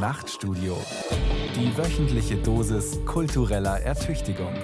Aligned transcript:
Nachtstudio. 0.00 0.78
Die 1.54 1.76
wöchentliche 1.76 2.36
Dosis 2.36 2.98
kultureller 3.04 3.80
Ertüchtigung. 3.80 4.54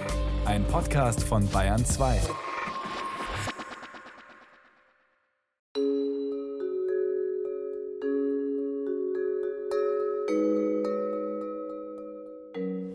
Ein 0.47 0.65
Podcast 0.65 1.23
von 1.23 1.47
Bayern 1.49 1.85
2. 1.85 2.21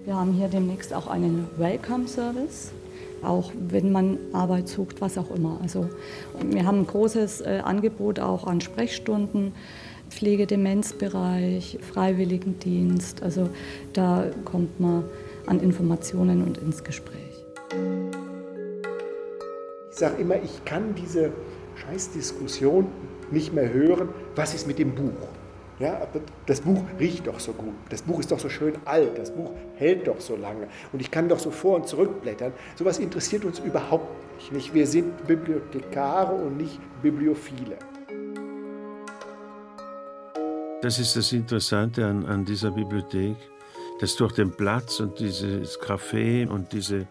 Wir 0.05 0.15
haben 0.15 0.33
hier 0.33 0.47
demnächst 0.47 0.95
auch 0.95 1.05
einen 1.05 1.47
Welcome-Service 1.57 2.71
auch 3.23 3.51
wenn 3.55 3.91
man 3.91 4.17
Arbeit 4.33 4.67
sucht, 4.67 5.01
was 5.01 5.17
auch 5.17 5.31
immer. 5.31 5.59
Also 5.61 5.89
wir 6.43 6.65
haben 6.65 6.79
ein 6.79 6.87
großes 6.87 7.41
äh, 7.41 7.61
Angebot 7.63 8.19
auch 8.19 8.47
an 8.47 8.61
Sprechstunden, 8.61 9.53
Pflegedemenzbereich, 10.11 11.79
Freiwilligendienst. 11.81 13.23
Also 13.23 13.49
da 13.93 14.25
kommt 14.45 14.79
man 14.79 15.05
an 15.47 15.59
Informationen 15.59 16.43
und 16.43 16.57
ins 16.57 16.83
Gespräch. 16.83 17.45
Ich 19.89 19.97
sage 19.97 20.21
immer, 20.21 20.35
ich 20.35 20.63
kann 20.66 20.93
diese 20.95 21.31
Scheißdiskussion 21.75 22.88
nicht 23.31 23.53
mehr 23.53 23.71
hören, 23.73 24.09
was 24.35 24.53
ist 24.53 24.67
mit 24.67 24.77
dem 24.77 24.93
Buch? 24.93 25.27
Ja, 25.79 26.07
das 26.45 26.61
Buch 26.61 26.83
riecht 26.99 27.25
doch 27.25 27.39
so 27.39 27.53
gut, 27.53 27.73
das 27.89 28.03
Buch 28.03 28.19
ist 28.19 28.31
doch 28.31 28.38
so 28.38 28.49
schön 28.49 28.73
alt, 28.85 29.17
das 29.17 29.31
Buch 29.31 29.49
hält 29.77 30.07
doch 30.07 30.19
so 30.19 30.35
lange 30.35 30.67
und 30.93 31.02
ich 31.02 31.09
kann 31.09 31.27
doch 31.27 31.39
so 31.39 31.49
vor 31.49 31.77
und 31.77 31.88
zurück 31.88 32.21
blättern. 32.21 32.53
Sowas 32.75 32.99
interessiert 32.99 33.45
uns 33.45 33.57
überhaupt 33.57 34.07
nicht. 34.52 34.73
Wir 34.75 34.85
sind 34.85 35.25
Bibliothekare 35.25 36.35
und 36.35 36.57
nicht 36.57 36.80
Bibliophile. 37.02 37.77
Das 40.81 40.98
ist 40.98 41.16
das 41.16 41.31
Interessante 41.31 42.08
an, 42.08 42.26
an 42.26 42.44
dieser 42.44 42.71
Bibliothek, 42.71 43.35
dass 43.99 44.16
durch 44.16 44.31
den 44.31 44.49
Platz 44.49 44.99
und 44.99 45.20
dieses 45.20 45.80
Café 45.80 46.47
und 46.47 46.73
diese 46.73 47.08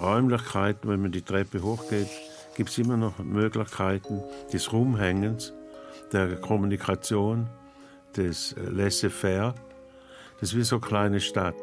Räumlichkeiten, 0.00 0.88
wenn 0.88 1.02
man 1.02 1.10
die 1.10 1.22
Treppe 1.22 1.60
hochgeht, 1.60 2.06
gibt 2.54 2.70
es 2.70 2.78
immer 2.78 2.96
noch 2.96 3.18
Möglichkeiten 3.18 4.22
des 4.52 4.72
Rumhängens, 4.72 5.52
der 6.12 6.36
Kommunikation 6.36 7.48
des 8.16 8.52
äh, 8.52 8.60
Laissez-faire. 8.70 9.52
Das 10.40 10.50
ist 10.50 10.56
wie 10.56 10.62
so 10.62 10.76
eine 10.76 10.86
kleine 10.86 11.20
Stadt. 11.20 11.56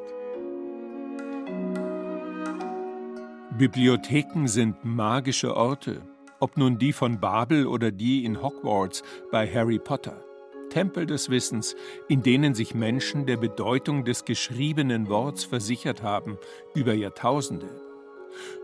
Bibliotheken 3.57 4.47
sind 4.47 4.83
magische 4.83 5.55
Orte, 5.55 6.01
ob 6.41 6.57
nun 6.57 6.77
die 6.77 6.91
von 6.91 7.22
Babel 7.22 7.66
oder 7.66 7.91
die 7.91 8.25
in 8.25 8.41
Hogwarts 8.41 9.03
bei 9.31 9.47
Harry 9.47 9.79
Potter. 9.79 10.24
Tempel 10.69 11.05
des 11.05 11.30
Wissens, 11.30 11.75
in 12.08 12.23
denen 12.23 12.55
sich 12.55 12.75
Menschen 12.75 13.25
der 13.25 13.38
Bedeutung 13.38 14.05
des 14.05 14.25
geschriebenen 14.25 15.09
Worts 15.09 15.44
versichert 15.44 16.03
haben 16.03 16.38
über 16.73 16.94
Jahrtausende. 16.94 17.69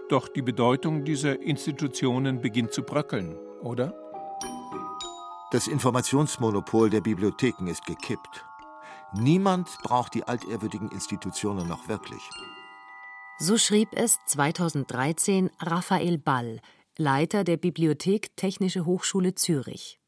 Doch 0.10 0.28
die 0.28 0.42
Bedeutung 0.42 1.06
dieser 1.06 1.42
Institutionen 1.42 2.42
beginnt 2.42 2.74
zu 2.74 2.84
bröckeln, 2.84 3.38
oder? 3.62 3.94
Das 5.52 5.68
Informationsmonopol 5.68 6.90
der 6.90 7.02
Bibliotheken 7.02 7.68
ist 7.68 7.86
gekippt. 7.86 8.46
Niemand 9.14 9.68
braucht 9.84 10.14
die 10.14 10.24
altehrwürdigen 10.24 10.90
Institutionen 10.92 11.68
noch 11.68 11.90
wirklich. 11.90 12.22
So 13.40 13.58
schrieb 13.58 13.90
es 13.94 14.20
2013 14.28 15.50
Raphael 15.60 16.18
Ball, 16.18 16.62
Leiter 16.98 17.44
der 17.44 17.58
Bibliothek 17.58 18.36
Technische 18.38 18.86
Hochschule 18.86 19.34
Zürich. 19.36 20.00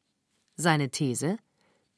Seine 0.55 0.91
These: 0.91 1.37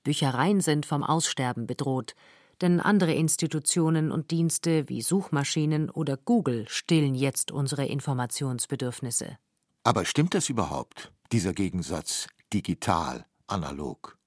Büchereien 0.05 0.61
sind 0.61 0.85
vom 0.85 1.03
Aussterben 1.03 1.67
bedroht, 1.67 2.15
denn 2.61 2.79
andere 2.79 3.13
Institutionen 3.13 4.11
und 4.11 4.31
Dienste 4.31 4.87
wie 4.87 5.01
Suchmaschinen 5.01 5.89
oder 5.89 6.15
Google 6.15 6.65
stillen 6.69 7.15
jetzt 7.15 7.51
unsere 7.51 7.85
Informationsbedürfnisse. 7.85 9.37
Aber 9.83 10.05
stimmt 10.05 10.33
das 10.33 10.47
überhaupt, 10.47 11.11
dieser 11.33 11.51
Gegensatz 11.51 12.27
digital 12.53 13.25
analog. 13.47 14.17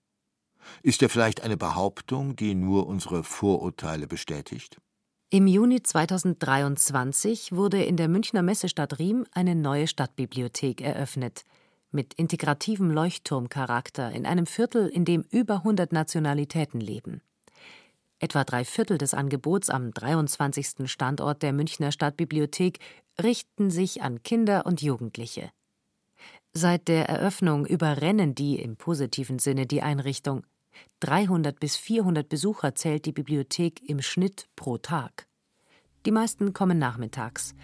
Ist 0.82 1.00
er 1.00 1.08
vielleicht 1.08 1.42
eine 1.42 1.56
Behauptung, 1.56 2.36
die 2.36 2.54
nur 2.54 2.86
unsere 2.86 3.24
Vorurteile 3.24 4.06
bestätigt? 4.06 4.76
Im 5.30 5.46
Juni 5.46 5.82
2023 5.82 7.52
wurde 7.52 7.82
in 7.82 7.96
der 7.96 8.08
Münchner 8.08 8.42
Messestadt 8.42 8.98
Riem 8.98 9.26
eine 9.32 9.54
neue 9.54 9.86
Stadtbibliothek 9.86 10.80
eröffnet, 10.80 11.44
mit 11.90 12.14
integrativem 12.14 12.90
Leuchtturmcharakter 12.90 14.10
in 14.12 14.26
einem 14.26 14.46
Viertel, 14.46 14.88
in 14.88 15.04
dem 15.04 15.24
über 15.30 15.56
100 15.56 15.92
Nationalitäten 15.92 16.80
leben. 16.80 17.22
Etwa 18.20 18.44
drei 18.44 18.64
Viertel 18.64 18.98
des 18.98 19.14
Angebots 19.14 19.70
am 19.70 19.92
23. 19.92 20.90
Standort 20.90 21.42
der 21.42 21.52
Münchner 21.52 21.92
Stadtbibliothek 21.92 22.80
richten 23.22 23.70
sich 23.70 24.02
an 24.02 24.22
Kinder 24.22 24.66
und 24.66 24.82
Jugendliche. 24.82 25.50
Seit 26.52 26.88
der 26.88 27.08
Eröffnung 27.08 27.64
überrennen 27.66 28.34
die 28.34 28.60
im 28.60 28.76
positiven 28.76 29.38
Sinne 29.38 29.66
die 29.66 29.82
Einrichtung. 29.82 30.44
300 31.00 31.58
bis 31.60 31.76
400 31.76 32.28
Besucher 32.28 32.74
zählt 32.74 33.04
die 33.04 33.12
Bibliothek 33.12 33.88
im 33.88 34.02
Schnitt 34.02 34.48
pro 34.56 34.78
Tag. 34.78 35.28
Die 36.04 36.10
meisten 36.10 36.52
kommen 36.52 36.78
nachmittags. 36.78 37.54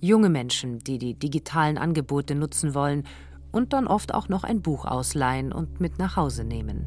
Junge 0.00 0.28
Menschen, 0.28 0.80
die 0.80 0.98
die 0.98 1.14
digitalen 1.14 1.78
Angebote 1.78 2.34
nutzen 2.34 2.74
wollen 2.74 3.04
und 3.52 3.72
dann 3.72 3.86
oft 3.86 4.14
auch 4.14 4.28
noch 4.28 4.44
ein 4.44 4.62
Buch 4.62 4.84
ausleihen 4.84 5.52
und 5.52 5.80
mit 5.80 5.98
nach 5.98 6.16
Hause 6.16 6.44
nehmen. 6.44 6.86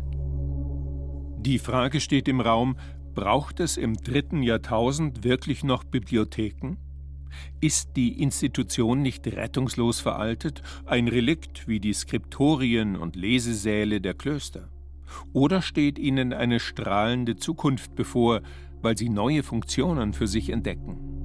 Die 1.39 1.59
Frage 1.59 2.01
steht 2.01 2.27
im 2.27 2.41
Raum, 2.41 2.75
braucht 3.13 3.59
es 3.59 3.77
im 3.77 3.95
dritten 3.95 4.43
Jahrtausend 4.43 5.23
wirklich 5.23 5.63
noch 5.63 5.83
Bibliotheken? 5.83 6.77
Ist 7.61 7.95
die 7.95 8.21
Institution 8.21 9.01
nicht 9.01 9.27
rettungslos 9.27 9.99
veraltet, 9.99 10.61
ein 10.85 11.07
Relikt 11.07 11.67
wie 11.67 11.79
die 11.79 11.93
Skriptorien 11.93 12.95
und 12.95 13.15
Lesesäle 13.15 14.01
der 14.01 14.13
Klöster? 14.13 14.69
Oder 15.33 15.61
steht 15.61 15.99
ihnen 15.99 16.33
eine 16.33 16.59
strahlende 16.59 17.35
Zukunft 17.35 17.95
bevor, 17.95 18.41
weil 18.81 18.97
sie 18.97 19.09
neue 19.09 19.43
Funktionen 19.43 20.13
für 20.13 20.27
sich 20.27 20.49
entdecken? 20.49 21.24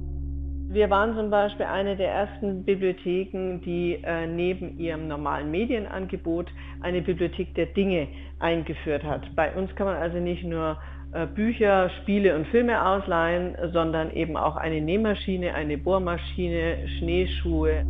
Wir 0.71 0.89
waren 0.89 1.13
zum 1.17 1.29
Beispiel 1.29 1.65
eine 1.65 1.97
der 1.97 2.09
ersten 2.13 2.63
Bibliotheken, 2.63 3.59
die 3.59 3.99
äh, 4.03 4.25
neben 4.25 4.79
ihrem 4.79 5.09
normalen 5.09 5.51
Medienangebot 5.51 6.47
eine 6.79 7.01
Bibliothek 7.01 7.53
der 7.55 7.65
Dinge 7.65 8.07
eingeführt 8.39 9.03
hat. 9.03 9.35
Bei 9.35 9.53
uns 9.53 9.75
kann 9.75 9.87
man 9.87 9.97
also 9.97 10.17
nicht 10.17 10.45
nur 10.45 10.77
äh, 11.11 11.27
Bücher, 11.27 11.89
Spiele 12.01 12.37
und 12.37 12.47
Filme 12.47 12.81
ausleihen, 12.81 13.57
sondern 13.73 14.11
eben 14.11 14.37
auch 14.37 14.55
eine 14.55 14.79
Nähmaschine, 14.79 15.53
eine 15.55 15.77
Bohrmaschine, 15.77 16.87
Schneeschuhe. 16.99 17.85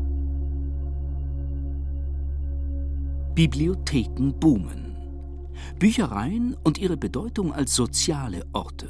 Bibliotheken 3.36 4.32
boomen. 4.40 4.96
Büchereien 5.78 6.58
und 6.64 6.80
ihre 6.80 6.98
Bedeutung 6.98 7.54
als 7.54 7.76
soziale 7.76 8.42
Orte. 8.54 8.90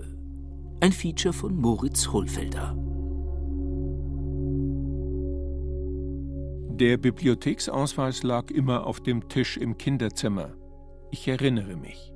Ein 0.79 0.93
Feature 0.93 1.33
von 1.33 1.57
Moritz 1.57 2.07
Hohlfelder. 2.07 2.73
Der 6.81 6.97
Bibliotheksausweis 6.97 8.23
lag 8.23 8.49
immer 8.49 8.87
auf 8.87 9.01
dem 9.01 9.29
Tisch 9.29 9.55
im 9.55 9.77
Kinderzimmer. 9.77 10.55
Ich 11.11 11.27
erinnere 11.27 11.75
mich. 11.75 12.11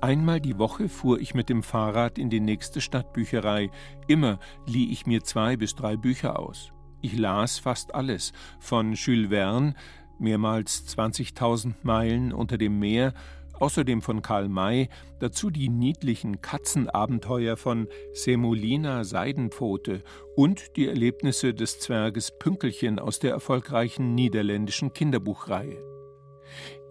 Einmal 0.00 0.40
die 0.40 0.56
Woche 0.56 0.88
fuhr 0.88 1.20
ich 1.20 1.34
mit 1.34 1.50
dem 1.50 1.62
Fahrrad 1.62 2.16
in 2.16 2.30
die 2.30 2.40
nächste 2.40 2.80
Stadtbücherei. 2.80 3.70
Immer 4.08 4.38
lieh 4.66 4.90
ich 4.90 5.04
mir 5.04 5.24
zwei 5.24 5.58
bis 5.58 5.74
drei 5.74 5.98
Bücher 5.98 6.38
aus. 6.38 6.72
Ich 7.02 7.18
las 7.18 7.58
fast 7.58 7.94
alles, 7.94 8.32
von 8.60 8.94
Jules 8.94 9.28
Verne, 9.28 9.74
mehrmals 10.18 10.88
20.000 10.96 11.74
Meilen 11.82 12.32
unter 12.32 12.56
dem 12.56 12.78
Meer, 12.78 13.12
außerdem 13.58 14.02
von 14.02 14.22
Karl 14.22 14.48
May, 14.48 14.88
dazu 15.18 15.50
die 15.50 15.68
niedlichen 15.68 16.40
Katzenabenteuer 16.40 17.56
von 17.56 17.88
Semolina 18.12 19.04
Seidenpfote 19.04 20.02
und 20.36 20.76
die 20.76 20.88
Erlebnisse 20.88 21.54
des 21.54 21.78
Zwerges 21.80 22.36
Pünkelchen 22.38 22.98
aus 22.98 23.18
der 23.18 23.32
erfolgreichen 23.32 24.14
niederländischen 24.14 24.92
Kinderbuchreihe. 24.92 25.92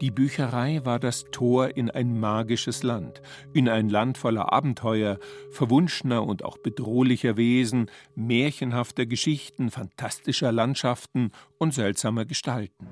Die 0.01 0.09
Bücherei 0.09 0.81
war 0.83 0.99
das 0.99 1.25
Tor 1.31 1.77
in 1.77 1.91
ein 1.91 2.19
magisches 2.19 2.81
Land, 2.81 3.21
in 3.53 3.69
ein 3.69 3.89
Land 3.89 4.17
voller 4.17 4.51
Abenteuer, 4.51 5.19
verwunschener 5.51 6.25
und 6.25 6.43
auch 6.43 6.57
bedrohlicher 6.57 7.37
Wesen, 7.37 7.91
märchenhafter 8.15 9.05
Geschichten, 9.05 9.69
fantastischer 9.69 10.51
Landschaften 10.51 11.31
und 11.59 11.73
seltsamer 11.75 12.25
Gestalten. 12.25 12.87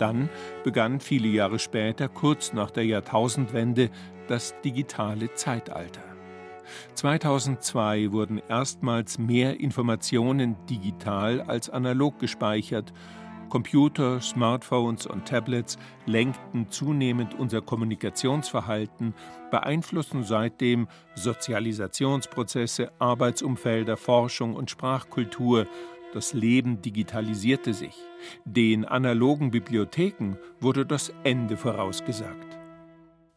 Dann 0.00 0.28
begann 0.64 0.98
viele 0.98 1.28
Jahre 1.28 1.58
später, 1.58 2.08
kurz 2.08 2.52
nach 2.52 2.70
der 2.70 2.84
Jahrtausendwende, 2.86 3.90
das 4.26 4.54
digitale 4.64 5.34
Zeitalter. 5.34 6.02
2002 6.94 8.12
wurden 8.12 8.40
erstmals 8.48 9.18
mehr 9.18 9.60
Informationen 9.60 10.56
digital 10.66 11.40
als 11.42 11.68
analog 11.68 12.18
gespeichert 12.18 12.92
Computer, 13.50 14.20
Smartphones 14.20 15.06
und 15.06 15.26
Tablets 15.26 15.76
lenkten 16.06 16.70
zunehmend 16.70 17.34
unser 17.34 17.60
Kommunikationsverhalten, 17.60 19.12
beeinflussen 19.50 20.22
seitdem 20.22 20.86
Sozialisationsprozesse, 21.16 22.92
Arbeitsumfelder, 23.00 23.96
Forschung 23.96 24.54
und 24.54 24.70
Sprachkultur. 24.70 25.66
Das 26.14 26.32
Leben 26.32 26.80
digitalisierte 26.80 27.74
sich. 27.74 28.09
Den 28.44 28.84
analogen 28.84 29.50
Bibliotheken 29.50 30.36
wurde 30.60 30.86
das 30.86 31.12
Ende 31.24 31.56
vorausgesagt. 31.56 32.60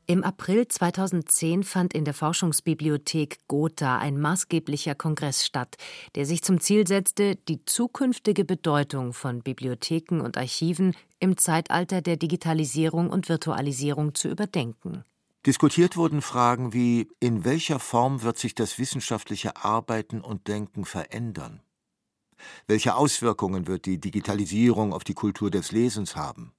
Im 0.06 0.26
April 0.26 0.68
2010 0.68 1.64
fand 1.64 1.94
in 1.94 2.04
der 2.04 2.14
Forschungsbibliothek 2.14 3.38
Gotha 3.48 4.00
ein 4.00 4.20
maßgeblicher 4.20 4.96
Kongress 4.96 5.46
statt, 5.46 5.78
der 6.16 6.26
sich 6.26 6.42
zum 6.42 6.60
Ziel 6.60 6.86
setzte, 6.86 7.38
die 7.38 7.64
zukünftige 7.64 8.44
Bedeutung 8.44 9.14
von 9.14 9.42
Bibliotheken 9.42 10.20
und 10.20 10.38
Archiven 10.38 10.94
im 11.20 11.38
Zeitalter 11.38 12.02
der 12.02 12.18
Digitalisierung 12.18 13.10
und 13.10 13.30
Virtualisierung 13.30 14.14
zu 14.14 14.28
überdenken. 14.28 15.06
Diskutiert 15.46 15.96
wurden 15.96 16.22
Fragen 16.22 16.74
wie 16.74 17.08
in 17.22 17.46
welcher 17.46 17.80
Form 17.80 18.24
wird 18.24 18.38
sich 18.38 18.56
das 18.56 18.80
wissenschaftliche 18.80 19.56
Arbeiten 19.64 20.20
und 20.20 20.50
Denken 20.50 20.84
verändern? 20.84 21.62
Welche 22.68 22.96
Auswirkungen 22.96 23.68
wird 23.68 23.86
die 23.86 24.00
Digitalisierung 24.00 24.94
auf 24.94 25.04
die 25.04 25.14
Kultur 25.14 25.52
des 25.52 25.72
Lesens 25.72 26.16
haben? 26.16 26.54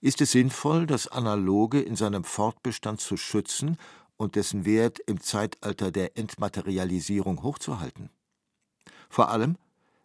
Ist 0.00 0.20
es 0.20 0.32
sinnvoll, 0.32 0.86
das 0.86 1.08
Analoge 1.08 1.80
in 1.80 1.96
seinem 1.96 2.24
Fortbestand 2.24 3.00
zu 3.00 3.16
schützen 3.16 3.76
und 4.16 4.34
dessen 4.34 4.64
Wert 4.64 4.98
im 5.00 5.20
Zeitalter 5.20 5.90
der 5.90 6.16
Entmaterialisierung 6.16 7.42
hochzuhalten? 7.42 8.10
Vor 9.08 9.28
allem, 9.28 9.56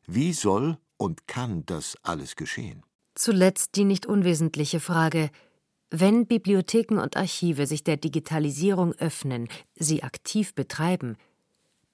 wie 0.08 0.34
soll 0.34 0.78
und 0.98 1.28
kann 1.28 1.66
das 1.66 1.98
alles 2.04 2.36
geschehen? 2.36 2.84
Zuletzt 3.16 3.76
die 3.76 3.86
nicht 3.86 4.06
unwesentliche 4.06 4.80
Frage 4.80 5.30
wenn 5.92 6.26
Bibliotheken 6.26 7.00
und 7.00 7.16
Archive 7.16 7.68
sich 7.68 7.84
der 7.84 7.98
Digitalisierung 7.98 8.94
öffnen, 8.94 9.48
sie 9.76 10.04
aktiv 10.04 10.54
betreiben, 10.54 11.16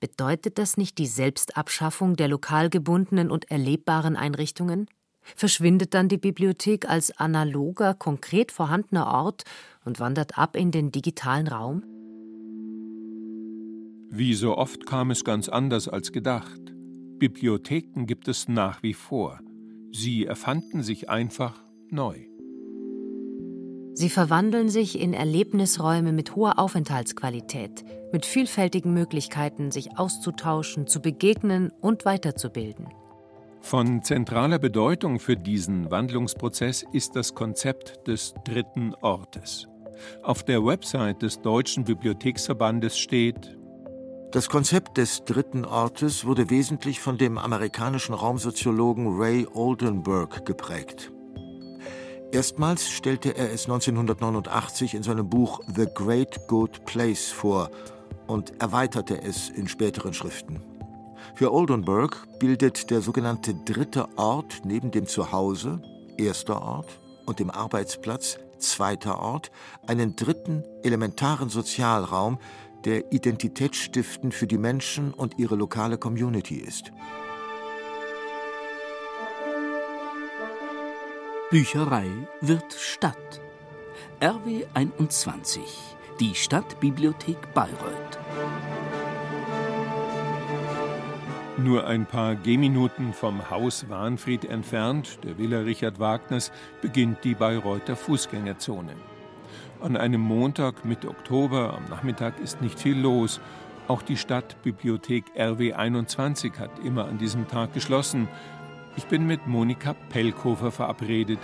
bedeutet 0.01 0.57
das 0.57 0.75
nicht 0.75 0.97
die 0.97 1.07
Selbstabschaffung 1.07 2.17
der 2.17 2.27
lokal 2.27 2.69
gebundenen 2.69 3.31
und 3.31 3.49
erlebbaren 3.49 4.17
Einrichtungen? 4.17 4.87
verschwindet 5.35 5.93
dann 5.93 6.09
die 6.09 6.17
Bibliothek 6.17 6.89
als 6.89 7.17
analoger, 7.17 7.93
konkret 7.93 8.51
vorhandener 8.51 9.07
Ort 9.07 9.43
und 9.85 9.99
wandert 9.99 10.37
ab 10.37 10.55
in 10.55 10.71
den 10.71 10.91
digitalen 10.91 11.47
Raum? 11.47 11.83
Wie 14.09 14.33
so 14.33 14.57
oft 14.57 14.85
kam 14.85 15.11
es 15.11 15.23
ganz 15.23 15.47
anders 15.47 15.87
als 15.87 16.11
gedacht. 16.11 16.59
Bibliotheken 17.17 18.05
gibt 18.05 18.27
es 18.27 18.47
nach 18.47 18.83
wie 18.83 18.93
vor. 18.93 19.39
Sie 19.91 20.25
erfanden 20.25 20.83
sich 20.83 21.09
einfach 21.09 21.63
neu. 21.89 22.30
Sie 23.93 24.09
verwandeln 24.09 24.69
sich 24.69 24.99
in 24.99 25.13
Erlebnisräume 25.13 26.13
mit 26.13 26.35
hoher 26.35 26.59
Aufenthaltsqualität, 26.59 27.83
mit 28.13 28.25
vielfältigen 28.25 28.93
Möglichkeiten, 28.93 29.71
sich 29.71 29.97
auszutauschen, 29.97 30.87
zu 30.87 31.01
begegnen 31.01 31.71
und 31.81 32.05
weiterzubilden. 32.05 32.87
Von 33.59 34.01
zentraler 34.01 34.59
Bedeutung 34.59 35.19
für 35.19 35.37
diesen 35.37 35.91
Wandlungsprozess 35.91 36.83
ist 36.93 37.15
das 37.15 37.35
Konzept 37.35 38.07
des 38.07 38.33
dritten 38.43 38.95
Ortes. 39.01 39.67
Auf 40.23 40.43
der 40.43 40.65
Website 40.65 41.21
des 41.21 41.41
Deutschen 41.41 41.83
Bibliotheksverbandes 41.83 42.97
steht 42.97 43.57
Das 44.31 44.49
Konzept 44.49 44.97
des 44.97 45.25
dritten 45.25 45.65
Ortes 45.65 46.25
wurde 46.25 46.49
wesentlich 46.49 46.99
von 47.01 47.17
dem 47.17 47.37
amerikanischen 47.37 48.15
Raumsoziologen 48.15 49.19
Ray 49.19 49.45
Oldenburg 49.53 50.45
geprägt. 50.45 51.11
Erstmals 52.31 52.89
stellte 52.89 53.35
er 53.35 53.51
es 53.51 53.65
1989 53.65 54.93
in 54.93 55.03
seinem 55.03 55.29
Buch 55.29 55.59
The 55.75 55.85
Great 55.93 56.47
Good 56.47 56.85
Place 56.85 57.29
vor 57.29 57.69
und 58.25 58.53
erweiterte 58.61 59.21
es 59.21 59.49
in 59.49 59.67
späteren 59.67 60.13
Schriften. 60.13 60.61
Für 61.35 61.51
Oldenburg 61.51 62.25
bildet 62.39 62.89
der 62.89 63.01
sogenannte 63.01 63.53
dritte 63.53 64.07
Ort 64.17 64.61
neben 64.63 64.91
dem 64.91 65.07
Zuhause, 65.07 65.81
erster 66.17 66.61
Ort, 66.61 66.87
und 67.25 67.39
dem 67.39 67.49
Arbeitsplatz, 67.49 68.39
zweiter 68.59 69.19
Ort, 69.19 69.51
einen 69.85 70.15
dritten 70.15 70.63
elementaren 70.83 71.49
Sozialraum, 71.49 72.39
der 72.85 73.11
identitätsstiftend 73.11 74.33
für 74.33 74.47
die 74.47 74.57
Menschen 74.57 75.13
und 75.13 75.37
ihre 75.37 75.55
lokale 75.55 75.97
Community 75.97 76.55
ist. 76.55 76.93
Bücherei 81.51 82.09
wird 82.39 82.71
Stadt. 82.71 83.41
RW 84.21 84.63
21, 84.73 85.61
die 86.17 86.33
Stadtbibliothek 86.33 87.53
Bayreuth. 87.53 88.19
Nur 91.57 91.85
ein 91.87 92.05
paar 92.05 92.35
Gehminuten 92.35 93.11
vom 93.11 93.49
Haus 93.49 93.89
Warnfried 93.89 94.45
entfernt, 94.45 95.19
der 95.25 95.37
Villa 95.37 95.59
Richard 95.59 95.99
Wagners, 95.99 96.53
beginnt 96.81 97.25
die 97.25 97.35
Bayreuther 97.35 97.97
Fußgängerzone. 97.97 98.93
An 99.81 99.97
einem 99.97 100.21
Montag 100.21 100.85
Mitte 100.85 101.09
Oktober 101.09 101.73
am 101.73 101.83
Nachmittag 101.89 102.39
ist 102.39 102.61
nicht 102.61 102.79
viel 102.79 102.97
los. 102.97 103.41
Auch 103.89 104.03
die 104.03 104.15
Stadtbibliothek 104.15 105.25
RW 105.37 105.73
21 105.73 106.53
hat 106.57 106.79
immer 106.79 107.09
an 107.09 107.17
diesem 107.17 107.49
Tag 107.49 107.73
geschlossen. 107.73 108.29
Ich 108.97 109.05
bin 109.05 109.25
mit 109.25 109.47
Monika 109.47 109.93
Pellkofer 110.09 110.71
verabredet. 110.71 111.39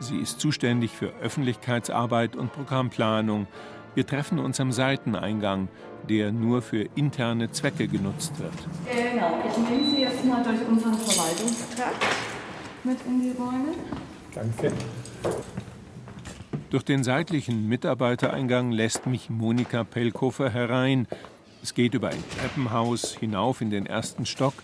Sie 0.00 0.16
ist 0.16 0.40
zuständig 0.40 0.90
für 0.90 1.12
Öffentlichkeitsarbeit 1.20 2.36
und 2.36 2.52
Programmplanung. 2.52 3.46
Wir 3.94 4.06
treffen 4.06 4.38
uns 4.38 4.60
am 4.60 4.70
Seiteneingang, 4.70 5.68
der 6.08 6.32
nur 6.32 6.62
für 6.62 6.88
interne 6.94 7.50
Zwecke 7.50 7.88
genutzt 7.88 8.38
wird. 8.38 8.52
Genau, 8.86 9.40
ich 9.46 9.56
nehme 9.56 9.90
Sie 9.90 10.02
jetzt 10.02 10.24
mal 10.24 10.42
durch 10.42 10.66
unseren 10.66 10.94
Verwaltungstrakt 10.94 12.04
mit 12.84 12.98
in 13.06 13.22
die 13.22 13.30
Räume. 13.30 13.74
Danke. 14.34 14.72
Durch 16.70 16.84
den 16.84 17.02
seitlichen 17.02 17.68
Mitarbeitereingang 17.68 18.70
lässt 18.70 19.06
mich 19.06 19.28
Monika 19.28 19.82
Pellkofer 19.82 20.50
herein. 20.50 21.08
Es 21.62 21.74
geht 21.74 21.94
über 21.94 22.10
ein 22.10 22.24
Treppenhaus 22.38 23.16
hinauf 23.16 23.60
in 23.60 23.70
den 23.70 23.86
ersten 23.86 24.24
Stock, 24.24 24.54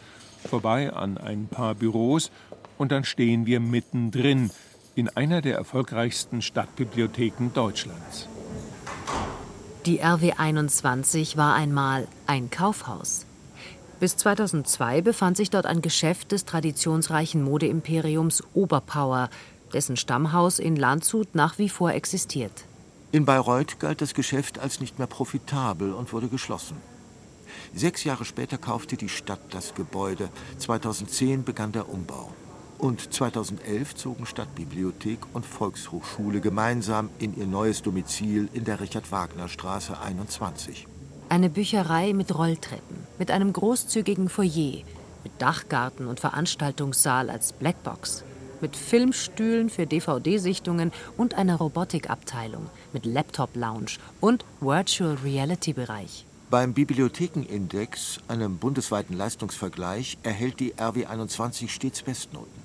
vorbei 0.47 0.93
an 0.93 1.19
ein 1.19 1.49
paar 1.49 1.75
Büros 1.75 2.31
und 2.79 2.93
dann 2.93 3.05
stehen 3.05 3.47
wir 3.47 3.61
mittendrin 3.61 4.51
in 4.95 5.09
einer 5.11 5.43
der 5.43 5.57
erfolgreichsten 5.57 6.43
Stadtbibliotheken 6.43 7.51
Deutschlands. 7.53 8.29
Die 9.85 10.01
RW 10.01 10.33
21 10.33 11.37
war 11.37 11.55
einmal 11.55 12.09
ein 12.27 12.51
Kaufhaus. 12.51 13.27
Bis 14.01 14.17
2002 14.17 15.01
befand 15.01 15.37
sich 15.37 15.49
dort 15.51 15.65
ein 15.65 15.81
Geschäft 15.81 16.33
des 16.33 16.45
traditionsreichen 16.45 17.43
Modeimperiums 17.43 18.43
Oberpower, 18.53 19.31
dessen 19.73 19.97
Stammhaus 19.97 20.59
in 20.59 20.77
Landshut 20.77 21.35
nach 21.35 21.59
wie 21.59 21.69
vor 21.69 21.93
existiert. 21.93 22.65
In 23.13 23.25
Bayreuth 23.25 23.79
galt 23.79 24.01
das 24.01 24.15
Geschäft 24.15 24.59
als 24.59 24.81
nicht 24.81 24.99
mehr 24.99 25.07
profitabel 25.07 25.93
und 25.93 26.13
wurde 26.13 26.29
geschlossen. 26.29 26.77
Sechs 27.75 28.05
Jahre 28.05 28.25
später 28.25 28.59
kaufte 28.59 28.97
die 28.97 29.09
Stadt 29.09 29.41
das 29.51 29.75
Gebäude. 29.75 30.29
2010 30.59 31.45
begann 31.45 31.73
der 31.73 31.89
Umbau. 31.89 32.33
Und 32.79 33.13
2011 33.13 33.95
zogen 33.95 34.27
Stadtbibliothek 34.27 35.21
und 35.33 35.47
Volkshochschule 35.47 36.41
gemeinsam 36.41 37.09
in 37.19 37.37
ihr 37.37 37.47
neues 37.47 37.83
Domizil 37.83 38.49
in 38.53 38.65
der 38.65 38.81
Richard-Wagner-Straße 38.81 39.99
21. 39.99 40.87
Eine 41.29 41.49
Bücherei 41.49 42.13
mit 42.13 42.37
Rolltreppen, 42.37 42.99
mit 43.19 43.31
einem 43.31 43.53
großzügigen 43.53 44.29
Foyer, 44.29 44.83
mit 45.25 45.33
Dachgarten 45.39 46.07
und 46.07 46.21
Veranstaltungssaal 46.21 47.31
als 47.31 47.53
Blackbox, 47.53 48.25
mit 48.61 48.77
Filmstühlen 48.77 49.71
für 49.71 49.87
DVD-Sichtungen 49.87 50.93
und 51.17 51.35
einer 51.35 51.57
Robotikabteilung, 51.57 52.69
mit 52.93 53.07
Laptop-Lounge 53.07 53.93
und 54.21 54.45
Virtual 54.61 55.17
Reality-Bereich. 55.25 56.27
Beim 56.49 56.75
Bibliothekenindex, 56.75 58.21
einem 58.29 58.59
bundesweiten 58.59 59.17
Leistungsvergleich, 59.17 60.17
erhält 60.23 60.61
die 60.61 60.75
RW 60.79 61.07
21 61.07 61.75
stets 61.75 62.03
Bestnoten. 62.03 62.63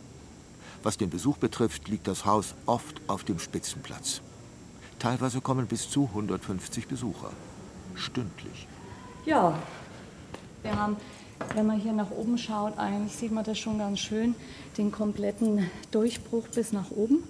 Was 0.84 0.98
den 0.98 1.10
Besuch 1.10 1.38
betrifft, 1.38 1.88
liegt 1.88 2.08
das 2.08 2.24
Haus 2.24 2.54
oft 2.68 3.02
auf 3.08 3.24
dem 3.24 3.40
Spitzenplatz. 3.40 4.22
Teilweise 5.00 5.42
kommen 5.42 5.66
bis 5.66 5.90
zu 5.90 6.04
150 6.14 6.88
Besucher. 6.88 7.32
Stündlich. 7.96 8.68
Ja, 9.26 9.58
wir 10.62 10.80
haben, 10.80 10.96
wenn 11.56 11.66
man 11.66 11.80
hier 11.80 11.94
nach 11.94 12.12
oben 12.12 12.38
schaut, 12.38 12.78
eigentlich 12.78 13.16
sieht 13.16 13.32
man 13.32 13.44
das 13.44 13.58
schon 13.58 13.80
ganz 13.80 13.98
schön, 13.98 14.36
den 14.78 14.92
kompletten 14.92 15.72
Durchbruch 15.90 16.48
bis 16.50 16.72
nach 16.72 16.92
oben. 16.92 17.24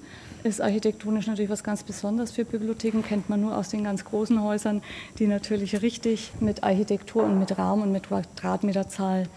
Ist 0.44 0.60
architektonisch 0.60 1.28
natürlich 1.28 1.52
was 1.52 1.64
ganz 1.64 1.84
Besonderes 1.84 2.32
für 2.32 2.46
Bibliotheken, 2.46 3.04
kennt 3.04 3.30
man 3.30 3.42
nur 3.42 3.56
aus 3.56 3.70
den 3.70 3.84
ganz 3.84 4.04
großen 4.04 4.42
Häusern, 4.42 4.82
die 5.20 5.28
natürlich 5.28 5.84
richtig 5.84 6.32
mit 6.40 6.64
Architektur 6.64 7.24
und 7.24 7.38
mit 7.38 7.60
Raum 7.60 7.84
und 7.84 7.92
mit 7.92 8.08
Quadratmeterzahl 8.08 9.28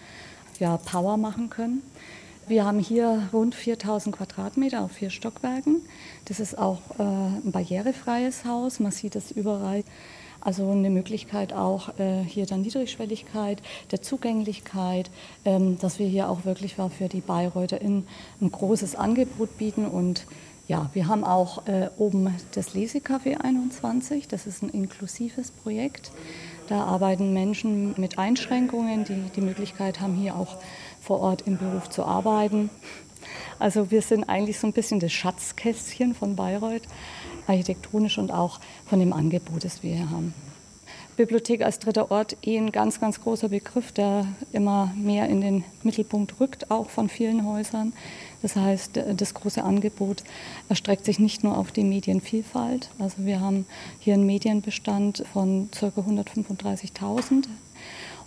ja, 0.59 0.77
Power 0.77 1.17
machen 1.17 1.51
können. 1.51 1.83
Wir 2.47 2.65
haben 2.65 2.79
hier 2.79 3.29
rund 3.33 3.53
4000 3.53 4.15
Quadratmeter 4.15 4.81
auf 4.81 4.93
vier 4.93 5.11
Stockwerken. 5.11 5.81
Das 6.25 6.39
ist 6.39 6.57
auch 6.57 6.79
äh, 6.97 7.03
ein 7.03 7.51
barrierefreies 7.51 8.45
Haus. 8.45 8.79
Man 8.79 8.91
sieht 8.91 9.15
es 9.15 9.31
überall. 9.31 9.83
Also 10.41 10.69
eine 10.69 10.91
Möglichkeit 10.91 11.53
auch 11.53 11.97
äh, 11.99 12.23
hier 12.23 12.45
der 12.45 12.57
Niedrigschwelligkeit, 12.57 13.61
der 13.91 14.01
Zugänglichkeit, 14.01 15.09
ähm, 15.43 15.77
dass 15.79 15.97
wir 15.97 16.07
hier 16.07 16.29
auch 16.29 16.45
wirklich 16.45 16.75
für 16.75 17.07
die 17.09 17.21
BayreutherInnen 17.21 18.07
ein 18.41 18.51
großes 18.51 18.95
Angebot 18.95 19.57
bieten 19.57 19.87
und 19.87 20.27
ja, 20.67 20.89
wir 20.93 21.07
haben 21.07 21.23
auch 21.23 21.67
äh, 21.67 21.89
oben 21.97 22.33
das 22.53 22.73
Lesecafé 22.73 23.37
21. 23.37 24.27
Das 24.27 24.47
ist 24.47 24.63
ein 24.63 24.69
inklusives 24.69 25.51
Projekt. 25.51 26.11
Da 26.67 26.83
arbeiten 26.83 27.33
Menschen 27.33 27.93
mit 27.97 28.17
Einschränkungen, 28.17 29.03
die 29.03 29.29
die 29.35 29.41
Möglichkeit 29.41 30.01
haben, 30.01 30.15
hier 30.15 30.35
auch 30.35 30.57
vor 30.99 31.19
Ort 31.19 31.43
im 31.43 31.57
Beruf 31.57 31.89
zu 31.89 32.03
arbeiten. 32.03 32.71
Also 33.59 33.91
wir 33.91 34.01
sind 34.01 34.23
eigentlich 34.23 34.59
so 34.59 34.65
ein 34.67 34.73
bisschen 34.73 34.99
das 34.99 35.13
Schatzkästchen 35.13 36.15
von 36.15 36.35
Bayreuth, 36.35 36.83
architektonisch 37.45 38.17
und 38.17 38.31
auch 38.31 38.59
von 38.87 38.99
dem 38.99 39.13
Angebot, 39.13 39.63
das 39.63 39.83
wir 39.83 39.95
hier 39.95 40.09
haben. 40.09 40.33
Bibliothek 41.15 41.63
als 41.63 41.79
dritter 41.79 42.11
Ort 42.11 42.35
eh 42.45 42.57
ein 42.57 42.71
ganz, 42.71 42.99
ganz 42.99 43.21
großer 43.21 43.49
Begriff, 43.49 43.91
der 43.91 44.27
immer 44.51 44.93
mehr 44.95 45.29
in 45.29 45.41
den 45.41 45.63
Mittelpunkt 45.83 46.39
rückt, 46.39 46.69
auch 46.71 46.89
von 46.89 47.09
vielen 47.09 47.45
Häusern. 47.45 47.93
Das 48.41 48.55
heißt, 48.55 48.99
das 49.15 49.33
große 49.33 49.63
Angebot 49.63 50.23
erstreckt 50.69 51.05
sich 51.05 51.19
nicht 51.19 51.43
nur 51.43 51.57
auf 51.57 51.71
die 51.71 51.83
Medienvielfalt. 51.83 52.89
Also 52.99 53.17
wir 53.19 53.39
haben 53.39 53.65
hier 53.99 54.13
einen 54.13 54.25
Medienbestand 54.25 55.23
von 55.31 55.69
ca. 55.71 55.87
135.000 55.87 57.45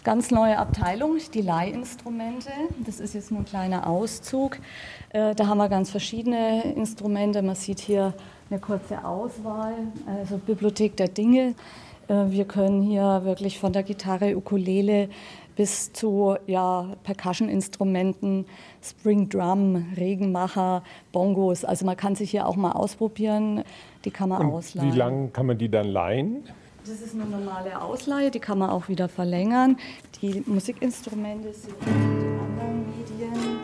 ganz 0.04 0.30
neue 0.30 0.56
Abteilung, 0.56 1.18
die 1.34 1.42
Leihinstrumente. 1.42 2.50
Das 2.86 2.98
ist 2.98 3.14
jetzt 3.14 3.30
nur 3.30 3.40
ein 3.40 3.44
kleiner 3.44 3.86
Auszug. 3.86 4.58
Äh, 5.10 5.34
da 5.34 5.46
haben 5.48 5.58
wir 5.58 5.68
ganz 5.68 5.90
verschiedene 5.90 6.72
Instrumente. 6.72 7.42
Man 7.42 7.56
sieht 7.56 7.80
hier 7.80 8.14
eine 8.48 8.58
kurze 8.58 9.04
Auswahl, 9.04 9.74
also 10.06 10.38
Bibliothek 10.38 10.96
der 10.96 11.08
Dinge. 11.08 11.54
Äh, 12.08 12.30
wir 12.30 12.44
können 12.44 12.82
hier 12.82 13.22
wirklich 13.24 13.58
von 13.58 13.72
der 13.72 13.82
Gitarre, 13.82 14.36
Ukulele 14.36 15.08
bis 15.56 15.92
zu 15.92 16.36
ja, 16.46 16.86
Percussion-Instrumenten, 17.02 18.46
Spring 18.82 19.28
Drum, 19.28 19.92
Regenmacher, 19.96 20.82
Bongos. 21.12 21.64
Also 21.64 21.84
man 21.84 21.96
kann 21.96 22.14
sich 22.14 22.30
hier 22.30 22.46
auch 22.46 22.56
mal 22.56 22.72
ausprobieren. 22.72 23.64
Die 24.04 24.10
kann 24.10 24.28
man 24.28 24.46
Und 24.46 24.52
ausleihen. 24.52 24.92
Wie 24.92 24.96
lange 24.96 25.28
kann 25.28 25.46
man 25.46 25.58
die 25.58 25.68
dann 25.68 25.88
leihen? 25.88 26.44
Das 26.84 27.02
ist 27.02 27.14
eine 27.14 27.24
normale 27.26 27.82
Ausleihe, 27.82 28.30
die 28.30 28.38
kann 28.38 28.58
man 28.58 28.70
auch 28.70 28.88
wieder 28.88 29.08
verlängern. 29.08 29.76
Die 30.22 30.42
Musikinstrumente 30.46 31.52
sind 31.52 31.74
die 31.82 31.90
anderen 31.90 32.86
Medien. 32.96 33.58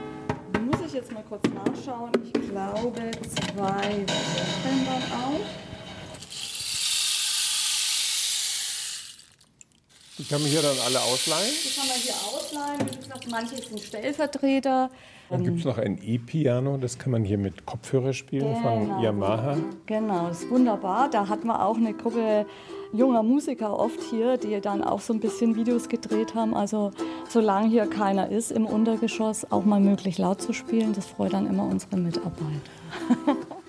Die 0.54 0.60
muss 0.60 0.84
ich 0.84 0.92
jetzt 0.92 1.10
mal 1.12 1.22
kurz 1.26 1.44
nachschauen. 1.44 2.10
Ich 2.22 2.32
glaube, 2.32 3.10
zwei 3.22 4.04
Wochen 4.04 4.84
dann 4.84 5.20
auch. 5.22 5.73
Die 10.16 10.22
kann 10.22 10.40
man 10.40 10.48
hier 10.48 10.62
dann 10.62 10.76
alle 10.86 11.00
ausleihen? 11.00 11.52
Die 11.64 11.76
kann 11.76 11.88
man 11.88 11.96
hier 11.96 12.14
ausleihen. 12.14 12.80
Wie 12.88 12.96
gesagt, 12.96 13.26
manche 13.28 13.56
sind 13.56 13.80
Stellvertreter. 13.80 14.90
Dann 15.28 15.42
gibt 15.42 15.58
es 15.58 15.64
noch 15.64 15.78
ein 15.78 15.98
E-Piano, 16.00 16.76
das 16.76 16.98
kann 16.98 17.10
man 17.10 17.24
hier 17.24 17.38
mit 17.38 17.66
Kopfhörer 17.66 18.12
spielen 18.12 18.54
von 18.62 19.00
Yamaha. 19.02 19.56
Genau, 19.86 20.28
das 20.28 20.42
ist 20.42 20.50
wunderbar. 20.50 21.10
Da 21.10 21.28
hat 21.28 21.44
man 21.44 21.56
auch 21.56 21.76
eine 21.76 21.94
Gruppe 21.94 22.46
junger 22.92 23.24
Musiker 23.24 23.76
oft 23.76 24.00
hier, 24.10 24.36
die 24.36 24.60
dann 24.60 24.84
auch 24.84 25.00
so 25.00 25.12
ein 25.12 25.18
bisschen 25.18 25.56
Videos 25.56 25.88
gedreht 25.88 26.36
haben. 26.36 26.54
Also 26.54 26.92
solange 27.28 27.68
hier 27.68 27.86
keiner 27.86 28.28
ist 28.28 28.52
im 28.52 28.66
Untergeschoss, 28.66 29.50
auch 29.50 29.64
mal 29.64 29.80
möglich 29.80 30.18
laut 30.18 30.40
zu 30.40 30.52
spielen, 30.52 30.92
das 30.92 31.06
freut 31.06 31.32
dann 31.32 31.48
immer 31.48 31.64
unsere 31.64 31.96
Mitarbeiter. 31.96 32.60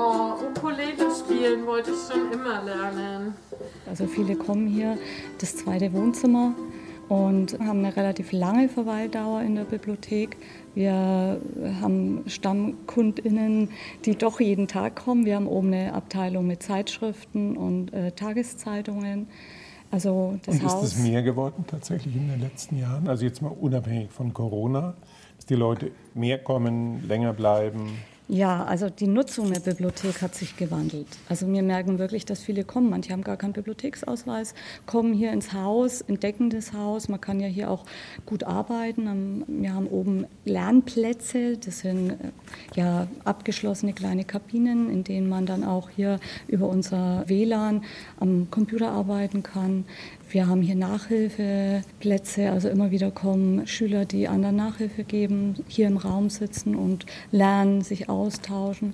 Oh, 0.00 0.34
Ukulele 0.46 1.10
spielen 1.12 1.66
wollte 1.66 1.90
ich 1.90 1.96
schon 2.08 2.30
immer 2.30 2.62
lernen. 2.62 3.34
Also 3.84 4.06
viele 4.06 4.36
kommen 4.36 4.68
hier, 4.68 4.96
das 5.40 5.56
zweite 5.56 5.92
Wohnzimmer 5.92 6.54
und 7.08 7.58
haben 7.58 7.84
eine 7.84 7.96
relativ 7.96 8.30
lange 8.30 8.68
Verweildauer 8.68 9.40
in 9.40 9.56
der 9.56 9.64
Bibliothek. 9.64 10.36
Wir 10.76 11.40
haben 11.80 12.22
StammkundInnen, 12.28 13.70
die 14.04 14.14
doch 14.14 14.38
jeden 14.38 14.68
Tag 14.68 14.94
kommen. 14.94 15.24
Wir 15.24 15.34
haben 15.34 15.48
oben 15.48 15.72
eine 15.72 15.94
Abteilung 15.94 16.46
mit 16.46 16.62
Zeitschriften 16.62 17.56
und 17.56 17.92
äh, 17.92 18.12
Tageszeitungen. 18.12 19.26
Also 19.90 20.38
das 20.44 20.54
und 20.54 20.64
ist 20.64 20.72
Haus, 20.72 20.84
es 20.84 20.98
mehr 20.98 21.24
geworden 21.24 21.64
tatsächlich 21.66 22.14
in 22.14 22.28
den 22.28 22.40
letzten 22.40 22.78
Jahren? 22.78 23.08
Also 23.08 23.24
jetzt 23.24 23.42
mal 23.42 23.48
unabhängig 23.48 24.12
von 24.12 24.32
Corona, 24.32 24.94
dass 25.36 25.46
die 25.46 25.56
Leute 25.56 25.90
mehr 26.14 26.38
kommen, 26.38 27.08
länger 27.08 27.32
bleiben? 27.32 27.98
Ja, 28.30 28.62
also 28.64 28.90
die 28.90 29.06
Nutzung 29.06 29.50
der 29.54 29.60
Bibliothek 29.60 30.20
hat 30.20 30.34
sich 30.34 30.54
gewandelt. 30.54 31.06
Also 31.30 31.50
wir 31.50 31.62
merken 31.62 31.98
wirklich, 31.98 32.26
dass 32.26 32.42
viele 32.42 32.62
kommen. 32.62 32.90
Manche 32.90 33.14
haben 33.14 33.24
gar 33.24 33.38
keinen 33.38 33.54
Bibliotheksausweis, 33.54 34.52
kommen 34.84 35.14
hier 35.14 35.32
ins 35.32 35.54
Haus, 35.54 36.02
entdecken 36.02 36.50
das 36.50 36.74
Haus. 36.74 37.08
Man 37.08 37.22
kann 37.22 37.40
ja 37.40 37.46
hier 37.46 37.70
auch 37.70 37.86
gut 38.26 38.44
arbeiten. 38.44 39.44
Wir 39.46 39.72
haben 39.72 39.86
oben 39.86 40.26
Lernplätze. 40.44 41.56
Das 41.56 41.78
sind 41.78 42.10
äh, 42.10 42.16
ja 42.74 43.08
abgeschlossene 43.24 43.94
kleine 43.94 44.24
Kabinen, 44.24 44.90
in 44.90 45.04
denen 45.04 45.30
man 45.30 45.46
dann 45.46 45.64
auch 45.64 45.88
hier 45.88 46.20
über 46.48 46.68
unser 46.68 47.26
WLAN 47.28 47.82
am 48.20 48.50
Computer 48.50 48.90
arbeiten 48.90 49.42
kann. 49.42 49.86
Wir 50.30 50.46
haben 50.46 50.60
hier 50.60 50.74
Nachhilfeplätze, 50.74 52.50
also 52.50 52.68
immer 52.68 52.90
wieder 52.90 53.10
kommen 53.10 53.66
Schüler, 53.66 54.04
die 54.04 54.28
anderen 54.28 54.56
Nachhilfe 54.56 55.04
geben, 55.04 55.56
hier 55.68 55.86
im 55.86 55.96
Raum 55.96 56.28
sitzen 56.28 56.74
und 56.76 57.06
lernen, 57.32 57.80
sich 57.80 58.10
austauschen. 58.10 58.92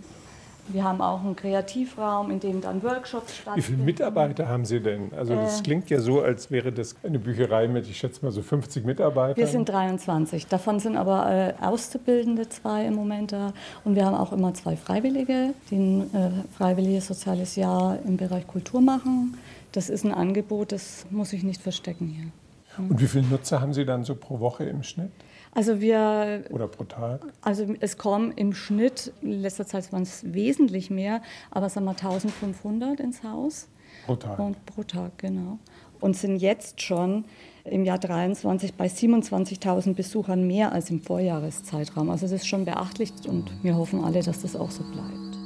Wir 0.68 0.82
haben 0.84 1.02
auch 1.02 1.22
einen 1.22 1.36
Kreativraum, 1.36 2.30
in 2.30 2.40
dem 2.40 2.60
dann 2.62 2.82
Workshops 2.82 3.36
stattfinden. 3.36 3.58
Wie 3.58 3.62
viele 3.62 3.82
Mitarbeiter 3.84 4.48
haben 4.48 4.64
Sie 4.64 4.80
denn? 4.80 5.12
Also 5.14 5.34
das 5.34 5.60
Äh, 5.60 5.62
klingt 5.64 5.90
ja 5.90 6.00
so, 6.00 6.22
als 6.22 6.50
wäre 6.50 6.72
das 6.72 6.94
eine 7.02 7.18
Bücherei 7.18 7.68
mit, 7.68 7.86
ich 7.86 7.98
schätze 7.98 8.24
mal 8.24 8.30
so 8.30 8.40
50 8.40 8.84
Mitarbeitern. 8.84 9.36
Wir 9.36 9.46
sind 9.46 9.68
23. 9.68 10.46
Davon 10.46 10.80
sind 10.80 10.96
aber 10.96 11.30
äh, 11.30 11.62
Auszubildende 11.62 12.48
zwei 12.48 12.86
im 12.86 12.94
Moment 12.94 13.32
da. 13.32 13.52
Und 13.84 13.94
wir 13.94 14.06
haben 14.06 14.14
auch 14.14 14.32
immer 14.32 14.54
zwei 14.54 14.76
Freiwillige, 14.76 15.52
die 15.70 15.76
ein 15.76 16.00
äh, 16.14 16.30
freiwilliges 16.56 17.08
soziales 17.08 17.56
Jahr 17.56 17.98
im 18.06 18.16
Bereich 18.16 18.46
Kultur 18.46 18.80
machen. 18.80 19.36
Das 19.74 19.90
ist 19.90 20.04
ein 20.04 20.14
Angebot, 20.14 20.70
das 20.70 21.04
muss 21.10 21.32
ich 21.32 21.42
nicht 21.42 21.60
verstecken 21.60 22.06
hier. 22.06 22.30
Und 22.78 23.00
wie 23.00 23.08
viele 23.08 23.26
Nutzer 23.26 23.60
haben 23.60 23.72
Sie 23.72 23.84
dann 23.84 24.04
so 24.04 24.14
pro 24.14 24.38
Woche 24.38 24.64
im 24.64 24.84
Schnitt 24.84 25.10
Also 25.52 25.80
wir 25.80 26.44
oder 26.50 26.68
pro 26.68 26.84
Tag? 26.84 27.26
Also 27.42 27.66
es 27.80 27.98
kommen 27.98 28.30
im 28.32 28.52
Schnitt, 28.52 29.12
in 29.20 29.32
letzter 29.42 29.66
Zeit 29.66 29.92
waren 29.92 30.02
es 30.02 30.32
wesentlich 30.32 30.90
mehr, 30.90 31.22
aber 31.50 31.68
sagen 31.68 31.86
wir 31.86 31.90
1500 31.90 33.00
ins 33.00 33.24
Haus. 33.24 33.66
Pro 34.06 34.14
Tag. 34.14 34.38
Und 34.38 34.64
pro 34.64 34.84
Tag, 34.84 35.18
genau. 35.18 35.58
Und 36.00 36.16
sind 36.16 36.36
jetzt 36.36 36.80
schon 36.80 37.24
im 37.64 37.84
Jahr 37.84 37.98
23 37.98 38.74
bei 38.74 38.86
27.000 38.86 39.94
Besuchern 39.94 40.46
mehr 40.46 40.70
als 40.70 40.88
im 40.90 41.00
Vorjahreszeitraum. 41.00 42.10
Also 42.10 42.26
das 42.26 42.32
ist 42.32 42.46
schon 42.46 42.64
beachtlich 42.64 43.12
und 43.26 43.50
wir 43.64 43.74
hoffen 43.76 44.04
alle, 44.04 44.22
dass 44.22 44.42
das 44.42 44.54
auch 44.54 44.70
so 44.70 44.84
bleibt. 44.84 45.36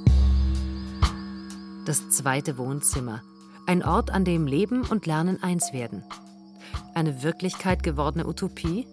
Das 1.86 2.10
zweite 2.10 2.58
Wohnzimmer. 2.58 3.22
Ein 3.68 3.84
Ort, 3.84 4.10
an 4.10 4.24
dem 4.24 4.46
Leben 4.46 4.80
und 4.86 5.04
Lernen 5.04 5.42
eins 5.42 5.74
werden. 5.74 6.02
Eine 6.94 7.22
Wirklichkeit 7.22 7.82
gewordene 7.82 8.26
Utopie? 8.26 8.86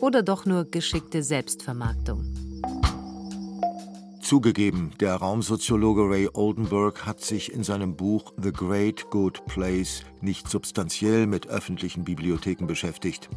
Oder 0.00 0.22
doch 0.22 0.46
nur 0.46 0.64
geschickte 0.64 1.24
Selbstvermarktung? 1.24 2.22
Zugegeben, 4.20 4.92
der 5.00 5.16
Raumsoziologe 5.16 6.02
Ray 6.02 6.28
Oldenburg 6.32 7.04
hat 7.04 7.20
sich 7.20 7.52
in 7.52 7.64
seinem 7.64 7.96
Buch 7.96 8.32
The 8.40 8.52
Great 8.52 9.10
Good 9.10 9.44
Place 9.46 10.04
nicht 10.20 10.48
substanziell 10.48 11.26
mit 11.26 11.48
öffentlichen 11.48 12.04
Bibliotheken 12.04 12.66
beschäftigt. 12.68 13.28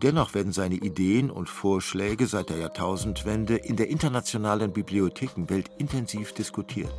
Dennoch 0.00 0.32
werden 0.32 0.52
seine 0.52 0.76
Ideen 0.76 1.28
und 1.28 1.48
Vorschläge 1.48 2.28
seit 2.28 2.50
der 2.50 2.58
Jahrtausendwende 2.58 3.56
in 3.56 3.74
der 3.74 3.88
internationalen 3.88 4.72
Bibliothekenwelt 4.72 5.72
intensiv 5.78 6.34
diskutiert. 6.34 6.94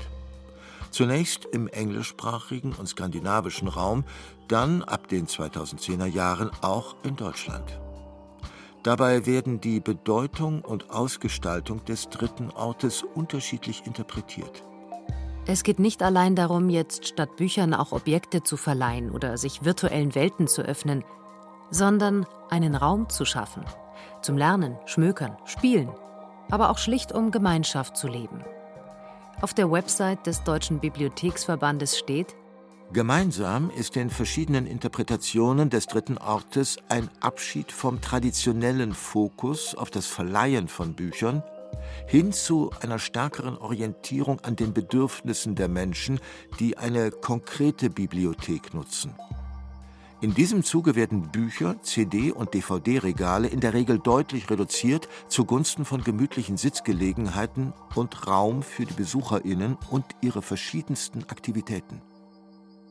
Zunächst 0.91 1.46
im 1.46 1.67
englischsprachigen 1.67 2.74
und 2.74 2.88
skandinavischen 2.88 3.67
Raum, 3.67 4.03
dann 4.48 4.84
ab 4.84 5.08
den 5.08 5.27
2010er 5.27 6.05
Jahren 6.05 6.50
auch 6.62 6.96
in 7.03 7.15
Deutschland. 7.15 7.79
Dabei 8.84 9.25
werden 9.25 9.60
die 9.60 9.81
Bedeutung 9.81 10.62
und 10.62 10.89
Ausgestaltung 10.89 11.84
des 11.86 12.10
dritten 12.10 12.50
Ortes 12.51 13.03
unterschiedlich 13.03 13.86
interpretiert. 13.86 14.63
Es 15.46 15.63
geht 15.63 15.79
nicht 15.79 16.01
allein 16.01 16.36
darum, 16.36 16.69
jetzt 16.69 17.08
statt 17.08 17.36
Büchern 17.36 17.74
auch 17.74 17.91
Objekte 17.91 18.43
zu 18.43 18.55
verleihen 18.55 19.12
oder 19.12 19.38
sich 19.38 19.65
virtuellen 19.65 20.15
Welten 20.15 20.48
zu 20.48 20.62
öffnen, 20.62 21.03
sondern 21.72 22.25
einen 22.50 22.75
Raum 22.75 23.10
zu 23.10 23.25
schaffen. 23.25 23.65
Zum 24.22 24.38
Lernen, 24.38 24.77
Schmökern, 24.86 25.38
Spielen, 25.46 25.89
aber 26.50 26.69
auch 26.69 26.77
schlicht 26.77 27.12
um 27.12 27.31
Gemeinschaft 27.31 27.98
zu 27.98 28.08
leben. 28.08 28.43
Auf 29.41 29.53
der 29.53 29.72
Website 29.72 30.27
des 30.27 30.43
Deutschen 30.43 30.79
Bibliotheksverbandes 30.79 31.98
steht, 31.98 32.36
Gemeinsam 32.91 33.69
ist 33.69 33.96
den 33.96 34.10
verschiedenen 34.10 34.65
Interpretationen 34.65 35.69
des 35.69 35.86
dritten 35.86 36.17
Ortes 36.17 36.77
ein 36.89 37.08
Abschied 37.22 37.72
vom 37.72 38.01
traditionellen 38.01 38.93
Fokus 38.93 39.75
auf 39.75 39.91
das 39.91 40.08
Verleihen 40.08 40.67
von 40.67 40.96
Büchern 40.96 41.43
hin 42.08 42.34
zu 42.34 42.72
einer 42.81 43.00
stärkeren 43.00 43.58
Orientierung 43.58 44.39
an 44.41 44.55
den 44.55 44.74
Bedürfnissen 44.74 45.55
der 45.55 45.69
Menschen, 45.69 46.19
die 46.60 46.77
eine 46.77 47.12
konkrete 47.12 47.89
Bibliothek 47.89 48.74
nutzen. 48.74 49.13
In 50.21 50.33
diesem 50.33 50.65
Zuge 50.65 50.95
werden 50.95 51.31
Bücher, 51.31 51.81
CD- 51.81 52.33
und 52.33 52.53
DVD-Regale 52.53 53.47
in 53.47 53.61
der 53.61 53.73
Regel 53.73 53.99
deutlich 53.99 54.49
reduziert 54.49 55.07
zugunsten 55.29 55.85
von 55.85 56.03
gemütlichen 56.03 56.57
Sitzgelegenheiten 56.57 57.71
und 57.95 58.27
Raum 58.27 58.61
für 58.61 58.85
die 58.85 58.93
Besucherinnen 58.93 59.77
und 59.89 60.03
ihre 60.19 60.41
verschiedensten 60.41 61.23
Aktivitäten. 61.29 62.01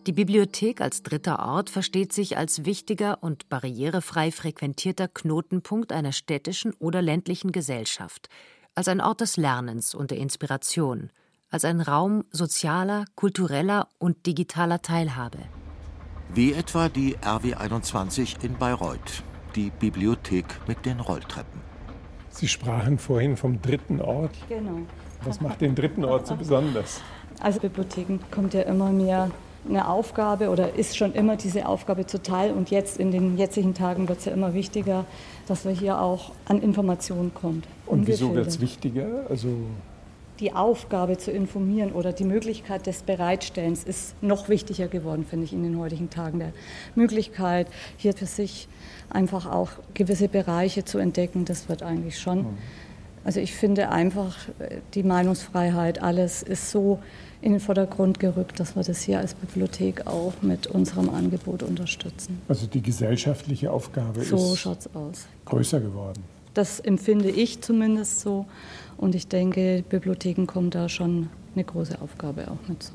Die 0.06 0.14
Bibliothek 0.14 0.80
als 0.80 1.02
dritter 1.02 1.38
Ort 1.40 1.68
versteht 1.68 2.14
sich 2.14 2.38
als 2.38 2.64
wichtiger 2.64 3.22
und 3.22 3.50
barrierefrei 3.50 4.32
frequentierter 4.32 5.06
Knotenpunkt 5.06 5.92
einer 5.92 6.12
städtischen 6.12 6.72
oder 6.78 7.02
ländlichen 7.02 7.52
Gesellschaft, 7.52 8.30
als 8.74 8.88
ein 8.88 9.02
Ort 9.02 9.20
des 9.20 9.36
Lernens 9.36 9.94
und 9.94 10.12
der 10.12 10.18
Inspiration, 10.18 11.10
als 11.50 11.66
ein 11.66 11.82
Raum 11.82 12.24
sozialer, 12.30 13.04
kultureller 13.16 13.88
und 13.98 14.24
digitaler 14.24 14.80
Teilhabe. 14.80 15.40
Wie 16.34 16.52
etwa 16.52 16.90
die 16.90 17.16
RW 17.24 17.54
21 17.54 18.36
in 18.42 18.54
Bayreuth, 18.58 19.22
die 19.56 19.70
Bibliothek 19.70 20.44
mit 20.66 20.84
den 20.84 21.00
Rolltreppen. 21.00 21.60
Sie 22.28 22.46
sprachen 22.46 22.98
vorhin 22.98 23.36
vom 23.36 23.62
dritten 23.62 24.00
Ort. 24.02 24.34
Genau. 24.48 24.82
Was 25.24 25.40
macht 25.40 25.62
den 25.62 25.74
dritten 25.74 26.04
Ort 26.04 26.26
so 26.26 26.36
besonders? 26.36 27.00
Also 27.40 27.60
Bibliotheken 27.60 28.18
kommt 28.30 28.52
ja 28.52 28.60
immer 28.62 28.90
mehr 28.90 29.30
eine 29.68 29.88
Aufgabe 29.88 30.50
oder 30.50 30.74
ist 30.74 30.96
schon 30.96 31.14
immer 31.14 31.36
diese 31.36 31.66
Aufgabe 31.66 32.06
zuteil. 32.06 32.52
Und 32.52 32.70
jetzt 32.70 32.98
in 32.98 33.10
den 33.10 33.38
jetzigen 33.38 33.72
Tagen 33.74 34.08
wird 34.08 34.18
es 34.18 34.26
ja 34.26 34.32
immer 34.32 34.52
wichtiger, 34.52 35.06
dass 35.46 35.64
wir 35.64 35.72
hier 35.72 36.00
auch 36.00 36.32
an 36.44 36.60
Informationen 36.60 37.32
kommen. 37.32 37.62
Und 37.86 38.06
wieso 38.06 38.34
wird 38.34 38.46
es 38.48 38.60
wichtiger? 38.60 39.26
Also 39.28 39.48
die 40.40 40.52
Aufgabe 40.52 41.18
zu 41.18 41.30
informieren 41.30 41.92
oder 41.92 42.12
die 42.12 42.24
Möglichkeit 42.24 42.86
des 42.86 43.02
Bereitstellens 43.02 43.84
ist 43.84 44.14
noch 44.22 44.48
wichtiger 44.48 44.88
geworden, 44.88 45.26
finde 45.28 45.46
ich, 45.46 45.52
in 45.52 45.62
den 45.62 45.78
heutigen 45.78 46.10
Tagen. 46.10 46.38
Der 46.38 46.52
Möglichkeit, 46.94 47.66
hier 47.96 48.12
für 48.12 48.26
sich 48.26 48.68
einfach 49.10 49.46
auch 49.46 49.70
gewisse 49.94 50.28
Bereiche 50.28 50.84
zu 50.84 50.98
entdecken, 50.98 51.44
das 51.44 51.68
wird 51.68 51.82
eigentlich 51.82 52.18
schon. 52.18 52.38
Mhm. 52.38 52.58
Also 53.24 53.40
ich 53.40 53.54
finde 53.54 53.90
einfach, 53.90 54.36
die 54.94 55.02
Meinungsfreiheit, 55.02 56.00
alles 56.02 56.42
ist 56.42 56.70
so 56.70 56.98
in 57.40 57.52
den 57.52 57.60
Vordergrund 57.60 58.20
gerückt, 58.20 58.58
dass 58.58 58.74
wir 58.74 58.82
das 58.82 59.02
hier 59.02 59.18
als 59.18 59.34
Bibliothek 59.34 60.06
auch 60.06 60.32
mit 60.40 60.66
unserem 60.66 61.10
Angebot 61.10 61.62
unterstützen. 61.62 62.40
Also 62.48 62.66
die 62.66 62.80
gesellschaftliche 62.80 63.70
Aufgabe 63.70 64.22
so 64.22 64.54
ist 64.54 64.66
aus. 64.66 65.26
größer 65.44 65.80
geworden. 65.80 66.22
Das 66.54 66.80
empfinde 66.80 67.30
ich 67.30 67.60
zumindest 67.60 68.20
so. 68.20 68.46
Und 68.98 69.14
ich 69.14 69.28
denke, 69.28 69.84
Bibliotheken 69.88 70.46
kommen 70.46 70.70
da 70.70 70.88
schon 70.88 71.30
eine 71.54 71.64
große 71.64 72.02
Aufgabe 72.02 72.50
auch 72.50 72.68
mit 72.68 72.82
zu. 72.82 72.94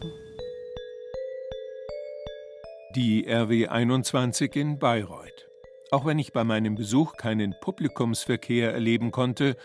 Die 2.96 3.26
RW 3.28 3.68
21 3.68 4.56
in 4.56 4.78
Bayreuth. 4.78 5.48
Auch 5.92 6.06
wenn 6.06 6.20
ich 6.20 6.34
bei 6.34 6.44
meinem 6.44 6.76
Besuch 6.76 7.16
keinen 7.16 7.56
Publikumsverkehr 7.62 8.74
erleben 8.74 9.12
konnte, 9.12 9.56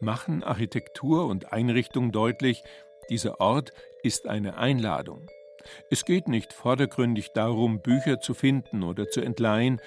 machen 0.00 0.42
Architektur 0.42 1.26
und 1.26 1.52
Einrichtung 1.52 2.10
deutlich, 2.10 2.64
dieser 3.10 3.40
Ort 3.40 3.72
ist 4.02 4.26
eine 4.26 4.56
Einladung. 4.56 5.28
Es 5.90 6.04
geht 6.04 6.26
nicht 6.26 6.52
vordergründig 6.52 7.32
darum, 7.34 7.80
Bücher 7.82 8.18
zu 8.18 8.34
finden 8.34 8.82
oder 8.82 9.08
zu 9.10 9.20
entleihen, 9.20 9.80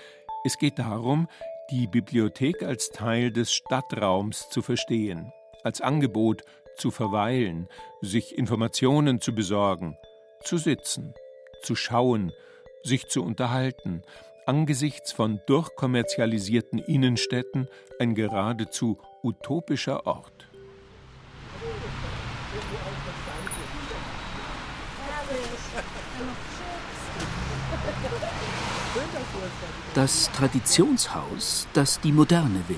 es 0.45 0.57
geht 0.59 0.77
darum, 0.77 1.27
die 1.71 1.87
Bibliothek 1.87 2.61
als 2.61 2.91
Teil 2.91 3.31
des 3.31 3.51
Stadtraums 3.51 4.49
zu 4.49 4.61
verstehen, 4.61 5.33
als 5.65 5.81
Angebot 5.81 6.43
zu 6.77 6.91
verweilen, 6.91 7.67
sich 8.01 8.37
Informationen 8.37 9.19
zu 9.19 9.33
besorgen, 9.33 9.97
zu 10.43 10.57
sitzen, 10.57 11.13
zu 11.63 11.75
schauen, 11.75 12.31
sich 12.83 13.07
zu 13.07 13.23
unterhalten, 13.23 14.03
angesichts 14.45 15.11
von 15.11 15.41
durchkommerzialisierten 15.47 16.79
Innenstädten 16.79 17.67
ein 17.99 18.13
geradezu 18.13 18.99
utopischer 19.23 20.05
Ort. 20.05 20.47
Das 29.95 30.31
Traditionshaus, 30.31 31.67
das 31.73 31.99
die 32.01 32.11
Moderne 32.11 32.63
will. 32.67 32.77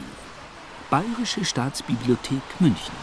Bayerische 0.90 1.44
Staatsbibliothek 1.44 2.42
München. 2.60 2.96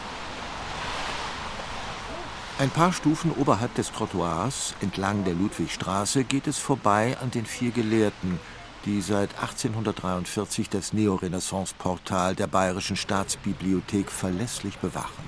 Ein 2.58 2.70
paar 2.70 2.94
Stufen 2.94 3.30
oberhalb 3.32 3.74
des 3.74 3.92
Trottoirs, 3.92 4.72
entlang 4.80 5.24
der 5.24 5.34
Ludwigstraße, 5.34 6.24
geht 6.24 6.46
es 6.46 6.56
vorbei 6.56 7.14
an 7.20 7.30
den 7.30 7.44
vier 7.44 7.72
Gelehrten, 7.72 8.40
die 8.86 9.02
seit 9.02 9.38
1843 9.38 10.70
das 10.70 10.94
Neorenaissance-Portal 10.94 12.34
der 12.34 12.46
Bayerischen 12.46 12.96
Staatsbibliothek 12.96 14.10
verlässlich 14.10 14.78
bewachen. 14.78 15.24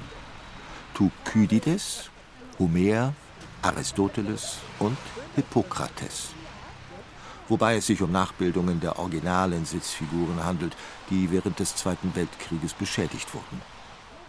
Thukydides, 0.95 2.09
Homer, 2.59 3.13
Aristoteles 3.61 4.61
und 4.79 4.97
Hippokrates. 5.35 6.36
Wobei 7.49 7.77
es 7.77 7.87
sich 7.87 8.03
um 8.03 8.11
Nachbildungen 8.11 8.81
der 8.81 8.99
originalen 8.99 9.65
Sitzfiguren 9.65 10.45
handelt, 10.45 10.77
die 11.11 11.31
während 11.31 11.59
des 11.61 11.77
Zweiten 11.77 12.15
Weltkrieges 12.15 12.75
beschädigt 12.75 13.33
wurden. 13.35 13.63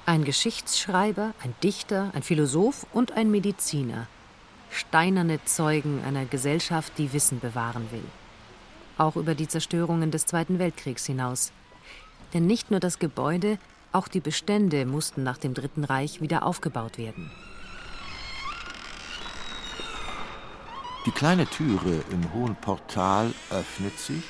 Ein 0.06 0.24
Geschichtsschreiber, 0.24 1.34
ein 1.44 1.54
Dichter, 1.64 2.12
ein 2.14 2.24
Philosoph 2.24 2.86
und 2.94 3.12
ein 3.14 3.32
Mediziner. 3.32 4.08
Steinerne 4.70 5.44
Zeugen 5.46 6.04
einer 6.06 6.26
Gesellschaft, 6.26 6.94
die 6.98 7.12
Wissen 7.14 7.40
bewahren 7.40 7.92
will. 7.92 8.04
Auch 8.98 9.16
über 9.16 9.36
die 9.36 9.48
Zerstörungen 9.48 10.12
des 10.12 10.26
Zweiten 10.26 10.60
Weltkriegs 10.60 11.06
hinaus. 11.06 11.52
Denn 12.34 12.46
nicht 12.46 12.72
nur 12.72 12.80
das 12.80 13.00
Gebäude, 13.00 13.58
auch 13.92 14.08
die 14.08 14.20
Bestände 14.20 14.86
mussten 14.86 15.24
nach 15.24 15.38
dem 15.38 15.54
Dritten 15.54 15.84
Reich 15.84 16.22
wieder 16.22 16.46
aufgebaut 16.46 16.98
werden. 16.98 17.32
Die 21.08 21.14
kleine 21.14 21.46
Türe 21.46 22.04
im 22.12 22.34
hohen 22.34 22.58
Portal 22.58 23.34
öffnet 23.50 23.98
sich 23.98 24.26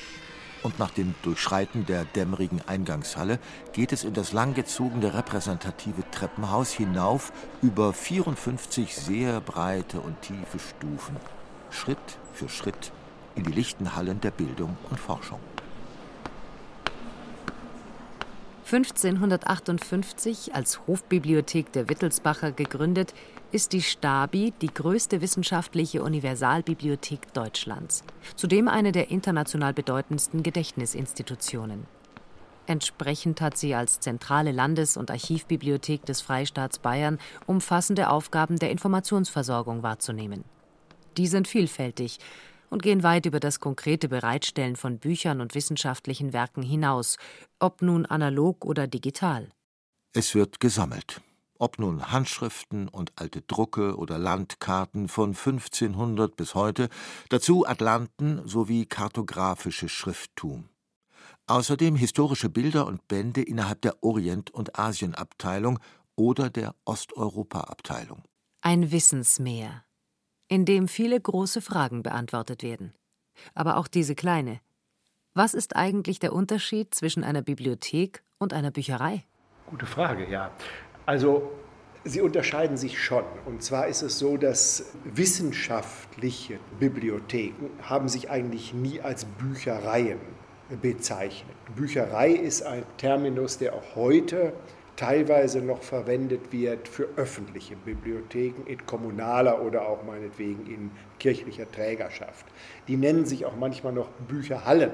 und 0.62 0.78
nach 0.78 0.90
dem 0.90 1.12
Durchschreiten 1.22 1.86
der 1.86 2.04
dämmerigen 2.04 2.60
Eingangshalle 2.68 3.40
geht 3.72 3.92
es 3.92 4.04
in 4.04 4.14
das 4.14 4.32
langgezogene 4.32 5.12
repräsentative 5.12 6.08
Treppenhaus 6.12 6.70
hinauf 6.70 7.32
über 7.62 7.92
54 7.92 8.94
sehr 8.94 9.40
breite 9.40 10.00
und 10.00 10.22
tiefe 10.22 10.60
Stufen, 10.60 11.16
Schritt 11.70 11.98
für 12.32 12.48
Schritt 12.48 12.92
in 13.34 13.42
die 13.42 13.50
lichten 13.50 13.96
Hallen 13.96 14.20
der 14.20 14.30
Bildung 14.30 14.78
und 14.88 15.00
Forschung. 15.00 15.40
1558 18.70 20.54
als 20.54 20.86
Hofbibliothek 20.86 21.72
der 21.72 21.88
Wittelsbacher 21.88 22.52
gegründet, 22.52 23.14
ist 23.50 23.72
die 23.72 23.80
Stabi 23.80 24.52
die 24.60 24.66
größte 24.66 25.22
wissenschaftliche 25.22 26.02
Universalbibliothek 26.02 27.32
Deutschlands, 27.32 28.04
zudem 28.36 28.68
eine 28.68 28.92
der 28.92 29.10
international 29.10 29.72
bedeutendsten 29.72 30.42
Gedächtnisinstitutionen. 30.42 31.86
Entsprechend 32.66 33.40
hat 33.40 33.56
sie 33.56 33.74
als 33.74 34.00
zentrale 34.00 34.52
Landes- 34.52 34.98
und 34.98 35.10
Archivbibliothek 35.10 36.04
des 36.04 36.20
Freistaats 36.20 36.78
Bayern 36.78 37.18
umfassende 37.46 38.10
Aufgaben 38.10 38.58
der 38.58 38.70
Informationsversorgung 38.70 39.82
wahrzunehmen. 39.82 40.44
Die 41.16 41.26
sind 41.26 41.48
vielfältig 41.48 42.18
und 42.70 42.82
gehen 42.82 43.02
weit 43.02 43.26
über 43.26 43.40
das 43.40 43.60
konkrete 43.60 44.08
Bereitstellen 44.08 44.76
von 44.76 44.98
Büchern 44.98 45.40
und 45.40 45.54
wissenschaftlichen 45.54 46.32
Werken 46.32 46.62
hinaus, 46.62 47.16
ob 47.58 47.82
nun 47.82 48.06
analog 48.06 48.64
oder 48.64 48.86
digital. 48.86 49.48
Es 50.12 50.34
wird 50.34 50.60
gesammelt. 50.60 51.20
Ob 51.60 51.78
nun 51.80 52.12
Handschriften 52.12 52.88
und 52.88 53.12
alte 53.16 53.42
Drucke 53.42 53.96
oder 53.96 54.16
Landkarten 54.16 55.08
von 55.08 55.30
1500 55.30 56.36
bis 56.36 56.54
heute, 56.54 56.88
dazu 57.30 57.66
Atlanten 57.66 58.46
sowie 58.46 58.86
kartografische 58.86 59.88
Schrifttum. 59.88 60.68
Außerdem 61.48 61.96
historische 61.96 62.48
Bilder 62.48 62.86
und 62.86 63.08
Bände 63.08 63.42
innerhalb 63.42 63.80
der 63.80 64.02
Orient- 64.02 64.50
und 64.52 64.78
Asienabteilung 64.78 65.80
oder 66.14 66.48
der 66.50 66.74
Osteuropa-Abteilung. 66.84 68.22
Ein 68.60 68.92
Wissensmeer, 68.92 69.84
in 70.48 70.64
dem 70.64 70.88
viele 70.88 71.20
große 71.20 71.60
Fragen 71.60 72.02
beantwortet 72.02 72.62
werden. 72.62 72.94
Aber 73.54 73.76
auch 73.76 73.88
diese 73.88 74.14
kleine. 74.14 74.60
Was 75.34 75.54
ist 75.54 75.76
eigentlich 75.76 76.18
der 76.18 76.32
Unterschied 76.32 76.94
zwischen 76.94 77.22
einer 77.22 77.42
Bibliothek 77.42 78.22
und 78.38 78.52
einer 78.52 78.70
Bücherei? 78.70 79.24
Gute 79.66 79.86
Frage, 79.86 80.28
ja. 80.28 80.50
Also 81.06 81.52
Sie 82.04 82.20
unterscheiden 82.20 82.76
sich 82.76 83.02
schon. 83.02 83.24
Und 83.44 83.62
zwar 83.62 83.86
ist 83.86 84.02
es 84.02 84.18
so, 84.18 84.36
dass 84.36 84.92
wissenschaftliche 85.04 86.58
Bibliotheken 86.78 87.70
haben 87.82 88.08
sich 88.08 88.30
eigentlich 88.30 88.72
nie 88.72 89.00
als 89.00 89.24
Büchereien 89.24 90.18
bezeichnet. 90.80 91.56
Bücherei 91.76 92.30
ist 92.30 92.62
ein 92.62 92.84
Terminus, 92.96 93.58
der 93.58 93.74
auch 93.74 93.94
heute 93.94 94.52
teilweise 94.98 95.62
noch 95.62 95.82
verwendet 95.82 96.52
wird 96.52 96.88
für 96.88 97.08
öffentliche 97.16 97.76
Bibliotheken 97.76 98.66
in 98.66 98.84
kommunaler 98.84 99.62
oder 99.62 99.88
auch 99.88 100.02
meinetwegen 100.04 100.66
in 100.66 100.90
kirchlicher 101.20 101.70
Trägerschaft. 101.70 102.44
Die 102.88 102.96
nennen 102.96 103.24
sich 103.24 103.46
auch 103.46 103.56
manchmal 103.56 103.92
noch 103.92 104.08
Bücherhallen. 104.26 104.90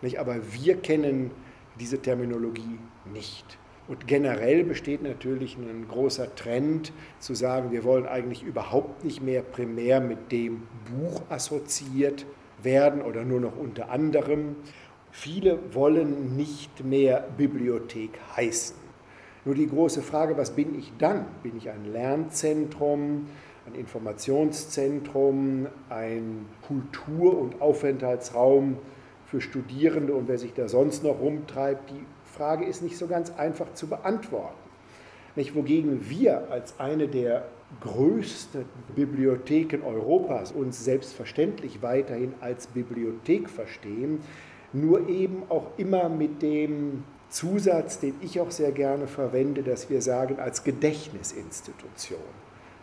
Nicht? 0.00 0.20
Aber 0.20 0.36
wir 0.52 0.76
kennen 0.76 1.32
diese 1.80 2.00
Terminologie 2.00 2.78
nicht. 3.12 3.58
Und 3.88 4.06
generell 4.06 4.62
besteht 4.62 5.02
natürlich 5.02 5.56
ein 5.56 5.86
großer 5.88 6.36
Trend 6.36 6.92
zu 7.18 7.34
sagen, 7.34 7.72
wir 7.72 7.82
wollen 7.82 8.06
eigentlich 8.06 8.44
überhaupt 8.44 9.04
nicht 9.04 9.22
mehr 9.22 9.42
primär 9.42 10.00
mit 10.00 10.30
dem 10.30 10.68
Buch 10.88 11.22
assoziiert 11.30 12.26
werden 12.62 13.02
oder 13.02 13.24
nur 13.24 13.40
noch 13.40 13.56
unter 13.56 13.90
anderem. 13.90 14.54
Viele 15.10 15.58
wollen 15.74 16.36
nicht 16.36 16.84
mehr 16.84 17.26
Bibliothek 17.36 18.10
heißen. 18.36 18.77
Nur 19.48 19.54
die 19.54 19.66
große 19.66 20.02
Frage, 20.02 20.36
was 20.36 20.50
bin 20.50 20.78
ich 20.78 20.92
dann? 20.98 21.24
Bin 21.42 21.56
ich 21.56 21.70
ein 21.70 21.90
Lernzentrum, 21.90 23.28
ein 23.66 23.74
Informationszentrum, 23.80 25.68
ein 25.88 26.44
Kultur- 26.60 27.40
und 27.40 27.62
Aufenthaltsraum 27.62 28.76
für 29.24 29.40
Studierende 29.40 30.12
und 30.12 30.28
wer 30.28 30.36
sich 30.36 30.52
da 30.52 30.68
sonst 30.68 31.02
noch 31.02 31.18
rumtreibt? 31.18 31.88
Die 31.88 32.04
Frage 32.24 32.66
ist 32.66 32.82
nicht 32.82 32.98
so 32.98 33.06
ganz 33.06 33.32
einfach 33.38 33.72
zu 33.72 33.86
beantworten. 33.86 34.52
Nicht, 35.34 35.54
wogegen 35.54 36.10
wir 36.10 36.50
als 36.50 36.78
eine 36.78 37.08
der 37.08 37.46
größten 37.80 38.66
Bibliotheken 38.94 39.80
Europas 39.82 40.52
uns 40.52 40.84
selbstverständlich 40.84 41.80
weiterhin 41.80 42.34
als 42.42 42.66
Bibliothek 42.66 43.48
verstehen, 43.48 44.20
nur 44.74 45.08
eben 45.08 45.44
auch 45.48 45.68
immer 45.78 46.10
mit 46.10 46.42
dem 46.42 47.02
Zusatz, 47.30 47.98
den 47.98 48.14
ich 48.22 48.40
auch 48.40 48.50
sehr 48.50 48.72
gerne 48.72 49.06
verwende, 49.06 49.62
dass 49.62 49.90
wir 49.90 50.02
sagen, 50.02 50.38
als 50.38 50.64
Gedächtnisinstitution, 50.64 52.18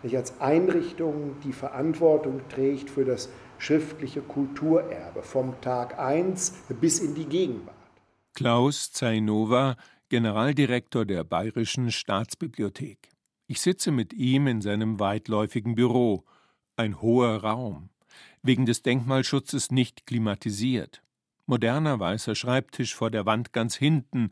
nicht 0.04 0.16
als 0.16 0.40
Einrichtung, 0.40 1.36
die 1.44 1.54
Verantwortung 1.54 2.42
trägt 2.50 2.90
für 2.90 3.06
das 3.06 3.30
schriftliche 3.58 4.22
Kulturerbe 4.22 5.24
vom 5.24 5.60
Tag 5.62 5.98
1 5.98 6.54
bis 6.80 7.00
in 7.00 7.16
die 7.16 7.26
Gegenwart. 7.26 7.76
Klaus 8.34 8.92
Zainova, 8.92 9.78
Generaldirektor 10.10 11.06
der 11.06 11.24
Bayerischen 11.24 11.92
Staatsbibliothek. 11.92 13.10
Ich 13.48 13.62
sitze 13.62 13.92
mit 13.92 14.14
ihm 14.14 14.48
in 14.48 14.62
seinem 14.62 15.00
weitläufigen 15.00 15.76
Büro, 15.76 16.26
ein 16.76 17.02
hoher 17.02 17.38
Raum, 17.38 17.90
wegen 18.44 18.66
des 18.66 18.82
Denkmalschutzes 18.82 19.72
nicht 19.72 20.06
klimatisiert. 20.06 21.02
Moderner 21.46 22.00
weißer 22.00 22.36
Schreibtisch 22.36 22.96
vor 22.96 23.12
der 23.12 23.26
Wand 23.26 23.54
ganz 23.54 23.76
hinten, 23.76 24.32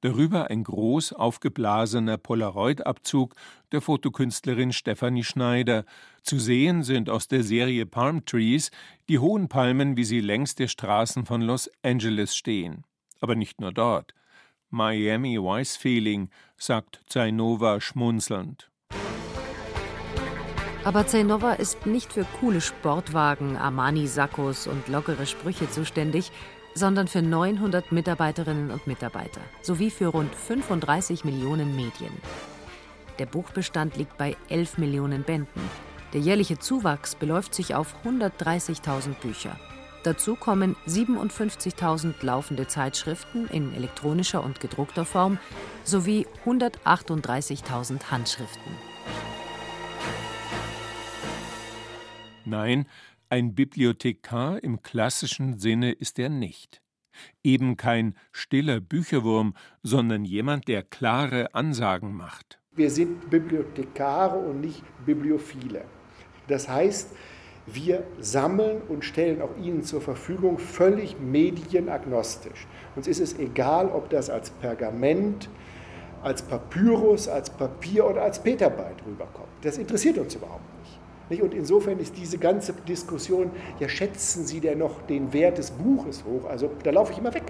darüber 0.00 0.50
ein 0.50 0.64
groß 0.64 1.12
aufgeblasener 1.12 2.18
Polaroid-Abzug 2.18 3.34
der 3.72 3.80
Fotokünstlerin 3.80 4.72
Stephanie 4.72 5.24
Schneider. 5.24 5.84
Zu 6.22 6.38
sehen 6.38 6.82
sind 6.82 7.08
aus 7.08 7.28
der 7.28 7.42
Serie 7.42 7.86
Palm 7.86 8.24
Trees 8.24 8.70
die 9.08 9.18
hohen 9.18 9.48
Palmen, 9.48 9.96
wie 9.96 10.04
sie 10.04 10.20
längs 10.20 10.54
der 10.54 10.68
Straßen 10.68 11.24
von 11.24 11.40
Los 11.42 11.70
Angeles 11.82 12.36
stehen. 12.36 12.84
Aber 13.20 13.34
nicht 13.34 13.60
nur 13.60 13.72
dort. 13.72 14.14
Miami 14.70 15.38
Vice 15.38 15.76
Feeling, 15.76 16.30
sagt 16.56 17.02
Zainova 17.06 17.80
schmunzelnd. 17.80 18.71
Aber 20.84 21.06
Zainova 21.06 21.52
ist 21.52 21.86
nicht 21.86 22.12
für 22.12 22.26
coole 22.40 22.60
Sportwagen, 22.60 23.56
Armani-Sakkos 23.56 24.66
und 24.66 24.88
lockere 24.88 25.26
Sprüche 25.26 25.70
zuständig, 25.70 26.32
sondern 26.74 27.06
für 27.06 27.22
900 27.22 27.92
Mitarbeiterinnen 27.92 28.70
und 28.70 28.88
Mitarbeiter 28.88 29.40
sowie 29.60 29.90
für 29.90 30.08
rund 30.08 30.34
35 30.34 31.24
Millionen 31.24 31.76
Medien. 31.76 32.12
Der 33.20 33.26
Buchbestand 33.26 33.96
liegt 33.96 34.18
bei 34.18 34.36
11 34.48 34.78
Millionen 34.78 35.22
Bänden. 35.22 35.70
Der 36.14 36.20
jährliche 36.20 36.58
Zuwachs 36.58 37.14
beläuft 37.14 37.54
sich 37.54 37.76
auf 37.76 37.94
130.000 38.04 39.14
Bücher. 39.20 39.56
Dazu 40.02 40.34
kommen 40.34 40.74
57.000 40.88 42.14
laufende 42.22 42.66
Zeitschriften 42.66 43.46
in 43.46 43.72
elektronischer 43.72 44.42
und 44.42 44.58
gedruckter 44.58 45.04
Form 45.04 45.38
sowie 45.84 46.26
138.000 46.44 48.10
Handschriften. 48.10 48.91
Nein, 52.44 52.86
ein 53.28 53.54
Bibliothekar 53.54 54.62
im 54.62 54.82
klassischen 54.82 55.58
Sinne 55.58 55.92
ist 55.92 56.18
er 56.18 56.28
nicht. 56.28 56.82
Eben 57.42 57.76
kein 57.76 58.16
stiller 58.30 58.80
Bücherwurm, 58.80 59.54
sondern 59.82 60.24
jemand, 60.24 60.68
der 60.68 60.82
klare 60.82 61.54
Ansagen 61.54 62.14
macht. 62.14 62.58
Wir 62.74 62.90
sind 62.90 63.30
Bibliothekare 63.30 64.38
und 64.38 64.60
nicht 64.60 64.82
Bibliophile. 65.04 65.84
Das 66.48 66.68
heißt, 66.68 67.14
wir 67.66 68.04
sammeln 68.18 68.82
und 68.88 69.04
stellen 69.04 69.40
auch 69.40 69.56
Ihnen 69.56 69.84
zur 69.84 70.00
Verfügung 70.00 70.58
völlig 70.58 71.20
medienagnostisch. 71.20 72.66
Uns 72.96 73.06
ist 73.06 73.20
es 73.20 73.38
egal, 73.38 73.88
ob 73.88 74.10
das 74.10 74.30
als 74.30 74.50
Pergament, 74.50 75.48
als 76.22 76.42
Papyrus, 76.42 77.28
als 77.28 77.50
Papier 77.50 78.06
oder 78.06 78.22
als 78.22 78.42
Petabyte 78.42 79.06
rüberkommt. 79.06 79.48
Das 79.62 79.78
interessiert 79.78 80.18
uns 80.18 80.34
überhaupt 80.34 80.64
nicht. 80.80 80.81
Und 81.28 81.54
insofern 81.54 81.98
ist 81.98 82.16
diese 82.16 82.36
ganze 82.36 82.74
Diskussion, 82.74 83.50
ja, 83.80 83.88
schätzen 83.88 84.44
Sie 84.44 84.60
denn 84.60 84.78
noch 84.78 85.00
den 85.06 85.32
Wert 85.32 85.56
des 85.56 85.70
Buches 85.70 86.24
hoch? 86.24 86.48
Also 86.48 86.70
da 86.82 86.90
laufe 86.90 87.12
ich 87.12 87.18
immer 87.18 87.32
weg. 87.32 87.44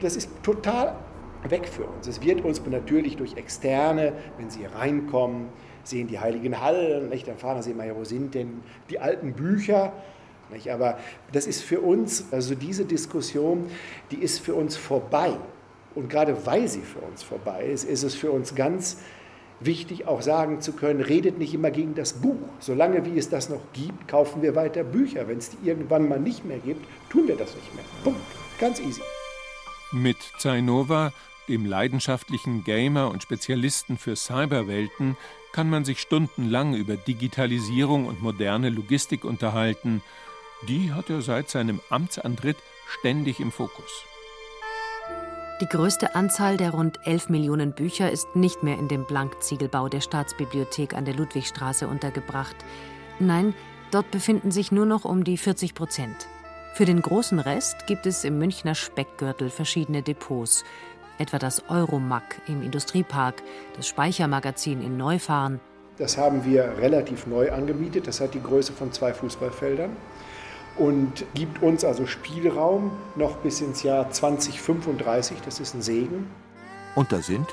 Das 0.00 0.16
ist 0.16 0.30
total 0.42 0.94
weg 1.48 1.68
für 1.68 1.84
uns. 1.84 2.06
Es 2.06 2.22
wird 2.22 2.44
uns 2.44 2.64
natürlich 2.66 3.16
durch 3.16 3.36
Externe, 3.36 4.12
wenn 4.38 4.50
sie 4.50 4.64
reinkommen, 4.64 5.48
sehen 5.84 6.06
die 6.06 6.18
heiligen 6.18 6.60
Hallen, 6.60 7.08
nicht? 7.08 7.26
dann 7.26 7.38
fragen 7.38 7.62
sie 7.62 7.74
mal, 7.74 7.94
wo 7.96 8.04
sind 8.04 8.34
denn 8.34 8.62
die 8.90 8.98
alten 8.98 9.32
Bücher? 9.32 9.92
Nicht? 10.52 10.70
Aber 10.70 10.98
das 11.32 11.46
ist 11.46 11.62
für 11.62 11.80
uns, 11.80 12.26
also 12.32 12.54
diese 12.54 12.84
Diskussion, 12.84 13.66
die 14.10 14.18
ist 14.18 14.40
für 14.40 14.54
uns 14.54 14.76
vorbei. 14.76 15.32
Und 15.94 16.08
gerade 16.08 16.46
weil 16.46 16.68
sie 16.68 16.82
für 16.82 17.00
uns 17.00 17.22
vorbei 17.22 17.64
ist, 17.64 17.84
ist 17.84 18.02
es 18.02 18.14
für 18.14 18.30
uns 18.30 18.54
ganz 18.54 18.98
wichtig, 19.60 20.06
auch 20.06 20.22
sagen 20.22 20.60
zu 20.60 20.72
können, 20.72 21.00
redet 21.00 21.38
nicht 21.38 21.54
immer 21.54 21.70
gegen 21.70 21.94
das 21.94 22.14
Buch. 22.14 22.48
Solange 22.58 23.04
wie 23.04 23.18
es 23.18 23.28
das 23.28 23.48
noch 23.48 23.60
gibt, 23.72 24.08
kaufen 24.08 24.42
wir 24.42 24.54
weiter 24.56 24.84
Bücher. 24.84 25.28
Wenn 25.28 25.38
es 25.38 25.50
die 25.50 25.68
irgendwann 25.68 26.08
mal 26.08 26.18
nicht 26.18 26.44
mehr 26.44 26.58
gibt, 26.58 26.86
tun 27.10 27.28
wir 27.28 27.36
das 27.36 27.54
nicht 27.54 27.74
mehr. 27.74 27.84
Punkt. 28.02 28.20
Ganz 28.58 28.80
easy. 28.80 29.02
Mit 29.92 30.18
Zainova, 30.38 31.12
dem 31.48 31.66
leidenschaftlichen 31.66 32.64
Gamer 32.64 33.10
und 33.10 33.22
Spezialisten 33.22 33.98
für 33.98 34.16
Cyberwelten, 34.16 35.16
kann 35.52 35.68
man 35.68 35.84
sich 35.84 36.00
stundenlang 36.00 36.74
über 36.74 36.96
Digitalisierung 36.96 38.06
und 38.06 38.22
moderne 38.22 38.70
Logistik 38.70 39.24
unterhalten. 39.24 40.02
Die 40.68 40.92
hat 40.92 41.10
er 41.10 41.22
seit 41.22 41.50
seinem 41.50 41.80
Amtsantritt 41.90 42.58
ständig 42.86 43.40
im 43.40 43.50
Fokus. 43.50 44.04
Die 45.60 45.68
größte 45.68 46.14
Anzahl 46.14 46.56
der 46.56 46.70
rund 46.70 47.00
11 47.04 47.28
Millionen 47.28 47.72
Bücher 47.72 48.10
ist 48.10 48.34
nicht 48.34 48.62
mehr 48.62 48.78
in 48.78 48.88
dem 48.88 49.04
Blankziegelbau 49.04 49.90
der 49.90 50.00
Staatsbibliothek 50.00 50.94
an 50.94 51.04
der 51.04 51.12
Ludwigstraße 51.12 51.86
untergebracht. 51.86 52.56
Nein, 53.18 53.52
dort 53.90 54.10
befinden 54.10 54.52
sich 54.52 54.72
nur 54.72 54.86
noch 54.86 55.04
um 55.04 55.22
die 55.22 55.36
40 55.36 55.74
Prozent. 55.74 56.28
Für 56.72 56.86
den 56.86 57.02
großen 57.02 57.38
Rest 57.38 57.86
gibt 57.86 58.06
es 58.06 58.24
im 58.24 58.38
Münchner 58.38 58.74
Speckgürtel 58.74 59.50
verschiedene 59.50 60.00
Depots, 60.00 60.64
etwa 61.18 61.38
das 61.38 61.68
Euromac 61.68 62.40
im 62.48 62.62
Industriepark, 62.62 63.42
das 63.76 63.86
Speichermagazin 63.86 64.80
in 64.80 64.96
Neufahren. 64.96 65.60
Das 65.98 66.16
haben 66.16 66.46
wir 66.46 66.78
relativ 66.78 67.26
neu 67.26 67.52
angemietet. 67.52 68.06
Das 68.06 68.22
hat 68.22 68.32
die 68.32 68.42
Größe 68.42 68.72
von 68.72 68.92
zwei 68.92 69.12
Fußballfeldern 69.12 69.90
und 70.78 71.24
gibt 71.34 71.62
uns 71.62 71.84
also 71.84 72.06
Spielraum 72.06 72.90
noch 73.16 73.36
bis 73.38 73.60
ins 73.60 73.82
Jahr 73.82 74.10
2035. 74.10 75.38
Das 75.44 75.60
ist 75.60 75.74
ein 75.74 75.82
Segen. 75.82 76.30
Und 76.94 77.12
da 77.12 77.20
sind 77.22 77.46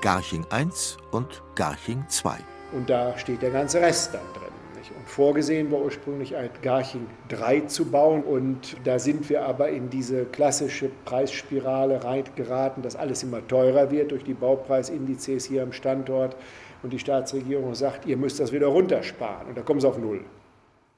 Garching 0.00 0.44
1 0.50 0.96
und 1.10 1.42
Garching 1.54 2.04
2. 2.08 2.36
Und 2.72 2.88
da 2.88 3.16
steht 3.18 3.42
der 3.42 3.50
ganze 3.50 3.80
Rest 3.80 4.14
dann 4.14 4.22
drin. 4.34 4.48
Und 4.96 5.08
vorgesehen 5.08 5.70
war 5.70 5.80
ursprünglich 5.80 6.36
ein 6.36 6.50
Garching 6.62 7.06
3 7.28 7.62
zu 7.62 7.84
bauen. 7.86 8.22
Und 8.22 8.76
da 8.84 8.98
sind 8.98 9.28
wir 9.28 9.44
aber 9.44 9.68
in 9.68 9.90
diese 9.90 10.24
klassische 10.24 10.90
Preisspirale 11.04 12.04
reingeraten, 12.04 12.82
dass 12.82 12.96
alles 12.96 13.22
immer 13.22 13.46
teurer 13.46 13.90
wird 13.90 14.12
durch 14.12 14.24
die 14.24 14.34
Baupreisindizes 14.34 15.46
hier 15.46 15.62
am 15.62 15.72
Standort. 15.72 16.36
Und 16.82 16.92
die 16.92 16.98
Staatsregierung 16.98 17.74
sagt, 17.74 18.06
ihr 18.06 18.16
müsst 18.16 18.40
das 18.40 18.52
wieder 18.52 18.68
runtersparen. 18.68 19.48
Und 19.48 19.58
da 19.58 19.62
kommen 19.62 19.80
sie 19.80 19.88
auf 19.88 19.98
Null. 19.98 20.24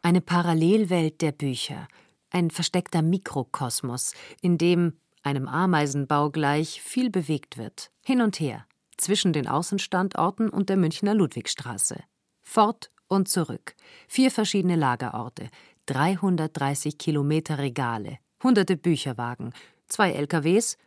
Eine 0.02 0.22
Parallelwelt 0.22 1.20
der 1.20 1.32
Bücher, 1.32 1.86
ein 2.30 2.50
versteckter 2.50 3.02
Mikrokosmos, 3.02 4.14
in 4.40 4.56
dem, 4.56 4.94
einem 5.22 5.46
Ameisenbau 5.46 6.30
gleich, 6.30 6.80
viel 6.80 7.10
bewegt 7.10 7.58
wird, 7.58 7.90
hin 8.02 8.22
und 8.22 8.40
her, 8.40 8.64
zwischen 8.96 9.34
den 9.34 9.46
Außenstandorten 9.46 10.48
und 10.48 10.70
der 10.70 10.78
Münchner 10.78 11.14
Ludwigstraße. 11.14 12.02
Fort 12.40 12.90
und 13.08 13.28
zurück. 13.28 13.74
Vier 14.08 14.30
verschiedene 14.30 14.76
Lagerorte, 14.76 15.50
330 15.86 16.96
Kilometer 16.96 17.58
Regale, 17.58 18.18
hunderte 18.42 18.78
Bücherwagen, 18.78 19.52
zwei 19.86 20.12
LKWs 20.12 20.78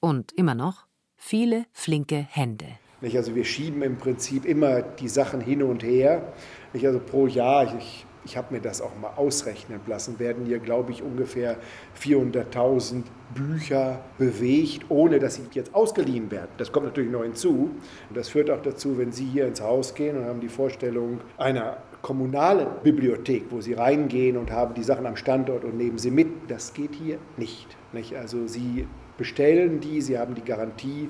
und 0.00 0.32
immer 0.32 0.54
noch 0.54 0.86
viele 1.16 1.66
flinke 1.72 2.26
Hände. 2.30 2.78
Also 3.02 3.34
wir 3.34 3.44
schieben 3.44 3.82
im 3.82 3.98
Prinzip 3.98 4.46
immer 4.46 4.80
die 4.80 5.08
Sachen 5.08 5.42
hin 5.42 5.62
und 5.62 5.82
her. 5.82 6.32
Also 6.72 7.00
pro 7.00 7.26
Jahr, 7.26 7.76
ich 7.76 8.06
ich 8.24 8.36
habe 8.36 8.54
mir 8.54 8.60
das 8.60 8.80
auch 8.80 8.96
mal 9.00 9.12
ausrechnen 9.16 9.80
lassen, 9.86 10.18
werden 10.18 10.46
hier, 10.46 10.58
glaube 10.58 10.92
ich, 10.92 11.02
ungefähr 11.02 11.56
400.000 12.00 13.02
Bücher 13.34 14.00
bewegt, 14.18 14.86
ohne 14.88 15.18
dass 15.18 15.34
sie 15.34 15.42
jetzt 15.52 15.74
ausgeliehen 15.74 16.30
werden. 16.30 16.50
Das 16.56 16.72
kommt 16.72 16.86
natürlich 16.86 17.10
noch 17.10 17.22
hinzu. 17.22 17.70
Und 18.08 18.16
das 18.16 18.28
führt 18.28 18.50
auch 18.50 18.62
dazu, 18.62 18.98
wenn 18.98 19.12
Sie 19.12 19.24
hier 19.24 19.46
ins 19.46 19.60
Haus 19.60 19.94
gehen 19.94 20.16
und 20.16 20.24
haben 20.24 20.40
die 20.40 20.48
Vorstellung 20.48 21.20
einer 21.36 21.78
kommunalen 22.02 22.66
Bibliothek, 22.82 23.44
wo 23.50 23.60
Sie 23.60 23.74
reingehen 23.74 24.36
und 24.36 24.50
haben 24.50 24.74
die 24.74 24.82
Sachen 24.82 25.06
am 25.06 25.16
Standort 25.16 25.64
und 25.64 25.76
nehmen 25.76 25.98
sie 25.98 26.10
mit. 26.10 26.28
Das 26.48 26.74
geht 26.74 26.94
hier 26.94 27.18
nicht. 27.36 27.66
nicht? 27.92 28.14
Also 28.14 28.46
Sie 28.46 28.86
bestellen 29.16 29.80
die, 29.80 30.00
Sie 30.00 30.18
haben 30.18 30.34
die 30.34 30.44
Garantie, 30.44 31.08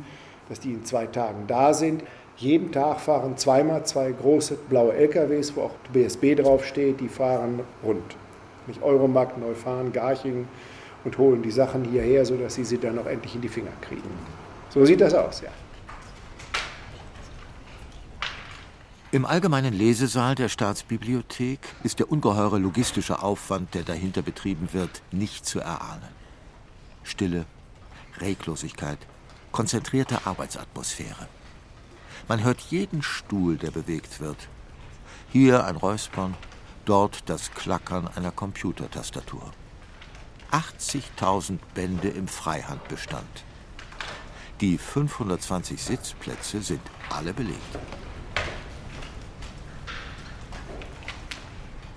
dass 0.48 0.61
die 0.61 0.72
in 0.72 0.85
zwei 0.85 1.07
Tagen 1.07 1.46
da 1.46 1.74
sind. 1.74 2.05
Jeden 2.37 2.73
Tag 2.73 3.01
fahren 3.01 3.37
zweimal 3.37 3.87
zwei 3.87 4.11
große 4.11 4.57
blaue 4.68 4.92
LKWs, 4.94 5.55
wo 5.55 5.62
auch 5.62 5.75
BSB 5.92 6.35
draufsteht, 6.35 7.01
die 7.01 7.09
fahren 7.09 7.61
rund. 7.83 8.16
Nicht 8.66 8.83
Euromarkt, 8.83 9.38
Neufahren, 9.38 9.92
Garching 9.92 10.49
und 11.05 11.16
holen 11.18 11.42
die 11.42 11.51
Sachen 11.51 11.85
hierher, 11.85 12.25
sodass 12.25 12.55
sie 12.55 12.64
sie 12.64 12.79
dann 12.79 12.99
auch 12.99 13.07
endlich 13.07 13.35
in 13.35 13.40
die 13.40 13.49
Finger 13.49 13.73
kriegen. 13.81 14.03
So 14.70 14.85
sieht 14.85 15.01
das 15.01 15.14
aus, 15.14 15.42
ja. 15.42 15.51
Im 19.12 19.25
allgemeinen 19.25 19.73
Lesesaal 19.73 20.35
der 20.35 20.49
Staatsbibliothek 20.49 21.61
ist 21.85 22.01
der 22.01 22.11
ungeheure 22.11 22.59
logistische 22.59 23.23
Aufwand, 23.23 23.73
der 23.75 23.85
dahinter 23.85 24.23
betrieben 24.23 24.70
wird, 24.73 25.03
nicht 25.12 25.47
zu 25.47 25.61
erahnen. 25.61 26.09
Stille, 27.05 27.47
Reglosigkeit, 28.18 28.99
konzentrierte 29.53 30.27
Arbeitsatmosphäre. 30.27 31.29
Man 32.26 32.42
hört 32.42 32.60
jeden 32.70 33.02
Stuhl, 33.02 33.56
der 33.56 33.70
bewegt 33.70 34.20
wird. 34.20 34.48
Hier 35.30 35.64
ein 35.64 35.76
Räuspern, 35.76 36.34
dort 36.87 37.28
das 37.28 37.50
Klackern 37.52 38.08
einer 38.14 38.30
Computertastatur. 38.30 39.52
80.000 40.50 41.58
Bände 41.74 42.08
im 42.08 42.28
Freihandbestand. 42.28 43.44
Die 44.60 44.78
520 44.78 45.82
Sitzplätze 45.82 46.62
sind 46.62 46.80
alle 47.10 47.34
belegt. 47.34 47.60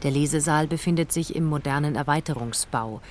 Der 0.03 0.11
Lesesaal 0.11 0.67
befindet 0.67 1.11
sich 1.11 1.35
im 1.35 1.45
modernen 1.45 1.95
Erweiterungsbau, 1.95 3.01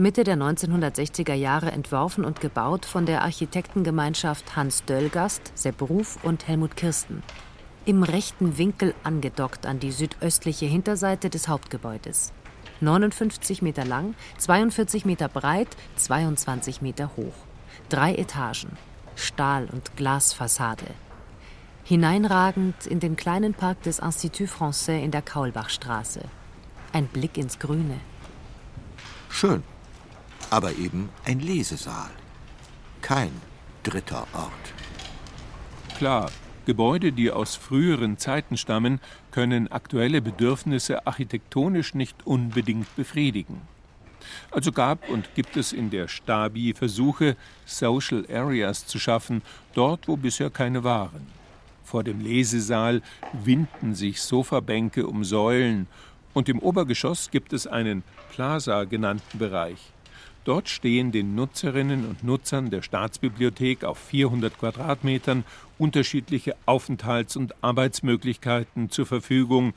Mitte 0.00 0.22
der 0.22 0.36
1960er 0.36 1.34
Jahre 1.34 1.72
entworfen 1.72 2.24
und 2.24 2.40
gebaut 2.40 2.86
von 2.86 3.04
der 3.04 3.22
Architektengemeinschaft 3.22 4.54
Hans 4.54 4.84
Döllgast, 4.84 5.50
Sepp 5.56 5.82
Ruf 5.82 6.22
und 6.22 6.46
Helmut 6.46 6.76
Kirsten. 6.76 7.24
Im 7.84 8.04
rechten 8.04 8.58
Winkel 8.58 8.94
angedockt 9.02 9.66
an 9.66 9.80
die 9.80 9.90
südöstliche 9.90 10.66
Hinterseite 10.66 11.30
des 11.30 11.48
Hauptgebäudes. 11.48 12.32
59 12.80 13.60
Meter 13.60 13.84
lang, 13.84 14.14
42 14.38 15.04
Meter 15.04 15.28
breit, 15.28 15.76
22 15.96 16.80
Meter 16.80 17.10
hoch. 17.16 17.34
Drei 17.88 18.14
Etagen, 18.14 18.70
Stahl- 19.16 19.66
und 19.72 19.96
Glasfassade. 19.96 20.86
Hineinragend 21.82 22.86
in 22.86 23.00
den 23.00 23.16
kleinen 23.16 23.52
Park 23.52 23.82
des 23.82 23.98
Institut 23.98 24.48
Français 24.48 25.02
in 25.02 25.10
der 25.10 25.22
Kaulbachstraße. 25.22 26.20
Ein 26.92 27.08
Blick 27.08 27.36
ins 27.36 27.58
Grüne. 27.58 27.98
Schön, 29.28 29.64
aber 30.50 30.72
eben 30.76 31.08
ein 31.24 31.40
Lesesaal. 31.40 32.10
Kein 33.02 33.32
dritter 33.82 34.26
Ort. 34.32 34.52
Klar, 35.96 36.30
Gebäude, 36.66 37.12
die 37.12 37.30
aus 37.30 37.56
früheren 37.56 38.18
Zeiten 38.18 38.56
stammen, 38.56 39.00
können 39.30 39.72
aktuelle 39.72 40.20
Bedürfnisse 40.20 41.06
architektonisch 41.06 41.94
nicht 41.94 42.26
unbedingt 42.26 42.94
befriedigen. 42.94 43.62
Also 44.50 44.72
gab 44.72 45.08
und 45.08 45.34
gibt 45.34 45.56
es 45.56 45.72
in 45.72 45.90
der 45.90 46.08
Stabi 46.08 46.74
Versuche, 46.74 47.36
Social 47.64 48.26
Areas 48.30 48.86
zu 48.86 48.98
schaffen, 48.98 49.42
dort, 49.74 50.08
wo 50.08 50.16
bisher 50.16 50.50
keine 50.50 50.84
waren. 50.84 51.26
Vor 51.84 52.04
dem 52.04 52.20
Lesesaal 52.20 53.00
winden 53.32 53.94
sich 53.94 54.20
Sofabänke 54.20 55.06
um 55.06 55.24
Säulen 55.24 55.86
und 56.34 56.48
im 56.48 56.58
Obergeschoss 56.58 57.30
gibt 57.30 57.54
es 57.54 57.66
einen 57.66 58.02
Plaza 58.30 58.84
genannten 58.84 59.38
Bereich. 59.38 59.92
Dort 60.44 60.68
stehen 60.68 61.12
den 61.12 61.34
Nutzerinnen 61.34 62.06
und 62.06 62.24
Nutzern 62.24 62.70
der 62.70 62.82
Staatsbibliothek 62.82 63.84
auf 63.84 63.98
400 63.98 64.58
Quadratmetern 64.58 65.44
unterschiedliche 65.78 66.56
Aufenthalts- 66.66 67.36
und 67.36 67.62
Arbeitsmöglichkeiten 67.62 68.90
zur 68.90 69.06
Verfügung. 69.06 69.74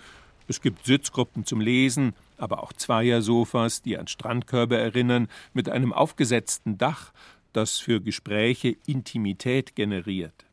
Es 0.47 0.62
gibt 0.62 0.86
Sitzgruppen 0.86 1.45
zum 1.45 1.62
Lesen, 1.62 2.13
aber 2.38 2.63
auch 2.63 2.74
Zweiersofas, 2.74 3.82
die 3.82 3.97
an 3.97 4.08
Strandkörbe 4.08 4.78
erinnern, 4.78 5.28
mit 5.54 5.69
einem 5.69 5.93
aufgesetzten 5.93 6.78
Dach, 6.78 7.12
das 7.54 7.78
für 7.78 8.02
Gespräche 8.02 8.76
Intimität 8.86 9.76
generiert. 9.76 10.45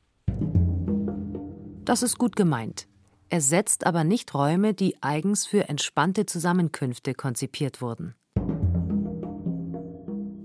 Das 1.84 2.02
ist 2.02 2.18
gut 2.18 2.36
gemeint. 2.36 2.86
Es 3.30 3.48
setzt 3.48 3.86
aber 3.86 4.04
nicht 4.04 4.34
Räume, 4.34 4.74
die 4.74 5.02
eigens 5.02 5.46
für 5.46 5.68
entspannte 5.68 6.26
Zusammenkünfte 6.26 7.14
konzipiert 7.14 7.80
wurden. 7.80 8.14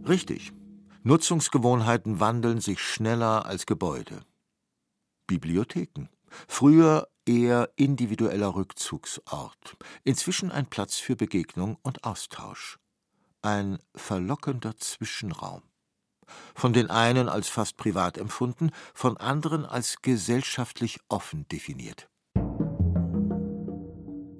Richtig. 0.07 0.51
Nutzungsgewohnheiten 1.03 2.19
wandeln 2.19 2.59
sich 2.59 2.79
schneller 2.79 3.45
als 3.45 3.65
Gebäude. 3.65 4.21
Bibliotheken. 5.27 6.09
Früher 6.47 7.07
eher 7.25 7.69
individueller 7.75 8.55
Rückzugsort, 8.55 9.77
inzwischen 10.03 10.51
ein 10.51 10.65
Platz 10.65 10.97
für 10.97 11.15
Begegnung 11.15 11.77
und 11.83 12.03
Austausch. 12.03 12.79
Ein 13.41 13.79
verlockender 13.95 14.75
Zwischenraum. 14.77 15.61
Von 16.55 16.73
den 16.73 16.89
einen 16.89 17.29
als 17.29 17.49
fast 17.49 17.77
privat 17.77 18.17
empfunden, 18.17 18.71
von 18.93 19.17
anderen 19.17 19.65
als 19.65 20.01
gesellschaftlich 20.01 20.99
offen 21.09 21.47
definiert. 21.49 22.09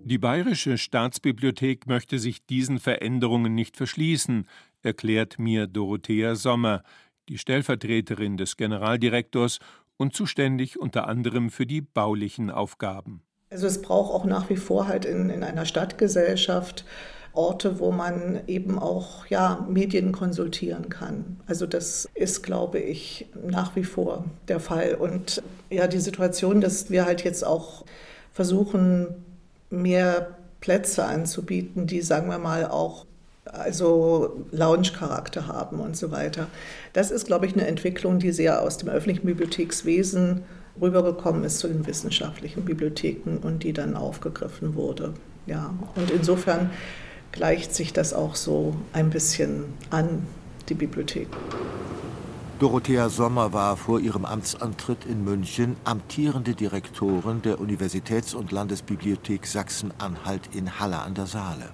Die 0.05 0.17
Bayerische 0.17 0.77
Staatsbibliothek 0.77 1.87
möchte 1.87 2.19
sich 2.19 2.45
diesen 2.45 2.79
Veränderungen 2.79 3.55
nicht 3.55 3.77
verschließen, 3.77 4.47
erklärt 4.83 5.39
mir 5.39 5.67
Dorothea 5.67 6.35
Sommer, 6.35 6.83
die 7.29 7.37
Stellvertreterin 7.37 8.37
des 8.37 8.57
Generaldirektors 8.57 9.59
und 9.97 10.13
zuständig 10.13 10.79
unter 10.79 11.07
anderem 11.07 11.49
für 11.49 11.65
die 11.65 11.81
baulichen 11.81 12.49
Aufgaben. 12.49 13.21
Also 13.49 13.67
es 13.67 13.81
braucht 13.81 14.11
auch 14.13 14.25
nach 14.25 14.49
wie 14.49 14.57
vor 14.57 14.87
halt 14.87 15.05
in, 15.05 15.29
in 15.29 15.43
einer 15.43 15.65
Stadtgesellschaft 15.65 16.85
Orte, 17.33 17.79
wo 17.79 17.91
man 17.91 18.41
eben 18.47 18.77
auch 18.77 19.25
ja, 19.25 19.65
Medien 19.67 20.11
konsultieren 20.11 20.89
kann. 20.89 21.39
Also 21.47 21.65
das 21.65 22.07
ist, 22.13 22.43
glaube 22.43 22.79
ich, 22.79 23.27
nach 23.43 23.75
wie 23.75 23.83
vor 23.83 24.25
der 24.47 24.59
Fall. 24.59 24.95
Und 24.95 25.41
ja, 25.69 25.87
die 25.87 25.99
Situation, 25.99 26.61
dass 26.61 26.91
wir 26.91 27.05
halt 27.05 27.23
jetzt 27.23 27.43
auch 27.45 27.85
versuchen, 28.31 29.07
mehr 29.71 30.37
Plätze 30.61 31.05
anzubieten, 31.05 31.87
die, 31.87 32.01
sagen 32.01 32.29
wir 32.29 32.37
mal, 32.37 32.67
auch 32.67 33.05
also 33.45 34.45
Lounge-Charakter 34.51 35.47
haben 35.47 35.79
und 35.79 35.97
so 35.97 36.11
weiter. 36.11 36.47
Das 36.93 37.11
ist, 37.11 37.27
glaube 37.27 37.45
ich, 37.45 37.53
eine 37.53 37.67
Entwicklung, 37.67 38.19
die 38.19 38.31
sehr 38.31 38.61
aus 38.61 38.77
dem 38.77 38.89
öffentlichen 38.89 39.25
Bibliothekswesen 39.25 40.43
rübergekommen 40.81 41.43
ist 41.43 41.59
zu 41.59 41.67
den 41.67 41.85
wissenschaftlichen 41.85 42.65
Bibliotheken 42.65 43.37
und 43.41 43.63
die 43.63 43.73
dann 43.73 43.95
aufgegriffen 43.95 44.75
wurde. 44.75 45.13
Ja, 45.45 45.73
und 45.95 46.09
insofern 46.09 46.71
gleicht 47.31 47.75
sich 47.75 47.93
das 47.93 48.13
auch 48.13 48.35
so 48.35 48.75
ein 48.93 49.09
bisschen 49.09 49.65
an, 49.89 50.25
die 50.69 50.73
Bibliothek. 50.73 51.27
Dorothea 52.59 53.09
Sommer 53.09 53.51
war 53.51 53.75
vor 53.75 53.99
ihrem 53.99 54.23
Amtsantritt 54.23 55.05
in 55.05 55.23
München 55.25 55.75
amtierende 55.83 56.53
Direktorin 56.53 57.41
der 57.41 57.59
Universitäts- 57.59 58.33
und 58.33 58.51
Landesbibliothek 58.51 59.45
Sachsen-Anhalt 59.45 60.49
in 60.55 60.79
Halle 60.79 60.99
an 60.99 61.13
der 61.13 61.25
Saale. 61.25 61.69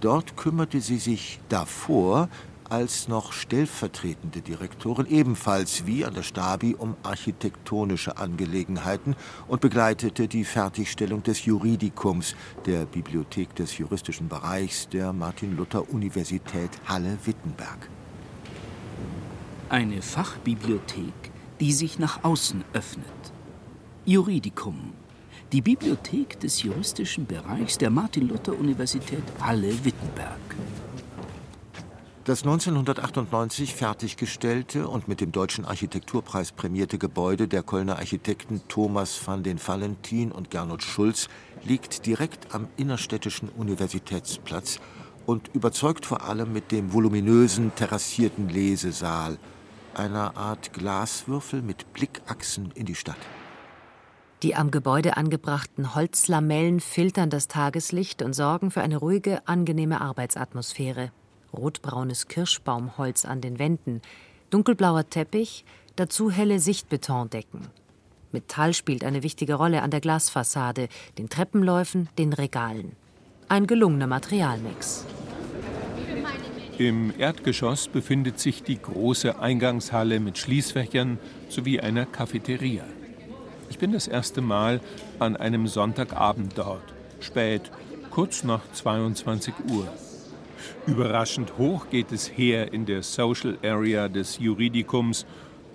Dort 0.00 0.36
kümmerte 0.36 0.80
sie 0.80 0.98
sich 0.98 1.40
davor 1.48 2.28
als 2.68 3.08
noch 3.08 3.32
stellvertretende 3.32 4.42
Direktorin 4.42 5.06
ebenfalls 5.06 5.86
wie 5.86 6.04
an 6.04 6.14
der 6.14 6.22
Stabi 6.22 6.74
um 6.78 6.96
architektonische 7.02 8.18
Angelegenheiten 8.18 9.16
und 9.48 9.62
begleitete 9.62 10.28
die 10.28 10.44
Fertigstellung 10.44 11.22
des 11.22 11.46
Juridikums 11.46 12.36
der 12.66 12.84
Bibliothek 12.84 13.54
des 13.54 13.78
juristischen 13.78 14.28
Bereichs 14.28 14.88
der 14.88 15.14
Martin-Luther-Universität 15.14 16.70
Halle-Wittenberg. 16.86 17.88
Eine 19.70 20.02
Fachbibliothek 20.02 21.32
die 21.60 21.72
sich 21.72 21.98
nach 21.98 22.24
außen 22.24 22.64
öffnet. 22.72 23.04
Juridicum, 24.04 24.92
die 25.52 25.62
Bibliothek 25.62 26.38
des 26.40 26.62
juristischen 26.62 27.26
Bereichs 27.26 27.78
der 27.78 27.88
Martin-Luther-Universität 27.88 29.22
Halle-Wittenberg. 29.40 30.38
Das 32.24 32.42
1998 32.42 33.74
fertiggestellte 33.74 34.86
und 34.86 35.08
mit 35.08 35.22
dem 35.22 35.32
Deutschen 35.32 35.64
Architekturpreis 35.64 36.52
prämierte 36.52 36.98
Gebäude 36.98 37.48
der 37.48 37.62
Kölner 37.62 37.96
Architekten 37.96 38.60
Thomas 38.68 39.26
van 39.26 39.42
den 39.42 39.58
Valentin 39.66 40.32
und 40.32 40.50
Gernot 40.50 40.82
Schulz 40.82 41.30
liegt 41.64 42.04
direkt 42.04 42.54
am 42.54 42.68
innerstädtischen 42.76 43.48
Universitätsplatz 43.48 44.80
und 45.24 45.48
überzeugt 45.54 46.04
vor 46.04 46.24
allem 46.24 46.52
mit 46.52 46.72
dem 46.72 46.92
voluminösen 46.92 47.74
terrassierten 47.74 48.50
Lesesaal, 48.50 49.38
einer 49.94 50.36
Art 50.36 50.74
Glaswürfel 50.74 51.62
mit 51.62 51.94
Blickachsen 51.94 52.70
in 52.74 52.84
die 52.84 52.94
Stadt. 52.94 53.16
Die 54.42 54.54
am 54.54 54.70
Gebäude 54.70 55.16
angebrachten 55.16 55.94
Holzlamellen 55.94 56.80
filtern 56.80 57.28
das 57.28 57.48
Tageslicht 57.48 58.22
und 58.22 58.34
sorgen 58.34 58.70
für 58.70 58.82
eine 58.82 58.96
ruhige, 58.96 59.46
angenehme 59.46 60.00
Arbeitsatmosphäre 60.00 61.10
rotbraunes 61.52 62.28
Kirschbaumholz 62.28 63.24
an 63.24 63.40
den 63.40 63.58
Wänden, 63.58 64.02
dunkelblauer 64.50 65.08
Teppich, 65.08 65.64
dazu 65.96 66.30
helle 66.30 66.60
Sichtbetondecken. 66.60 67.68
Metall 68.32 68.74
spielt 68.74 69.04
eine 69.04 69.22
wichtige 69.22 69.54
Rolle 69.54 69.82
an 69.82 69.90
der 69.90 70.00
Glasfassade, 70.00 70.88
den 71.16 71.28
Treppenläufen, 71.28 72.08
den 72.18 72.32
Regalen. 72.32 72.92
Ein 73.48 73.66
gelungener 73.66 74.06
Materialmix. 74.06 75.06
Im 76.76 77.12
Erdgeschoss 77.18 77.88
befindet 77.88 78.38
sich 78.38 78.62
die 78.62 78.80
große 78.80 79.40
Eingangshalle 79.40 80.20
mit 80.20 80.38
Schließfächern 80.38 81.18
sowie 81.48 81.80
einer 81.80 82.06
Cafeteria. 82.06 82.84
Ich 83.70 83.78
bin 83.78 83.92
das 83.92 84.08
erste 84.08 84.40
Mal 84.40 84.80
an 85.18 85.36
einem 85.36 85.66
Sonntagabend 85.66 86.56
dort, 86.56 86.82
spät, 87.20 87.70
kurz 88.10 88.42
nach 88.42 88.62
22 88.72 89.54
Uhr. 89.70 89.86
Überraschend 90.86 91.58
hoch 91.58 91.88
geht 91.90 92.10
es 92.10 92.26
her 92.28 92.72
in 92.72 92.86
der 92.86 93.02
Social 93.02 93.58
Area 93.62 94.08
des 94.08 94.38
Juridikums. 94.38 95.26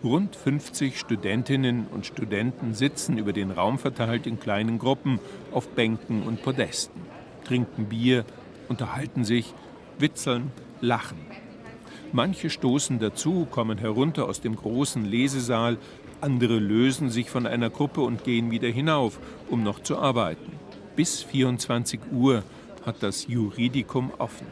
Rund 0.04 0.36
50 0.36 1.00
Studentinnen 1.00 1.88
und 1.88 2.06
Studenten 2.06 2.74
sitzen 2.74 3.18
über 3.18 3.32
den 3.32 3.52
Raum 3.52 3.80
verteilt 3.80 4.28
in 4.28 4.40
kleinen 4.40 4.80
Gruppen 4.80 5.20
auf 5.52 5.70
Bänken 5.70 6.24
und 6.24 6.42
Podesten, 6.42 7.02
trinken 7.46 7.86
Bier, 7.86 8.26
unterhalten 8.68 9.24
sich, 9.24 9.54
witzeln, 10.00 10.52
lachen. 10.82 11.20
Manche 12.12 12.50
stoßen 12.50 13.00
dazu, 13.00 13.48
kommen 13.50 13.78
herunter 13.78 14.28
aus 14.28 14.42
dem 14.42 14.56
großen 14.56 15.06
Lesesaal, 15.06 15.78
andere 16.24 16.58
lösen 16.58 17.10
sich 17.10 17.30
von 17.30 17.46
einer 17.46 17.70
Gruppe 17.70 18.02
und 18.02 18.24
gehen 18.24 18.50
wieder 18.50 18.70
hinauf, 18.70 19.20
um 19.50 19.62
noch 19.62 19.84
zu 19.84 19.98
arbeiten. 19.98 20.54
Bis 20.96 21.22
24 21.22 22.00
Uhr 22.14 22.44
hat 22.86 23.04
das 23.04 23.28
Juridikum 23.28 24.12
offen. 24.18 24.48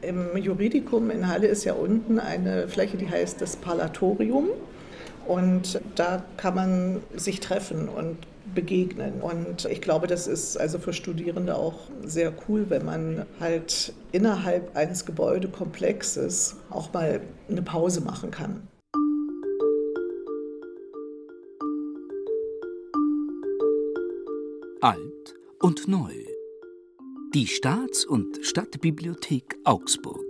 Im 0.00 0.34
Juridikum 0.36 1.10
in 1.10 1.28
Halle 1.28 1.46
ist 1.46 1.64
ja 1.64 1.74
unten 1.74 2.18
eine 2.18 2.68
Fläche, 2.68 2.96
die 2.96 3.08
heißt 3.08 3.40
das 3.40 3.56
Parlatorium. 3.56 4.48
Und 5.26 5.80
da 5.94 6.24
kann 6.38 6.54
man 6.54 7.02
sich 7.14 7.40
treffen 7.40 7.88
und 7.90 8.16
begegnen. 8.54 9.20
Und 9.20 9.66
ich 9.66 9.82
glaube, 9.82 10.06
das 10.06 10.26
ist 10.26 10.56
also 10.56 10.78
für 10.78 10.94
Studierende 10.94 11.54
auch 11.54 11.74
sehr 12.02 12.32
cool, 12.48 12.66
wenn 12.70 12.86
man 12.86 13.26
halt 13.38 13.92
innerhalb 14.12 14.74
eines 14.74 15.04
Gebäudekomplexes 15.04 16.56
auch 16.70 16.92
mal 16.94 17.20
eine 17.48 17.62
Pause 17.62 18.00
machen 18.00 18.30
kann. 18.30 18.62
Und 25.60 25.88
neu. 25.88 26.14
Die 27.34 27.46
Staats- 27.46 28.06
und 28.06 28.38
Stadtbibliothek 28.42 29.58
Augsburg. 29.64 30.24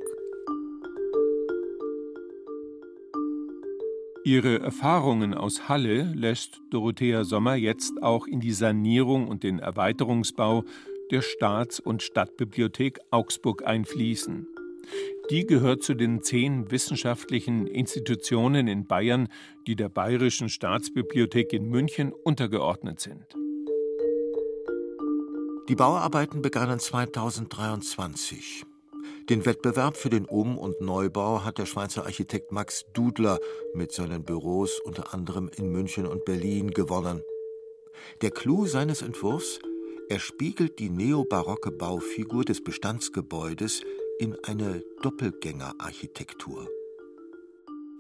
Ihre 4.25 4.59
Erfahrungen 4.59 5.35
aus 5.35 5.69
Halle 5.69 6.13
lässt 6.17 6.61
Dorothea 6.71 7.23
Sommer 7.23 7.55
jetzt 7.55 8.03
auch 8.03 8.27
in 8.27 8.41
die 8.41 8.53
Sanierung 8.53 9.29
und 9.29 9.45
den 9.45 9.61
Erweiterungsbau 9.61 10.65
der 11.13 11.23
Staats- 11.23 11.79
und 11.79 12.03
Stadtbibliothek 12.03 12.99
Augsburg 13.13 13.65
einfließen. 13.65 14.49
Die 15.31 15.47
gehört 15.47 15.85
zu 15.85 15.95
den 15.95 16.23
zehn 16.23 16.73
wissenschaftlichen 16.73 17.69
Institutionen 17.69 18.67
in 18.67 18.89
Bayern, 18.89 19.29
die 19.69 19.77
der 19.77 19.91
Bayerischen 19.91 20.49
Staatsbibliothek 20.49 21.53
in 21.53 21.69
München 21.69 22.13
untergeordnet 22.13 22.99
sind. 22.99 23.40
Die 25.71 25.77
Bauarbeiten 25.77 26.43
begannen 26.43 26.81
2023. 26.81 28.65
Den 29.29 29.47
Wettbewerb 29.47 29.97
für 29.97 30.11
den 30.11 30.25
Um- 30.25 30.59
und 30.59 30.81
Neubau 30.81 31.45
hat 31.45 31.59
der 31.59 31.67
Schweizer 31.67 32.07
Architekt 32.07 32.51
Max 32.51 32.87
Dudler 32.93 33.39
mit 33.73 33.93
seinen 33.93 34.25
Büros 34.25 34.81
unter 34.81 35.15
anderem 35.15 35.49
in 35.57 35.71
München 35.71 36.09
und 36.09 36.25
Berlin 36.25 36.73
gewonnen. 36.73 37.23
Der 38.21 38.33
Clou 38.33 38.67
seines 38.67 39.01
Entwurfs 39.01 39.61
er 40.09 40.19
spiegelt 40.19 40.81
die 40.81 40.91
neobarocke 40.91 41.71
Baufigur 41.71 42.45
des 42.45 42.65
Bestandsgebäudes 42.65 43.83
in 44.19 44.37
eine 44.43 44.83
Doppelgängerarchitektur. 45.03 46.67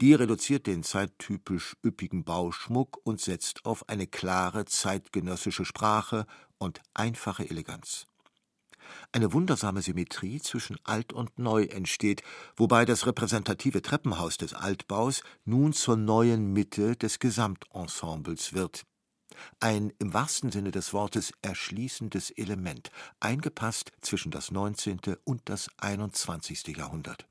Die 0.01 0.15
reduziert 0.15 0.67
den 0.67 0.83
zeittypisch 0.83 1.77
üppigen 1.85 2.25
Bauschmuck 2.25 2.99
und 3.05 3.21
setzt 3.21 3.67
auf 3.67 3.87
eine 3.89 4.07
klare 4.07 4.65
zeitgenössische 4.65 5.67
Sprache 5.67 6.27
und 6.57 6.81
einfache 6.95 7.49
Eleganz. 7.49 8.07
Eine 9.13 9.35
wundersame 9.35 9.83
Symmetrie 9.83 10.41
zwischen 10.41 10.79
Alt 10.85 11.13
und 11.13 11.39
Neu 11.39 11.65
entsteht, 11.65 12.23
wobei 12.57 12.87
das 12.87 13.07
repräsentative 13.07 13.83
Treppenhaus 13.83 14.39
des 14.39 14.55
Altbaus 14.55 15.23
nun 15.45 15.75
zur 15.75 15.97
neuen 15.97 16.53
Mitte 16.53 16.97
des 16.97 17.19
Gesamtensembles 17.19 18.55
wird. 18.55 18.87
Ein 19.61 19.93
im 19.99 20.15
wahrsten 20.15 20.51
Sinne 20.51 20.71
des 20.71 20.93
Wortes 20.93 21.33
erschließendes 21.43 22.31
Element, 22.31 22.91
eingepasst 23.21 23.93
zwischen 24.01 24.31
das 24.31 24.51
19. 24.51 25.01
und 25.25 25.43
das 25.45 25.69
21. 25.79 26.77
Jahrhundert. 26.77 27.30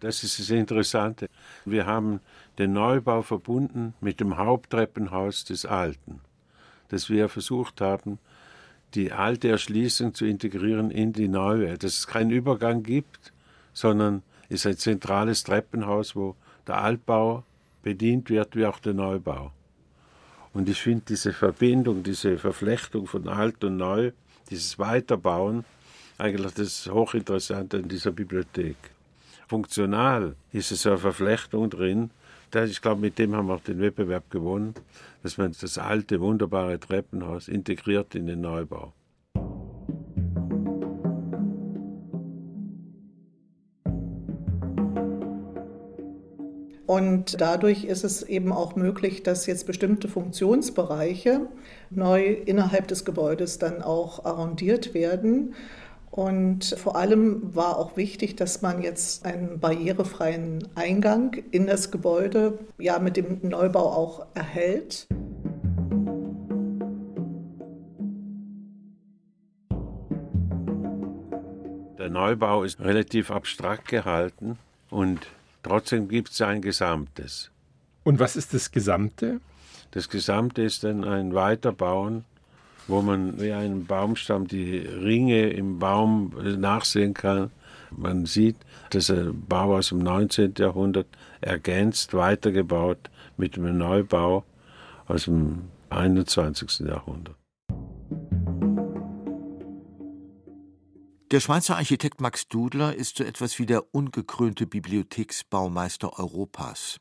Das 0.00 0.24
ist 0.24 0.38
das 0.38 0.50
Interessante. 0.50 1.28
Wir 1.64 1.86
haben 1.86 2.20
den 2.58 2.72
Neubau 2.72 3.22
verbunden 3.22 3.94
mit 4.00 4.20
dem 4.20 4.38
Haupttreppenhaus 4.38 5.44
des 5.44 5.66
Alten, 5.66 6.20
das 6.88 7.10
wir 7.10 7.28
versucht 7.28 7.80
haben, 7.80 8.18
die 8.94 9.12
alte 9.12 9.48
Erschließung 9.48 10.14
zu 10.14 10.24
integrieren 10.24 10.90
in 10.90 11.12
die 11.12 11.28
neue, 11.28 11.78
dass 11.78 11.98
es 11.98 12.06
keinen 12.06 12.30
Übergang 12.30 12.82
gibt, 12.82 13.32
sondern 13.72 14.22
ist 14.48 14.66
ein 14.66 14.76
zentrales 14.76 15.44
Treppenhaus, 15.44 16.16
wo 16.16 16.34
der 16.66 16.82
Altbau 16.82 17.44
bedient 17.82 18.30
wird 18.30 18.56
wie 18.56 18.66
auch 18.66 18.80
der 18.80 18.94
Neubau. 18.94 19.52
Und 20.52 20.68
ich 20.68 20.80
finde 20.80 21.04
diese 21.08 21.32
Verbindung, 21.32 22.02
diese 22.02 22.36
Verflechtung 22.36 23.06
von 23.06 23.28
Alt 23.28 23.62
und 23.62 23.76
Neu, 23.76 24.10
dieses 24.50 24.78
Weiterbauen, 24.78 25.64
eigentlich 26.18 26.54
das 26.54 26.90
Hochinteressante 26.90 27.76
in 27.78 27.88
dieser 27.88 28.10
Bibliothek. 28.10 28.76
Funktional 29.50 30.36
ist 30.52 30.70
es 30.70 30.82
so 30.82 30.90
eine 30.90 30.98
Verflechtung 30.98 31.68
drin. 31.70 32.10
Ich 32.54 32.80
glaube, 32.80 33.00
mit 33.00 33.18
dem 33.18 33.34
haben 33.34 33.48
wir 33.48 33.54
auch 33.54 33.60
den 33.60 33.80
Wettbewerb 33.80 34.30
gewonnen 34.30 34.74
dass 35.24 35.38
man 35.38 35.52
das 35.60 35.76
alte, 35.76 36.20
wunderbare 36.20 36.78
Treppenhaus 36.78 37.48
integriert 37.48 38.14
in 38.14 38.26
den 38.26 38.40
Neubau. 38.40 38.92
Und 46.86 47.40
dadurch 47.40 47.84
ist 47.84 48.02
es 48.02 48.22
eben 48.22 48.52
auch 48.52 48.76
möglich, 48.76 49.22
dass 49.22 49.46
jetzt 49.46 49.66
bestimmte 49.66 50.08
Funktionsbereiche 50.08 51.48
neu 51.90 52.32
innerhalb 52.32 52.88
des 52.88 53.04
Gebäudes 53.04 53.58
dann 53.58 53.82
auch 53.82 54.24
arrondiert 54.24 54.94
werden. 54.94 55.54
Und 56.10 56.64
vor 56.76 56.96
allem 56.96 57.54
war 57.54 57.78
auch 57.78 57.96
wichtig, 57.96 58.34
dass 58.34 58.62
man 58.62 58.82
jetzt 58.82 59.24
einen 59.24 59.60
barrierefreien 59.60 60.66
Eingang 60.74 61.36
in 61.52 61.68
das 61.68 61.92
Gebäude 61.92 62.58
ja 62.78 62.98
mit 62.98 63.16
dem 63.16 63.38
Neubau 63.42 63.92
auch 63.92 64.26
erhält. 64.34 65.06
Der 71.98 72.10
Neubau 72.10 72.64
ist 72.64 72.80
relativ 72.80 73.30
abstrakt 73.30 73.86
gehalten 73.86 74.58
und 74.90 75.28
trotzdem 75.62 76.08
gibt 76.08 76.30
es 76.30 76.40
ein 76.40 76.60
Gesamtes. 76.60 77.52
Und 78.02 78.18
was 78.18 78.34
ist 78.34 78.52
das 78.52 78.72
Gesamte? 78.72 79.40
Das 79.92 80.08
Gesamte 80.08 80.62
ist 80.62 80.82
dann 80.82 81.04
ein 81.04 81.34
Weiterbauen 81.34 82.24
wo 82.88 83.02
man 83.02 83.40
wie 83.40 83.52
einen 83.52 83.86
Baumstamm 83.86 84.46
die 84.46 84.78
Ringe 84.78 85.50
im 85.50 85.78
Baum 85.78 86.32
nachsehen 86.58 87.14
kann. 87.14 87.50
Man 87.90 88.26
sieht, 88.26 88.56
dass 88.90 89.10
ein 89.10 89.44
Bau 89.48 89.76
aus 89.76 89.88
dem 89.88 89.98
19. 89.98 90.54
Jahrhundert 90.58 91.06
ergänzt, 91.40 92.14
weitergebaut 92.14 93.10
mit 93.36 93.56
einem 93.56 93.78
Neubau 93.78 94.44
aus 95.06 95.24
dem 95.24 95.62
21. 95.90 96.80
Jahrhundert. 96.80 97.36
Der 101.30 101.38
Schweizer 101.38 101.76
Architekt 101.76 102.20
Max 102.20 102.48
Dudler 102.48 102.96
ist 102.96 103.18
so 103.18 103.24
etwas 103.24 103.60
wie 103.60 103.66
der 103.66 103.94
ungekrönte 103.94 104.66
Bibliotheksbaumeister 104.66 106.18
Europas. 106.18 106.98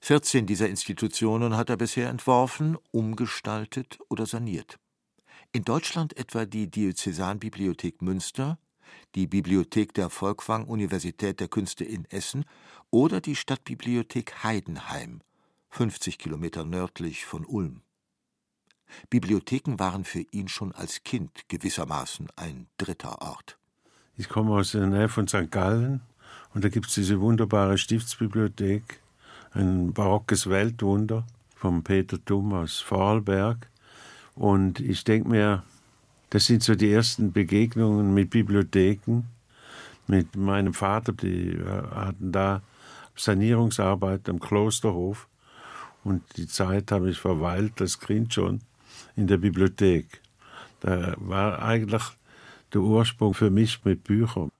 14 0.00 0.46
dieser 0.46 0.68
Institutionen 0.68 1.56
hat 1.56 1.70
er 1.70 1.76
bisher 1.76 2.08
entworfen, 2.08 2.76
umgestaltet 2.90 3.98
oder 4.08 4.26
saniert. 4.26 4.78
In 5.54 5.62
Deutschland 5.62 6.16
etwa 6.16 6.46
die 6.46 6.68
Diözesanbibliothek 6.68 8.02
Münster, 8.02 8.58
die 9.14 9.28
Bibliothek 9.28 9.94
der 9.94 10.10
Volkwang 10.10 10.64
Universität 10.64 11.38
der 11.38 11.46
Künste 11.46 11.84
in 11.84 12.06
Essen 12.06 12.44
oder 12.90 13.20
die 13.20 13.36
Stadtbibliothek 13.36 14.42
Heidenheim, 14.42 15.20
50 15.70 16.18
Kilometer 16.18 16.64
nördlich 16.64 17.24
von 17.24 17.44
Ulm. 17.44 17.82
Bibliotheken 19.10 19.78
waren 19.78 20.04
für 20.04 20.26
ihn 20.32 20.48
schon 20.48 20.72
als 20.72 21.04
Kind 21.04 21.30
gewissermaßen 21.46 22.26
ein 22.34 22.66
dritter 22.76 23.22
Ort. 23.22 23.56
Ich 24.16 24.28
komme 24.28 24.56
aus 24.56 24.72
der 24.72 24.88
Nähe 24.88 25.08
von 25.08 25.28
St. 25.28 25.52
Gallen 25.52 26.00
und 26.52 26.64
da 26.64 26.68
gibt 26.68 26.88
es 26.88 26.94
diese 26.94 27.20
wunderbare 27.20 27.78
Stiftsbibliothek, 27.78 29.00
ein 29.52 29.92
barockes 29.92 30.50
Weltwunder 30.50 31.24
vom 31.54 31.84
Peter 31.84 32.18
Thum 32.24 32.52
aus 32.54 32.80
Vorarlberg. 32.80 33.70
Und 34.34 34.80
ich 34.80 35.04
denke 35.04 35.28
mir, 35.28 35.62
das 36.30 36.46
sind 36.46 36.62
so 36.62 36.74
die 36.74 36.92
ersten 36.92 37.32
Begegnungen 37.32 38.12
mit 38.14 38.30
Bibliotheken. 38.30 39.22
Mit 40.06 40.36
meinem 40.36 40.74
Vater, 40.74 41.12
die 41.12 41.58
hatten 41.64 42.32
da 42.32 42.62
Sanierungsarbeit 43.16 44.28
am 44.28 44.40
Klosterhof. 44.40 45.28
Und 46.02 46.22
die 46.36 46.46
Zeit 46.46 46.92
habe 46.92 47.10
ich 47.10 47.18
verweilt, 47.18 47.74
das 47.76 47.98
Kind 47.98 48.34
schon 48.34 48.60
in 49.16 49.26
der 49.26 49.38
Bibliothek. 49.38 50.20
Da 50.80 51.14
war 51.18 51.62
eigentlich 51.62 52.02
der 52.72 52.82
Ursprung 52.82 53.32
für 53.32 53.50
mich 53.50 53.84
mit 53.84 54.04
Büchern. 54.04 54.50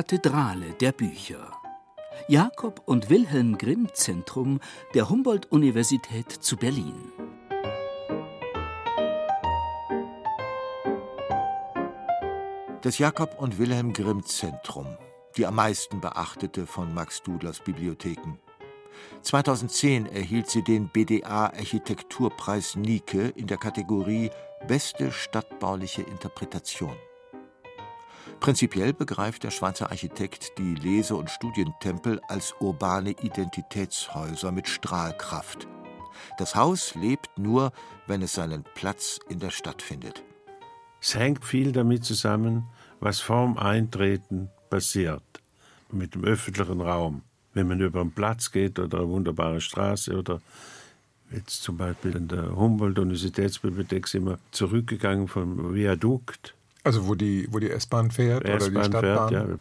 Kathedrale 0.00 0.72
der 0.80 0.92
Bücher. 0.92 1.52
Jakob 2.26 2.80
und 2.86 3.10
Wilhelm 3.10 3.58
Grimm 3.58 3.86
Zentrum 3.92 4.58
der 4.94 5.10
Humboldt-Universität 5.10 6.32
zu 6.32 6.56
Berlin. 6.56 6.94
Das 12.80 12.96
Jakob 12.96 13.38
und 13.38 13.58
Wilhelm 13.58 13.92
Grimm 13.92 14.24
Zentrum 14.24 14.86
die 15.36 15.44
am 15.44 15.56
meisten 15.56 16.00
beachtete 16.00 16.66
von 16.66 16.94
Max 16.94 17.22
Dudlers 17.22 17.60
Bibliotheken. 17.60 18.38
2010 19.20 20.06
erhielt 20.06 20.48
sie 20.48 20.64
den 20.64 20.88
BDA 20.88 21.48
Architekturpreis 21.48 22.74
Nike 22.74 23.34
in 23.36 23.46
der 23.46 23.58
Kategorie 23.58 24.30
Beste 24.66 25.12
stadtbauliche 25.12 26.00
Interpretation. 26.00 26.96
Prinzipiell 28.40 28.94
begreift 28.94 29.44
der 29.44 29.50
Schweizer 29.50 29.90
Architekt 29.90 30.56
die 30.56 30.74
Lese- 30.74 31.14
und 31.14 31.28
Studientempel 31.28 32.22
als 32.26 32.54
urbane 32.58 33.10
Identitätshäuser 33.10 34.50
mit 34.50 34.66
Strahlkraft. 34.66 35.68
Das 36.38 36.54
Haus 36.54 36.94
lebt 36.94 37.28
nur, 37.36 37.70
wenn 38.06 38.22
es 38.22 38.32
seinen 38.32 38.64
Platz 38.74 39.20
in 39.28 39.40
der 39.40 39.50
Stadt 39.50 39.82
findet. 39.82 40.22
Es 41.02 41.14
hängt 41.14 41.44
viel 41.44 41.72
damit 41.72 42.04
zusammen, 42.04 42.64
was 42.98 43.20
vorm 43.20 43.58
Eintreten 43.58 44.48
passiert 44.70 45.22
mit 45.92 46.14
dem 46.14 46.24
öffentlichen 46.24 46.80
Raum. 46.80 47.22
Wenn 47.52 47.68
man 47.68 47.80
über 47.80 48.00
einen 48.00 48.12
Platz 48.12 48.50
geht 48.50 48.78
oder 48.78 49.00
eine 49.00 49.08
wunderbare 49.08 49.60
Straße 49.60 50.16
oder 50.16 50.40
jetzt 51.30 51.62
zum 51.62 51.76
Beispiel 51.76 52.16
in 52.16 52.28
der 52.28 52.56
Humboldt-Universitätsbibliothek 52.56 54.08
sind 54.08 54.24
wir 54.24 54.38
zurückgegangen 54.50 55.28
vom 55.28 55.74
Viadukt. 55.74 56.54
Also 56.82 57.06
wo 57.06 57.14
die, 57.14 57.46
wo 57.50 57.58
die 57.58 57.70
S-Bahn 57.70 58.10
fährt 58.10 58.44
oder 58.44 58.70
die 58.70 58.84
Stadtbahn? 58.84 59.28
Fährt, 59.28 59.48
ja. 59.50 59.58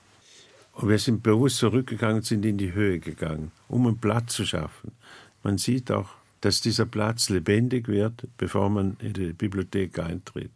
Und 0.73 0.87
wir 0.87 0.97
sind 0.97 1.23
bewusst 1.23 1.57
zurückgegangen 1.57 2.17
und 2.17 2.25
sind 2.25 2.45
in 2.45 2.57
die 2.57 2.73
Höhe 2.73 2.99
gegangen, 2.99 3.51
um 3.67 3.85
einen 3.85 3.97
Platz 3.97 4.33
zu 4.33 4.45
schaffen. 4.45 4.93
Man 5.43 5.57
sieht 5.57 5.91
auch, 5.91 6.09
dass 6.41 6.61
dieser 6.61 6.85
Platz 6.85 7.29
lebendig 7.29 7.89
wird, 7.89 8.27
bevor 8.37 8.69
man 8.69 8.95
in 9.01 9.13
die 9.13 9.33
Bibliothek 9.33 9.99
eintritt. 9.99 10.51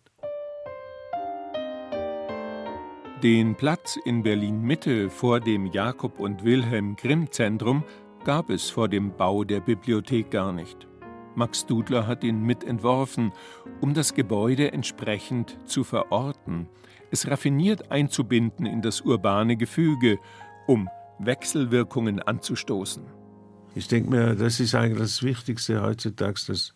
Den 3.22 3.56
Platz 3.56 3.98
in 4.06 4.24
Berlin-Mitte 4.24 5.10
vor 5.10 5.40
dem 5.40 5.66
Jakob 5.68 6.20
und 6.20 6.44
Wilhelm 6.44 6.96
Grimm 6.96 7.32
Zentrum 7.32 7.84
gab 8.26 8.50
es 8.50 8.70
vor 8.70 8.88
dem 8.88 9.16
Bau 9.16 9.44
der 9.44 9.60
Bibliothek 9.60 10.32
gar 10.32 10.52
nicht. 10.52 10.88
Max 11.36 11.66
Dudler 11.66 12.08
hat 12.08 12.24
ihn 12.24 12.44
mitentworfen, 12.44 13.32
um 13.82 13.94
das 13.94 14.14
Gebäude 14.14 14.72
entsprechend 14.72 15.58
zu 15.66 15.84
verorten, 15.84 16.68
es 17.14 17.28
raffiniert 17.28 17.92
einzubinden 17.92 18.66
in 18.66 18.82
das 18.82 19.02
urbane 19.02 19.56
Gefüge, 19.56 20.18
um 20.66 20.90
Wechselwirkungen 21.20 22.20
anzustoßen. 22.20 23.04
Ich 23.76 23.88
denke 23.88 24.10
mir, 24.10 24.36
das 24.36 24.60
ist 24.60 24.74
eigentlich 24.74 24.98
das 24.98 25.22
Wichtigste 25.22 25.84
heutzutage, 25.84 26.42
dass, 26.48 26.74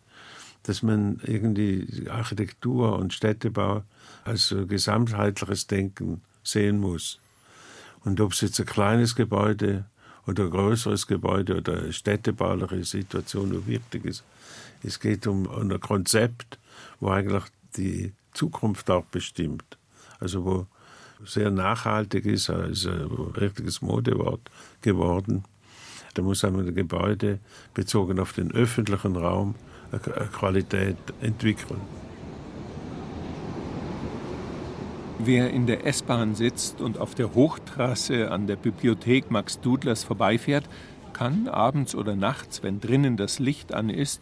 dass 0.62 0.84
man 0.84 1.20
irgendwie 1.24 2.08
Architektur 2.08 2.99
und 2.99 3.14
Städtebau 3.14 3.82
als 4.26 4.53
gesamtheitliches 4.68 5.66
Denken 5.66 6.22
sehen 6.43 6.80
muss. 6.80 7.20
Und 8.05 8.22
ob 8.22 8.34
es 8.34 8.41
jetzt 8.41 8.60
ein 8.60 8.68
kleines 8.68 9.16
Gebäude 9.16 9.86
oder 10.28 10.50
größeres 10.50 11.08
Gebäude 11.08 11.58
oder 11.58 11.80
eine 11.80 11.94
städtebauliche 11.94 12.84
Situation 12.84 13.50
nur 13.50 13.66
wichtig 13.66 14.06
ist, 14.06 14.24
es 14.84 15.00
geht 15.00 15.26
um 15.26 15.50
ein 15.50 15.80
Konzept, 15.80 16.60
wo 17.00 17.10
eigentlich 17.10 17.44
die 17.78 18.14
Zukunft 18.34 18.90
auch 18.92 19.06
bestimmt. 19.06 19.78
Also 20.20 20.46
wo 20.46 20.68
sehr 21.26 21.50
nachhaltig 21.50 22.26
ist, 22.26 22.50
ist 22.50 22.86
ein 22.86 23.10
richtiges 23.38 23.82
Modewort 23.82 24.52
geworden. 24.82 25.44
Da 26.14 26.22
muss 26.22 26.44
ein 26.44 26.74
Gebäude 26.74 27.40
bezogen 27.74 28.20
auf 28.20 28.34
den 28.34 28.52
öffentlichen 28.52 29.16
Raum 29.16 29.56
eine 29.92 30.28
Qualität 30.28 30.98
entwickeln. 31.22 31.82
Wer 35.20 35.49
in 35.49 35.65
der 35.65 35.88
S-Bahn 35.88 36.36
sitzt 36.36 36.80
und 36.80 36.99
auf 36.99 37.15
der 37.15 37.34
Hochtrasse 37.34 38.30
an 38.30 38.45
der 38.45 38.55
Bibliothek 38.55 39.32
Max 39.32 39.59
Dudlers 39.59 40.03
vorbeifährt, 40.03 40.65
kann 41.11 41.47
abends 41.47 41.95
oder 41.95 42.15
nachts, 42.15 42.61
wenn 42.61 42.80
drinnen 42.80 43.18
das 43.18 43.39
Licht 43.39 43.74
an 43.74 43.89
ist, 43.89 44.22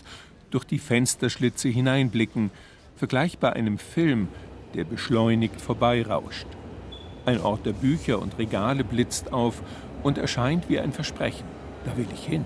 durch 0.51 0.63
die 0.63 0.79
Fensterschlitze 0.79 1.67
hineinblicken, 1.67 2.49
vergleichbar 2.95 3.53
einem 3.53 3.77
Film, 3.77 4.29
der 4.73 4.85
beschleunigt 4.85 5.59
vorbeirauscht. 5.59 6.47
Ein 7.25 7.41
Ort 7.41 7.65
der 7.65 7.73
Bücher 7.73 8.21
und 8.21 8.37
Regale 8.39 8.85
blitzt 8.85 9.33
auf 9.33 9.61
und 10.01 10.17
erscheint 10.17 10.69
wie 10.69 10.79
ein 10.79 10.93
Versprechen. 10.93 11.45
Da 11.83 11.97
will 11.97 12.07
ich 12.13 12.23
hin. 12.23 12.45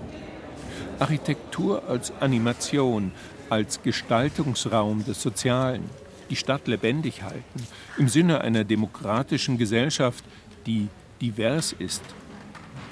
Architektur 0.98 1.84
als 1.88 2.12
Animation, 2.18 3.12
als 3.48 3.82
Gestaltungsraum 3.82 5.04
des 5.04 5.22
Sozialen, 5.22 5.84
die 6.30 6.36
Stadt 6.36 6.68
lebendig 6.68 7.22
halten, 7.22 7.66
im 7.98 8.08
Sinne 8.08 8.40
einer 8.40 8.64
demokratischen 8.64 9.58
Gesellschaft, 9.58 10.24
die 10.66 10.88
divers 11.20 11.74
ist, 11.78 12.02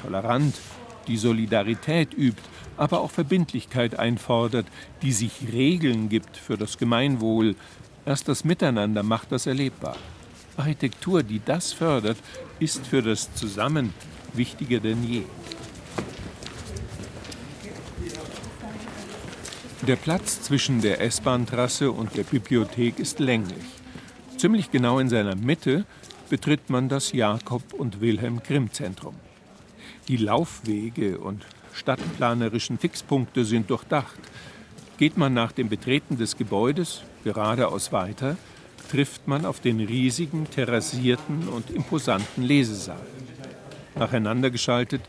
tolerant, 0.03 0.55
die 1.07 1.17
Solidarität 1.17 2.13
übt, 2.13 2.43
aber 2.77 3.01
auch 3.01 3.11
Verbindlichkeit 3.11 3.99
einfordert, 3.99 4.67
die 5.03 5.13
sich 5.13 5.33
Regeln 5.53 6.09
gibt 6.09 6.37
für 6.37 6.57
das 6.57 6.79
Gemeinwohl. 6.79 7.57
Erst 8.05 8.29
das 8.29 8.45
Miteinander 8.45 9.03
macht 9.03 9.33
das 9.33 9.47
erlebbar. 9.47 9.97
Architektur, 10.57 11.23
die 11.23 11.41
das 11.45 11.73
fördert, 11.73 12.19
ist 12.59 12.87
für 12.87 13.03
das 13.03 13.33
Zusammen 13.35 13.95
wichtiger 14.35 14.81
denn 14.81 15.03
je. 15.05 15.23
Der 19.89 19.97
Platz 19.97 20.43
zwischen 20.43 20.83
der 20.83 21.01
S-Bahn-Trasse 21.01 21.91
und 21.91 22.15
der 22.15 22.25
Bibliothek 22.25 22.99
ist 22.99 23.21
länglich. 23.21 23.65
Ziemlich 24.37 24.71
genau 24.71 24.99
in 24.99 25.09
seiner 25.09 25.35
Mitte 25.35 25.87
betritt 26.29 26.69
man 26.69 26.91
das 26.91 27.13
Jakob- 27.13 27.73
und 27.73 28.03
Wilhelm-Grimm-Zentrum. 28.03 29.15
Die 30.07 30.19
Laufwege 30.19 31.17
und 31.17 31.47
stadtplanerischen 31.73 32.79
Fixpunkte 32.79 33.47
sind 33.47 33.71
durchdacht. 33.71 34.19
Geht 34.99 35.17
man 35.17 35.33
nach 35.33 35.53
dem 35.53 35.71
Betreten 35.71 36.19
des 36.19 36.37
Gebäudes 36.37 37.01
geradeaus 37.25 37.91
weiter, 37.91 38.37
trifft 38.91 39.27
man 39.27 39.47
auf 39.47 39.59
den 39.61 39.81
riesigen, 39.81 40.51
terrassierten 40.51 41.49
und 41.49 41.71
imposanten 41.71 42.45
Lesesaal. 42.45 43.07
Nacheinander 43.95 44.51
geschaltet 44.51 45.01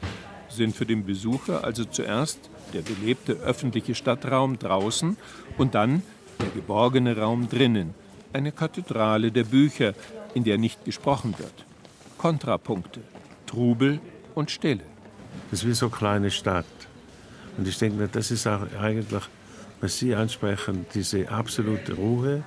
sind 0.48 0.74
für 0.74 0.86
den 0.86 1.06
Besucher 1.06 1.66
also 1.66 1.84
zuerst 1.84 2.50
der 2.74 2.82
belebte 2.82 3.34
öffentliche 3.34 3.96
Stadtraum 3.96 4.60
draußen 4.60 5.18
und 5.58 5.76
dann 5.76 6.04
der 6.40 6.50
geborgene 6.50 7.18
Raum 7.18 7.50
drinnen, 7.50 7.94
eine 8.34 8.52
Kathedrale 8.52 9.32
der 9.32 9.44
Bücher, 9.44 9.94
in 10.34 10.44
der 10.44 10.58
nicht 10.58 10.86
gesprochen 10.86 11.36
wird. 11.38 11.66
Kontrapunkte, 12.18 13.02
Trubel 13.46 14.00
und 14.36 14.52
Stille. 14.52 14.84
Das 15.52 15.62
ist 15.62 15.68
wie 15.68 15.74
so 15.74 15.88
eine 15.88 15.96
kleine 15.96 16.32
Stadt. 16.32 16.66
Und 17.58 17.68
ich 17.68 17.78
denke 17.78 17.98
mir, 17.98 18.08
das 18.08 18.32
ist 18.32 18.48
auch 18.48 18.62
eigentlich, 18.80 19.24
was 19.82 19.98
Sie 19.98 20.14
ansprechen, 20.14 20.86
diese 20.94 21.30
absolute 21.30 21.94
Ruhe 21.94 22.44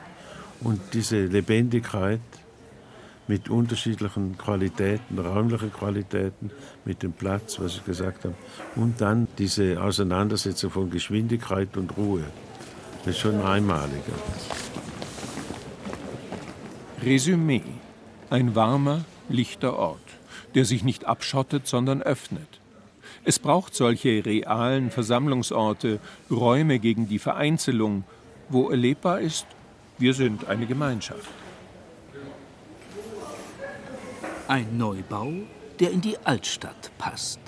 und 0.60 0.80
diese 0.92 1.26
Lebendigkeit 1.26 2.20
mit 3.32 3.48
unterschiedlichen 3.48 4.36
Qualitäten, 4.36 5.18
räumlichen 5.18 5.72
Qualitäten, 5.72 6.50
mit 6.84 7.02
dem 7.02 7.14
Platz, 7.14 7.58
was 7.58 7.76
ich 7.76 7.84
gesagt 7.86 8.24
habe, 8.24 8.34
und 8.76 9.00
dann 9.00 9.26
diese 9.38 9.82
Auseinandersetzung 9.82 10.70
von 10.70 10.90
Geschwindigkeit 10.90 11.78
und 11.78 11.96
Ruhe. 11.96 12.24
Das 12.98 13.14
ist 13.14 13.20
schon 13.20 13.40
einmaliger. 13.40 14.12
Resümee. 17.02 17.62
Ein 18.28 18.54
warmer, 18.54 19.06
lichter 19.30 19.78
Ort, 19.78 20.08
der 20.54 20.66
sich 20.66 20.84
nicht 20.84 21.06
abschottet, 21.06 21.66
sondern 21.66 22.02
öffnet. 22.02 22.60
Es 23.24 23.38
braucht 23.38 23.74
solche 23.74 24.26
realen 24.26 24.90
Versammlungsorte, 24.90 26.00
Räume 26.30 26.78
gegen 26.80 27.08
die 27.08 27.18
Vereinzelung, 27.18 28.04
wo 28.50 28.68
erlebbar 28.68 29.20
ist, 29.20 29.46
wir 29.96 30.12
sind 30.12 30.48
eine 30.48 30.66
Gemeinschaft. 30.66 31.41
Ein 34.52 34.76
Neubau, 34.76 35.32
der 35.80 35.92
in 35.92 36.02
die 36.02 36.18
Altstadt 36.26 36.90
passt. 36.98 37.40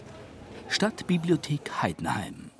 Stadtbibliothek 0.69 1.83
Heidenheim. 1.83 2.51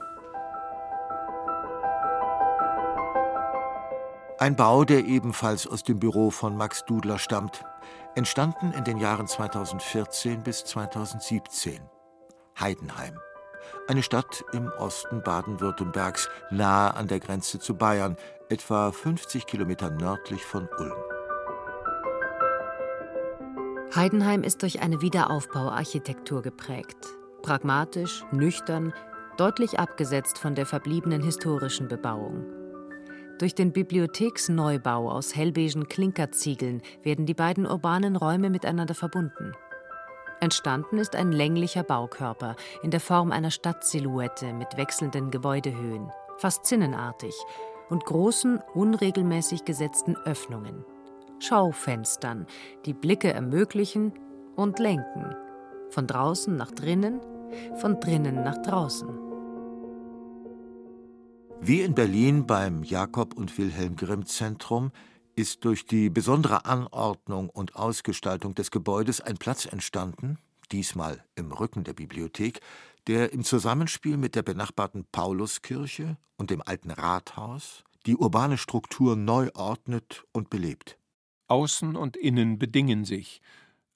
Ein 4.39 4.55
Bau, 4.55 4.85
der 4.85 5.07
ebenfalls 5.07 5.67
aus 5.67 5.83
dem 5.83 5.99
Büro 5.99 6.29
von 6.29 6.59
Max 6.59 6.85
Dudler 6.85 7.19
stammt. 7.19 7.65
Entstanden 8.17 8.73
in 8.73 8.85
den 8.85 8.99
Jahren 8.99 9.27
2014 9.27 10.43
bis 10.43 10.63
2017. 10.67 11.81
Heidenheim. 12.61 13.19
Eine 13.89 14.03
Stadt 14.03 14.45
im 14.53 14.71
Osten 14.77 15.23
Baden-Württembergs, 15.23 16.29
nahe 16.51 16.93
an 16.93 17.09
der 17.09 17.21
Grenze 17.21 17.61
zu 17.61 17.79
Bayern, 17.79 18.19
etwa 18.51 18.93
50 18.93 19.47
Kilometer 19.47 19.89
nördlich 19.89 20.45
von 20.45 20.69
Ulm. 20.79 21.14
Heidenheim 23.95 24.43
ist 24.43 24.63
durch 24.63 24.83
eine 24.83 25.03
Wiederaufbauarchitektur 25.03 26.43
geprägt. 26.43 26.97
Pragmatisch, 27.43 28.25
nüchtern, 28.33 28.93
deutlich 29.37 29.79
abgesetzt 29.79 30.39
von 30.39 30.57
der 30.57 30.67
verbliebenen 30.67 31.23
historischen 31.23 31.87
Bebauung. 31.87 32.45
Durch 33.39 33.55
den 33.55 33.73
Bibliotheksneubau 33.73 35.11
aus 35.11 35.37
hellbeigen 35.37 35.89
Klinkerziegeln 35.89 36.83
werden 37.05 37.25
die 37.25 37.35
beiden 37.35 37.67
urbanen 37.67 38.17
Räume 38.17 38.51
miteinander 38.51 38.95
verbunden. 38.95 39.53
Entstanden 40.41 40.99
ist 40.99 41.15
ein 41.15 41.31
länglicher 41.31 41.85
Baukörper 41.85 42.57
in 42.83 42.91
der 42.91 43.01
Form 43.01 43.31
einer 43.31 43.53
Stadtsilhouette 43.53 44.53
mit 44.55 44.77
wechselnden 44.77 45.31
Gebäudehöhen, 45.31 46.11
fast 46.39 46.67
zinnenartig, 46.67 47.35
und 47.91 48.05
großen, 48.05 48.61
unregelmäßig 48.75 49.65
gesetzten 49.65 50.17
Öffnungen. 50.25 50.85
Schaufenstern, 51.39 52.47
die 52.87 52.95
Blicke 52.95 53.33
ermöglichen 53.33 54.13
und 54.57 54.79
lenken. 54.79 55.35
Von 55.91 56.07
draußen 56.07 56.57
nach 56.57 56.71
drinnen, 56.71 57.21
von 57.77 58.01
drinnen 58.01 58.43
nach 58.43 58.61
draußen. 58.63 59.09
Wie 61.61 61.81
in 61.81 61.95
Berlin 61.95 62.47
beim 62.47 62.83
Jakob 62.83 63.35
und 63.37 63.57
Wilhelm 63.57 63.97
Grimm 63.97 64.27
Zentrum 64.27 64.93
ist 65.37 65.65
durch 65.65 65.87
die 65.87 66.11
besondere 66.11 66.65
Anordnung 66.67 67.49
und 67.49 67.75
Ausgestaltung 67.77 68.55
des 68.55 68.71
Gebäudes 68.71 69.21
ein 69.21 69.37
Platz 69.37 69.67
entstanden, 69.67 70.39
diesmal 70.73 71.25
im 71.35 71.53
Rücken 71.53 71.85
der 71.85 71.95
Bibliothek, 71.95 72.61
der 73.07 73.33
im 73.33 73.45
Zusammenspiel 73.45 74.17
mit 74.17 74.35
der 74.35 74.43
benachbarten 74.43 75.05
Pauluskirche 75.11 76.17
und 76.37 76.51
dem 76.51 76.63
alten 76.63 76.91
Rathaus 76.91 77.85
die 78.07 78.17
urbane 78.17 78.59
Struktur 78.59 79.17
neu 79.17 79.49
ordnet 79.55 80.25
und 80.33 80.51
belebt. 80.51 80.99
Außen 81.49 81.97
und 81.97 82.17
Innen 82.17 82.59
bedingen 82.59 83.05
sich. 83.05 83.41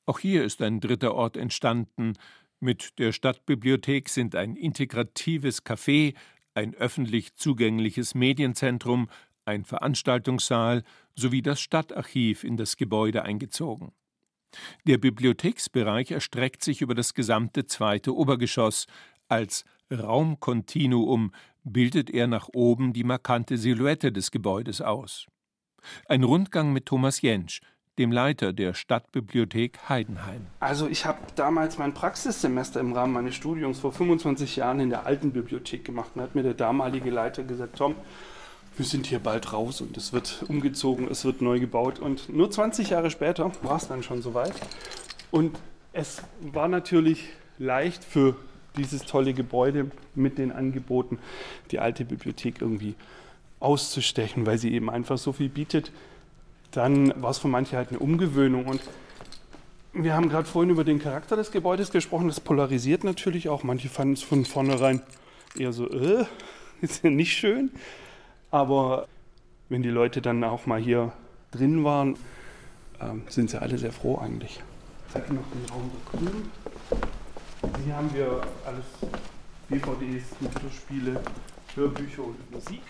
Auch 0.07 0.19
hier 0.19 0.45
ist 0.45 0.63
ein 0.63 0.81
dritter 0.81 1.15
Ort 1.15 1.37
entstanden. 1.37 2.15
Mit 2.61 2.99
der 2.99 3.13
Stadtbibliothek 3.13 4.09
sind 4.09 4.35
ein 4.35 4.57
integratives 4.57 5.65
Café, 5.65 6.15
ein 6.55 6.75
öffentlich 6.75 7.35
zugängliches 7.35 8.15
Medienzentrum, 8.15 9.09
ein 9.45 9.65
Veranstaltungssaal 9.65 10.83
sowie 11.15 11.43
das 11.43 11.61
Stadtarchiv 11.61 12.45
in 12.45 12.57
das 12.57 12.77
Gebäude 12.77 13.23
eingezogen. 13.23 13.93
Der 14.87 14.99
Bibliotheksbereich 14.99 16.11
erstreckt 16.11 16.65
sich 16.65 16.81
über 16.81 16.95
das 16.95 17.15
gesamte 17.15 17.67
zweite 17.67 18.15
Obergeschoss. 18.15 18.87
Als 19.29 19.65
Raumkontinuum 19.91 21.33
bildet 21.65 22.11
er 22.11 22.27
nach 22.27 22.49
oben 22.55 22.93
die 22.93 23.05
markante 23.05 23.59
Silhouette 23.59 24.11
des 24.11 24.31
Gebäudes 24.31 24.81
aus. 24.81 25.27
Ein 26.07 26.25
Rundgang 26.25 26.73
mit 26.73 26.87
Thomas 26.87 27.21
Jentsch, 27.23 27.61
dem 27.99 28.13
Leiter 28.13 28.53
der 28.53 28.75
Stadtbibliothek 28.75 29.89
Heidenheim. 29.89 30.47
Also 30.61 30.87
ich 30.89 31.05
habe 31.05 31.19
damals 31.35 31.79
mein 31.79 31.95
Praxissemester 31.95 32.81
im 32.81 32.93
Rahmen 32.93 33.13
meines 33.13 33.35
Studiums 33.35 33.81
vor 33.81 33.93
25 33.93 34.57
Jahren 34.57 34.81
in 34.81 34.91
der 34.91 35.07
alten 35.07 35.33
Bibliothek 35.33 35.85
gemacht. 35.85 36.11
Und 36.15 36.23
hat 36.23 36.35
mir 36.35 36.43
der 36.43 36.55
damalige 36.55 37.11
Leiter 37.11 37.43
gesagt, 37.43 37.77
Tom, 37.77 37.97
wir 38.77 38.87
sind 38.87 39.07
hier 39.07 39.19
bald 39.19 39.53
raus 39.53 39.81
und 39.81 39.97
es 39.97 40.13
wird 40.13 40.45
umgezogen, 40.49 41.09
es 41.11 41.25
wird 41.25 41.43
neu 41.43 41.59
gebaut. 41.59 41.99
Und 41.99 42.29
nur 42.29 42.51
20 42.51 42.91
Jahre 42.91 43.11
später 43.11 43.51
war 43.63 43.77
es 43.77 43.89
dann 43.89 44.05
schon 44.05 44.23
soweit. 44.23 44.55
Und 45.33 45.59
es 45.93 46.23
war 46.41 46.69
natürlich 46.69 47.29
leicht 47.59 48.05
für 48.05 48.37
dieses 48.77 49.05
tolle 49.05 49.35
Gebäude 49.35 49.91
mit 50.15 50.39
den 50.39 50.53
Angeboten, 50.53 51.19
die 51.73 51.81
alte 51.81 52.05
Bibliothek 52.05 52.61
irgendwie 52.61 52.95
auszustechen, 53.61 54.47
weil 54.47 54.59
sie 54.59 54.73
eben 54.73 54.91
einfach 54.91 55.19
so 55.19 55.33
viel 55.33 55.49
bietet. 55.49 55.93
Dann 56.71 57.13
war 57.21 57.31
es 57.31 57.39
für 57.39 57.49
manche 57.49 57.77
halt 57.77 57.91
eine 57.91 57.99
Umgewöhnung. 57.99 58.67
Und 58.67 58.81
wir 59.93 60.15
haben 60.15 60.29
gerade 60.29 60.47
vorhin 60.47 60.71
über 60.71 60.85
den 60.85 60.99
Charakter 60.99 61.37
des 61.37 61.51
Gebäudes 61.51 61.91
gesprochen. 61.91 62.29
Das 62.29 62.41
polarisiert 62.41 63.05
natürlich 63.05 63.49
auch. 63.49 63.63
Manche 63.63 63.89
fanden 63.89 64.15
es 64.15 64.23
von 64.23 64.45
vornherein 64.45 65.03
eher 65.57 65.73
so, 65.73 65.91
äh, 65.91 66.25
ist 66.81 67.03
ja 67.03 67.11
nicht 67.11 67.33
schön. 67.33 67.71
Aber 68.51 69.09
wenn 69.69 69.83
die 69.83 69.91
Leute 69.91 70.23
dann 70.23 70.43
auch 70.45 70.67
mal 70.67 70.81
hier 70.81 71.13
drin 71.51 71.85
waren, 71.85 72.17
ähm, 73.01 73.23
sind 73.29 73.51
sie 73.51 73.61
alle 73.61 73.79
sehr 73.79 73.93
froh 73.93 74.19
eigentlich. 74.19 74.63
Ich 75.07 75.13
zeige 75.13 75.35
noch 75.35 75.45
den 75.53 75.71
Raum 75.71 75.91
da 76.13 76.19
drüben. 76.19 76.51
Hier 77.85 77.97
haben 77.97 78.13
wir 78.15 78.41
alles 78.65 78.85
DVDs, 79.71 80.25
Computerspiele, 80.39 81.21
Hörbücher 81.75 82.25
und 82.25 82.51
Musik. 82.51 82.83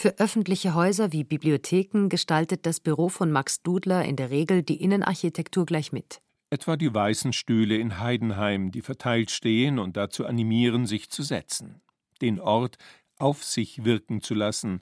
Für 0.00 0.18
öffentliche 0.18 0.72
Häuser 0.72 1.12
wie 1.12 1.24
Bibliotheken 1.24 2.08
gestaltet 2.08 2.64
das 2.64 2.80
Büro 2.80 3.10
von 3.10 3.30
Max 3.30 3.60
Dudler 3.60 4.02
in 4.06 4.16
der 4.16 4.30
Regel 4.30 4.62
die 4.62 4.82
Innenarchitektur 4.82 5.66
gleich 5.66 5.92
mit. 5.92 6.22
Etwa 6.48 6.78
die 6.78 6.94
weißen 6.94 7.34
Stühle 7.34 7.76
in 7.76 7.98
Heidenheim, 8.00 8.70
die 8.70 8.80
verteilt 8.80 9.30
stehen 9.30 9.78
und 9.78 9.98
dazu 9.98 10.24
animieren, 10.24 10.86
sich 10.86 11.10
zu 11.10 11.22
setzen. 11.22 11.82
Den 12.22 12.40
Ort 12.40 12.78
auf 13.18 13.44
sich 13.44 13.84
wirken 13.84 14.22
zu 14.22 14.32
lassen, 14.32 14.80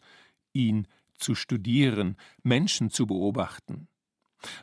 ihn 0.53 0.87
zu 1.17 1.35
studieren, 1.35 2.17
Menschen 2.45 2.89
zu 2.91 3.09
beobachten. 3.09 3.89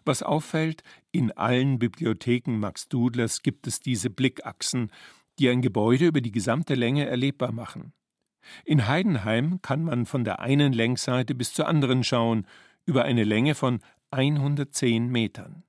Was 0.06 0.24
auffällt, 0.24 0.84
in 1.12 1.34
allen 1.34 1.80
Bibliotheken 1.80 2.60
Max 2.60 2.88
Dudlers 2.88 3.42
gibt 3.42 3.68
es 3.68 3.82
diese 3.82 4.10
Blickachsen, 4.10 4.90
die 5.38 5.50
ein 5.50 5.62
Gebäude 5.62 6.08
über 6.08 6.22
die 6.22 6.32
gesamte 6.32 6.76
Länge 6.76 7.08
erlebbar 7.08 7.52
machen. 7.52 7.92
In 8.64 8.88
Heidenheim 8.88 9.62
kann 9.62 9.84
man 9.84 10.06
von 10.06 10.24
der 10.24 10.40
einen 10.40 10.74
Längsseite 10.74 11.36
bis 11.36 11.54
zur 11.54 11.68
anderen 11.68 12.04
schauen, 12.04 12.46
über 12.86 13.04
eine 13.04 13.24
Länge 13.24 13.56
von 13.56 13.80
110 14.12 15.08
Metern. 15.10 15.64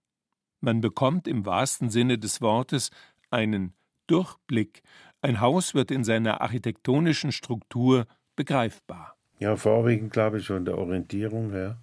Man 0.61 0.81
bekommt 0.81 1.29
im 1.29 1.47
wahrsten 1.47 1.91
Sinne 1.91 2.19
des 2.19 2.41
Wortes 2.41 2.91
einen 3.31 3.73
Durchblick 4.07 4.83
ein 5.27 5.41
Haus 5.41 5.75
wird 5.75 5.91
in 5.91 6.05
seiner 6.05 6.41
architektonischen 6.41 7.33
Struktur 7.33 8.07
begreifbar. 8.37 9.17
Ja, 9.41 9.57
vorwiegend 9.57 10.13
glaube 10.13 10.39
ich 10.39 10.47
von 10.47 10.65
der 10.65 10.79
Orientierung 10.79 11.51
her. 11.51 11.79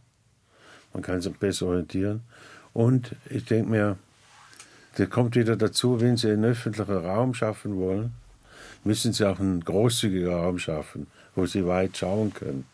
Man 0.93 1.03
kann 1.03 1.19
sich 1.19 1.35
besser 1.37 1.67
orientieren. 1.67 2.21
Und 2.71 3.17
ich 3.29 3.43
denke 3.43 3.69
mir, 3.69 3.97
da 4.95 5.05
kommt 5.07 5.35
wieder 5.35 5.57
dazu, 5.57 5.99
wenn 5.99 6.15
Sie 6.15 6.31
einen 6.31 6.45
öffentlichen 6.45 6.97
Raum 6.97 7.33
schaffen 7.33 7.75
wollen, 7.77 8.13
müssen 8.84 9.13
Sie 9.13 9.27
auch 9.27 9.39
einen 9.39 9.63
großzügigen 9.63 10.29
Raum 10.29 10.59
schaffen, 10.59 11.07
wo 11.36 11.45
Sie 11.45 11.65
weit 11.65 11.97
schauen 11.97 12.34
können. 12.34 12.65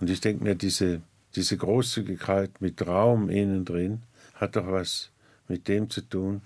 Und 0.00 0.10
ich 0.10 0.20
denke 0.20 0.42
mir, 0.42 0.54
diese, 0.54 1.02
diese 1.36 1.56
Großzügigkeit 1.56 2.60
mit 2.60 2.86
Raum 2.86 3.28
innen 3.28 3.64
drin 3.64 4.02
hat 4.34 4.56
doch 4.56 4.66
was 4.66 5.10
mit 5.48 5.68
dem 5.68 5.90
zu 5.90 6.00
tun, 6.00 6.42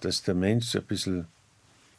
dass 0.00 0.22
der 0.22 0.34
Mensch 0.34 0.74
ein 0.76 0.84
bisschen 0.84 1.26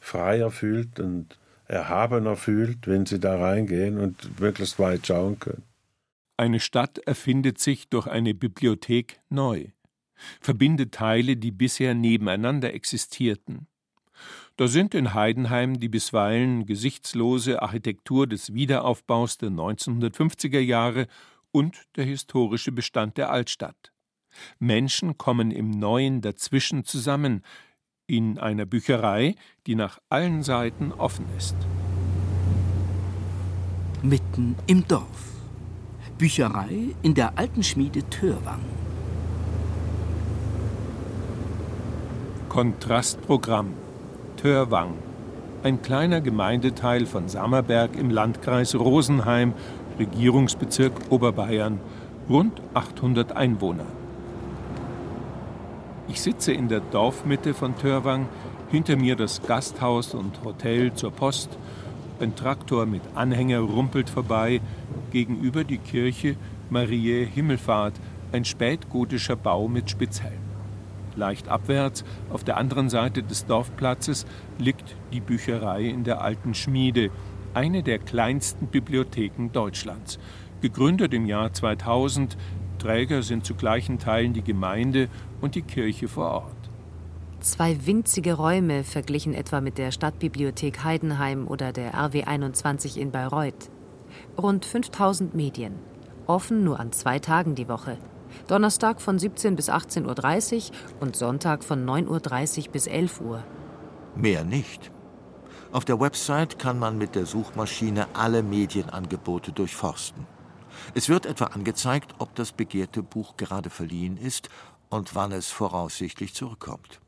freier 0.00 0.50
fühlt 0.50 1.00
und 1.00 1.36
erhabener 1.66 2.36
fühlt, 2.36 2.86
wenn 2.86 3.06
sie 3.06 3.18
da 3.18 3.38
reingehen 3.38 3.98
und 3.98 4.40
möglichst 4.40 4.78
weit 4.78 5.06
schauen 5.06 5.38
können. 5.38 5.62
Eine 6.36 6.60
Stadt 6.60 6.98
erfindet 6.98 7.58
sich 7.58 7.88
durch 7.88 8.06
eine 8.06 8.34
Bibliothek 8.34 9.20
neu. 9.30 9.68
verbindet 10.40 10.92
Teile, 10.92 11.36
die 11.36 11.50
bisher 11.50 11.94
nebeneinander 11.94 12.72
existierten. 12.72 13.66
Da 14.56 14.68
sind 14.68 14.94
in 14.94 15.14
Heidenheim 15.14 15.80
die 15.80 15.88
bisweilen 15.88 16.64
gesichtslose 16.64 17.60
Architektur 17.60 18.28
des 18.28 18.54
Wiederaufbaus 18.54 19.36
der 19.36 19.50
1950er 19.50 20.60
Jahre 20.60 21.08
und 21.50 21.76
der 21.96 22.04
historische 22.04 22.70
Bestand 22.70 23.16
der 23.16 23.30
Altstadt. 23.32 23.92
Menschen 24.60 25.18
kommen 25.18 25.50
im 25.50 25.70
Neuen 25.70 26.20
dazwischen 26.20 26.84
zusammen, 26.84 27.42
in 28.06 28.38
einer 28.38 28.64
Bücherei, 28.64 29.34
die 29.66 29.74
nach 29.74 29.98
allen 30.08 30.44
Seiten 30.44 30.92
offen 30.92 31.26
ist. 31.36 31.56
Mitten 34.02 34.54
im 34.68 34.86
Dorf. 34.86 35.32
Bücherei 36.16 36.94
in 37.02 37.14
der 37.14 37.38
alten 37.38 37.64
Schmiede 37.64 38.04
Törwang. 38.08 38.60
Kontrastprogramm 42.48 43.83
Törwang, 44.44 44.92
ein 45.62 45.80
kleiner 45.80 46.20
Gemeindeteil 46.20 47.06
von 47.06 47.30
Sammerberg 47.30 47.96
im 47.96 48.10
Landkreis 48.10 48.74
Rosenheim, 48.74 49.54
Regierungsbezirk 49.98 50.92
Oberbayern, 51.08 51.80
rund 52.28 52.60
800 52.74 53.32
Einwohner. 53.34 53.86
Ich 56.08 56.20
sitze 56.20 56.52
in 56.52 56.68
der 56.68 56.80
Dorfmitte 56.80 57.54
von 57.54 57.74
Törwang, 57.78 58.26
hinter 58.70 58.96
mir 58.96 59.16
das 59.16 59.40
Gasthaus 59.40 60.12
und 60.12 60.44
Hotel 60.44 60.92
zur 60.92 61.12
Post, 61.12 61.56
ein 62.20 62.36
Traktor 62.36 62.84
mit 62.84 63.00
Anhänger 63.14 63.60
rumpelt 63.60 64.10
vorbei, 64.10 64.60
gegenüber 65.10 65.64
die 65.64 65.78
Kirche 65.78 66.36
Mariä 66.68 67.24
Himmelfahrt, 67.24 67.94
ein 68.30 68.44
spätgotischer 68.44 69.36
Bau 69.36 69.68
mit 69.68 69.88
Spitzhelm. 69.88 70.43
Leicht 71.16 71.48
abwärts, 71.48 72.04
auf 72.30 72.44
der 72.44 72.56
anderen 72.56 72.88
Seite 72.88 73.22
des 73.22 73.46
Dorfplatzes, 73.46 74.26
liegt 74.58 74.96
die 75.12 75.20
Bücherei 75.20 75.84
in 75.84 76.04
der 76.04 76.20
alten 76.20 76.54
Schmiede, 76.54 77.10
eine 77.54 77.82
der 77.82 77.98
kleinsten 77.98 78.66
Bibliotheken 78.66 79.50
Deutschlands. 79.52 80.18
Gegründet 80.60 81.14
im 81.14 81.26
Jahr 81.26 81.52
2000, 81.52 82.36
Träger 82.78 83.22
sind 83.22 83.46
zu 83.46 83.54
gleichen 83.54 83.98
Teilen 83.98 84.32
die 84.32 84.42
Gemeinde 84.42 85.08
und 85.40 85.54
die 85.54 85.62
Kirche 85.62 86.08
vor 86.08 86.30
Ort. 86.30 86.70
Zwei 87.40 87.86
winzige 87.86 88.34
Räume 88.34 88.84
verglichen 88.84 89.34
etwa 89.34 89.60
mit 89.60 89.76
der 89.76 89.90
Stadtbibliothek 89.90 90.82
Heidenheim 90.82 91.46
oder 91.46 91.72
der 91.72 91.94
RW 91.94 92.24
21 92.24 92.98
in 92.98 93.10
Bayreuth. 93.10 93.70
Rund 94.38 94.64
5000 94.64 95.34
Medien. 95.34 95.74
Offen 96.26 96.64
nur 96.64 96.80
an 96.80 96.92
zwei 96.92 97.18
Tagen 97.18 97.54
die 97.54 97.68
Woche. 97.68 97.98
Donnerstag 98.46 99.00
von 99.00 99.18
17 99.18 99.56
bis 99.56 99.70
18.30 99.70 100.70
Uhr 100.70 100.76
und 101.00 101.16
Sonntag 101.16 101.64
von 101.64 101.84
9.30 101.84 102.66
Uhr 102.66 102.72
bis 102.72 102.86
11 102.86 103.20
Uhr. 103.20 103.44
Mehr 104.14 104.44
nicht. 104.44 104.90
Auf 105.72 105.84
der 105.84 105.98
Website 105.98 106.58
kann 106.58 106.78
man 106.78 106.98
mit 106.98 107.14
der 107.14 107.26
Suchmaschine 107.26 108.06
alle 108.14 108.42
Medienangebote 108.42 109.52
durchforsten. 109.52 110.26
Es 110.94 111.08
wird 111.08 111.26
etwa 111.26 111.46
angezeigt, 111.46 112.14
ob 112.18 112.34
das 112.34 112.52
begehrte 112.52 113.02
Buch 113.02 113.36
gerade 113.36 113.70
verliehen 113.70 114.16
ist 114.16 114.48
und 114.88 115.14
wann 115.14 115.32
es 115.32 115.50
voraussichtlich 115.50 116.34
zurückkommt. 116.34 117.00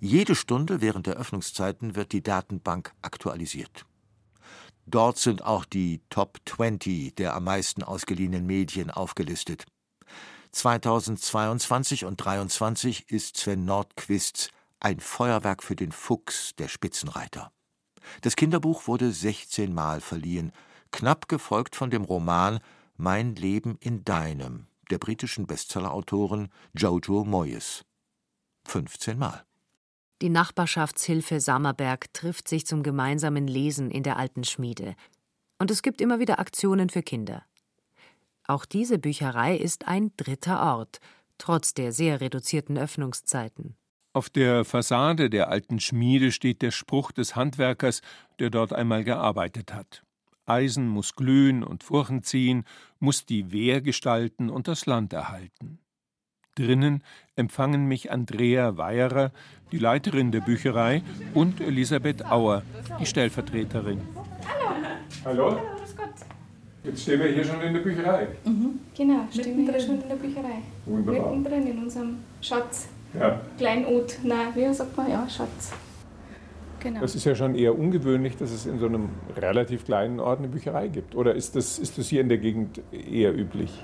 Jede 0.00 0.34
Stunde 0.34 0.80
während 0.80 1.06
der 1.06 1.16
Öffnungszeiten 1.16 1.94
wird 1.94 2.12
die 2.12 2.22
Datenbank 2.22 2.92
aktualisiert. 3.02 3.84
Dort 4.86 5.18
sind 5.18 5.44
auch 5.44 5.64
die 5.64 6.00
Top 6.10 6.38
20 6.46 7.14
der 7.14 7.34
am 7.34 7.44
meisten 7.44 7.82
ausgeliehenen 7.82 8.46
Medien 8.46 8.90
aufgelistet. 8.90 9.64
2022 10.56 12.06
und 12.06 12.18
2023 12.18 13.10
ist 13.10 13.36
Sven 13.36 13.66
Nordquists 13.66 14.48
Ein 14.80 15.00
Feuerwerk 15.00 15.62
für 15.62 15.76
den 15.76 15.92
Fuchs 15.92 16.54
der 16.56 16.68
Spitzenreiter. 16.68 17.52
Das 18.22 18.36
Kinderbuch 18.36 18.86
wurde 18.86 19.12
16 19.12 19.74
Mal 19.74 20.00
verliehen, 20.00 20.52
knapp 20.92 21.28
gefolgt 21.28 21.76
von 21.76 21.90
dem 21.90 22.04
Roman 22.04 22.60
Mein 22.96 23.34
Leben 23.34 23.76
in 23.80 24.02
deinem 24.04 24.66
der 24.90 24.96
britischen 24.96 25.46
Bestsellerautorin 25.46 26.48
Jojo 26.74 27.24
Moyes. 27.24 27.84
15 28.66 29.18
Mal. 29.18 29.44
Die 30.22 30.30
Nachbarschaftshilfe 30.30 31.38
Sammerberg 31.38 32.14
trifft 32.14 32.48
sich 32.48 32.66
zum 32.66 32.82
gemeinsamen 32.82 33.46
Lesen 33.46 33.90
in 33.90 34.02
der 34.02 34.16
alten 34.16 34.44
Schmiede. 34.44 34.94
Und 35.58 35.70
es 35.70 35.82
gibt 35.82 36.00
immer 36.00 36.18
wieder 36.18 36.38
Aktionen 36.38 36.88
für 36.88 37.02
Kinder. 37.02 37.44
Auch 38.48 38.64
diese 38.64 38.98
Bücherei 38.98 39.56
ist 39.56 39.88
ein 39.88 40.12
dritter 40.16 40.62
Ort, 40.76 41.00
trotz 41.38 41.74
der 41.74 41.92
sehr 41.92 42.20
reduzierten 42.20 42.78
Öffnungszeiten. 42.78 43.76
Auf 44.12 44.30
der 44.30 44.64
Fassade 44.64 45.28
der 45.28 45.50
alten 45.50 45.80
Schmiede 45.80 46.32
steht 46.32 46.62
der 46.62 46.70
Spruch 46.70 47.12
des 47.12 47.36
Handwerkers, 47.36 48.00
der 48.38 48.50
dort 48.50 48.72
einmal 48.72 49.04
gearbeitet 49.04 49.74
hat. 49.74 50.04
Eisen 50.46 50.88
muss 50.88 51.16
glühen 51.16 51.64
und 51.64 51.82
Furchen 51.82 52.22
ziehen, 52.22 52.64
muss 53.00 53.26
die 53.26 53.52
Wehr 53.52 53.82
gestalten 53.82 54.48
und 54.48 54.68
das 54.68 54.86
Land 54.86 55.12
erhalten. 55.12 55.80
Drinnen 56.54 57.02
empfangen 57.34 57.86
mich 57.86 58.10
Andrea 58.10 58.78
Weierer, 58.78 59.32
die 59.72 59.78
Leiterin 59.78 60.32
der 60.32 60.40
Bücherei, 60.40 61.02
und 61.34 61.60
Elisabeth 61.60 62.24
Auer, 62.24 62.62
die 62.98 63.06
Stellvertreterin. 63.06 64.00
Hallo. 65.24 65.50
Hallo? 65.50 65.60
Jetzt 66.86 67.02
stehen 67.02 67.20
wir 67.20 67.26
hier 67.28 67.44
schon 67.44 67.60
in 67.62 67.74
der 67.74 67.80
Bücherei. 67.80 68.28
Mhm. 68.44 68.78
Genau, 68.96 69.26
stehen 69.32 69.56
wir 69.56 69.72
hier 69.72 69.80
schon 69.80 70.00
in 70.00 70.08
der 70.08 70.14
Bücherei. 70.14 70.62
Wunderbar. 70.84 71.34
Mittendrin 71.34 71.66
in 71.66 71.78
unserem 71.82 72.18
Schatz. 72.40 72.88
Ja. 73.18 73.40
Kleinod. 73.58 74.18
Nein, 74.22 74.48
wie 74.54 74.72
sagt 74.72 74.96
man? 74.96 75.10
Ja, 75.10 75.28
Schatz. 75.28 75.72
Genau. 76.80 77.00
Das 77.00 77.16
ist 77.16 77.24
ja 77.24 77.34
schon 77.34 77.56
eher 77.56 77.76
ungewöhnlich, 77.76 78.36
dass 78.36 78.52
es 78.52 78.66
in 78.66 78.78
so 78.78 78.86
einem 78.86 79.08
relativ 79.36 79.84
kleinen 79.84 80.20
Ort 80.20 80.38
eine 80.38 80.48
Bücherei 80.48 80.86
gibt. 80.86 81.16
Oder 81.16 81.34
ist 81.34 81.56
das, 81.56 81.80
ist 81.80 81.98
das 81.98 82.08
hier 82.08 82.20
in 82.20 82.28
der 82.28 82.38
Gegend 82.38 82.80
eher 82.92 83.36
üblich? 83.36 83.82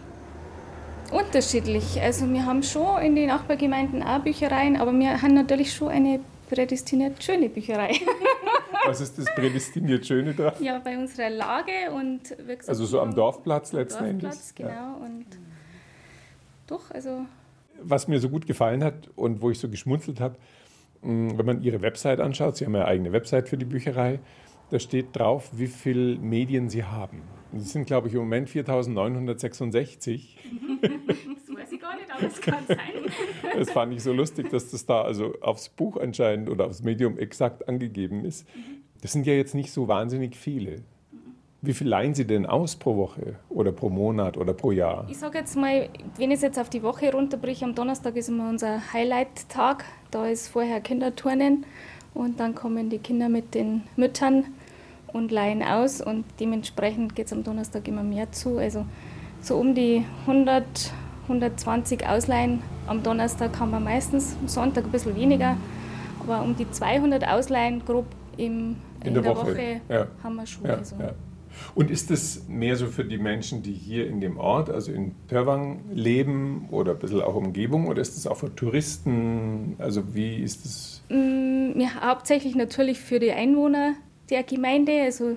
Unterschiedlich. 1.10 2.00
Also 2.00 2.30
wir 2.32 2.46
haben 2.46 2.62
schon 2.62 3.02
in 3.02 3.16
den 3.16 3.28
Nachbargemeinden 3.28 4.02
auch 4.04 4.20
Büchereien, 4.20 4.76
aber 4.76 4.92
wir 4.92 5.20
haben 5.20 5.34
natürlich 5.34 5.74
schon 5.74 5.88
eine 5.88 6.20
prädestiniert 6.56 7.22
schöne 7.22 7.48
Bücherei. 7.48 7.92
Was 8.86 9.00
ist 9.00 9.16
das 9.18 9.24
prädestiniert 9.34 10.04
Schöne 10.06 10.34
dran? 10.34 10.52
ja, 10.60 10.78
bei 10.78 10.98
unserer 10.98 11.30
Lage 11.30 11.72
und 11.94 12.24
gesagt, 12.36 12.68
Also 12.68 12.84
so 12.84 13.00
am 13.00 13.14
Dorfplatz 13.14 13.72
letzten 13.72 14.04
Dorfplatz, 14.04 14.34
Endes. 14.34 14.54
genau. 14.54 14.70
Ja. 14.70 14.94
Und 15.00 15.26
doch, 16.66 16.90
also 16.90 17.24
Was 17.82 18.06
mir 18.08 18.18
so 18.20 18.28
gut 18.28 18.46
gefallen 18.46 18.82
hat 18.84 19.08
und 19.16 19.40
wo 19.40 19.50
ich 19.50 19.58
so 19.58 19.68
geschmunzelt 19.68 20.20
habe, 20.20 20.36
mh, 21.02 21.38
wenn 21.38 21.46
man 21.46 21.62
Ihre 21.62 21.80
Website 21.80 22.20
anschaut, 22.20 22.56
Sie 22.56 22.64
haben 22.66 22.74
ja 22.74 22.80
eine 22.82 22.88
eigene 22.88 23.12
Website 23.12 23.48
für 23.48 23.56
die 23.56 23.64
Bücherei, 23.64 24.18
da 24.70 24.78
steht 24.78 25.14
drauf, 25.14 25.50
wie 25.52 25.66
viele 25.68 26.18
Medien 26.18 26.68
Sie 26.68 26.84
haben. 26.84 27.22
Und 27.52 27.60
Das 27.62 27.70
sind, 27.72 27.86
glaube 27.86 28.08
ich, 28.08 28.14
im 28.14 28.20
Moment 28.20 28.48
4966. 28.50 30.38
das 32.22 32.40
kann 32.40 32.66
sein. 32.66 32.78
Das 33.58 33.70
fand 33.70 33.92
ich 33.92 34.02
so 34.02 34.12
lustig, 34.14 34.48
dass 34.48 34.70
das 34.70 34.86
da 34.86 35.02
also 35.02 35.34
aufs 35.42 35.68
Buch 35.68 35.98
anscheinend 35.98 36.48
oder 36.48 36.66
aufs 36.66 36.82
Medium 36.82 37.18
exakt 37.18 37.68
angegeben 37.68 38.24
ist. 38.24 38.48
Das 39.02 39.12
sind 39.12 39.26
ja 39.26 39.34
jetzt 39.34 39.54
nicht 39.54 39.72
so 39.72 39.88
wahnsinnig 39.88 40.36
viele. 40.36 40.82
Wie 41.60 41.74
viel 41.74 41.86
leihen 41.86 42.14
Sie 42.14 42.26
denn 42.26 42.46
aus 42.46 42.74
pro 42.74 42.96
Woche 42.96 43.36
oder 43.48 43.70
pro 43.70 43.88
Monat 43.88 44.36
oder 44.36 44.52
pro 44.52 44.72
Jahr? 44.72 45.06
Ich 45.08 45.18
sage 45.18 45.38
jetzt 45.38 45.56
mal, 45.56 45.88
wenn 46.16 46.30
ich 46.30 46.36
es 46.36 46.42
jetzt 46.42 46.58
auf 46.58 46.70
die 46.70 46.82
Woche 46.82 47.12
runterbriche, 47.12 47.64
am 47.64 47.74
Donnerstag 47.74 48.16
ist 48.16 48.28
immer 48.28 48.48
unser 48.48 48.92
Highlight-Tag. 48.92 49.84
Da 50.10 50.26
ist 50.26 50.48
vorher 50.48 50.80
Kinderturnen 50.80 51.64
und 52.14 52.40
dann 52.40 52.54
kommen 52.54 52.90
die 52.90 52.98
Kinder 52.98 53.28
mit 53.28 53.54
den 53.54 53.82
Müttern 53.96 54.46
und 55.12 55.30
leihen 55.30 55.62
aus 55.62 56.00
und 56.00 56.24
dementsprechend 56.40 57.14
geht 57.14 57.26
es 57.26 57.32
am 57.32 57.44
Donnerstag 57.44 57.86
immer 57.86 58.02
mehr 58.02 58.32
zu. 58.32 58.58
Also 58.58 58.84
so 59.40 59.56
um 59.56 59.74
die 59.74 60.04
100, 60.26 60.92
120 61.22 62.06
Ausleihen 62.06 62.62
am 62.86 63.02
Donnerstag 63.02 63.58
haben 63.58 63.70
wir 63.70 63.80
meistens, 63.80 64.36
am 64.40 64.48
Sonntag 64.48 64.84
ein 64.84 64.90
bisschen 64.90 65.14
weniger, 65.16 65.56
aber 66.20 66.42
um 66.42 66.56
die 66.56 66.70
200 66.70 67.26
Ausleihen 67.26 67.84
grob 67.84 68.06
im, 68.36 68.76
in, 69.04 69.14
der, 69.14 69.24
Woche, 69.24 69.80
Ja. 69.88 70.06
haben 70.22 70.36
wir 70.36 70.46
schon. 70.46 70.64
Ja, 70.66 70.74
also. 70.76 70.96
ja. 70.98 71.12
Und 71.74 71.90
ist 71.90 72.10
das 72.10 72.44
mehr 72.48 72.76
so 72.76 72.86
für 72.86 73.04
die 73.04 73.18
Menschen, 73.18 73.62
die 73.62 73.72
hier 73.72 74.06
in 74.06 74.20
dem 74.20 74.38
Ort, 74.38 74.70
also 74.70 74.90
in 74.90 75.14
Törwang, 75.28 75.80
leben 75.92 76.66
oder 76.70 76.92
ein 76.92 76.98
bisschen 76.98 77.20
auch 77.20 77.34
Umgebung, 77.34 77.88
oder 77.88 78.00
ist 78.00 78.16
das 78.16 78.26
auch 78.26 78.38
für 78.38 78.54
Touristen? 78.54 79.76
Also 79.78 80.14
wie 80.14 80.36
ist 80.36 80.64
das? 80.64 81.02
Mm, 81.10 81.78
Ja, 81.78 81.88
hauptsächlich 82.08 82.54
natürlich 82.54 82.98
für 83.00 83.18
die 83.20 83.32
Einwohner 83.32 83.94
der 84.30 84.42
Gemeinde. 84.44 85.02
Also 85.02 85.36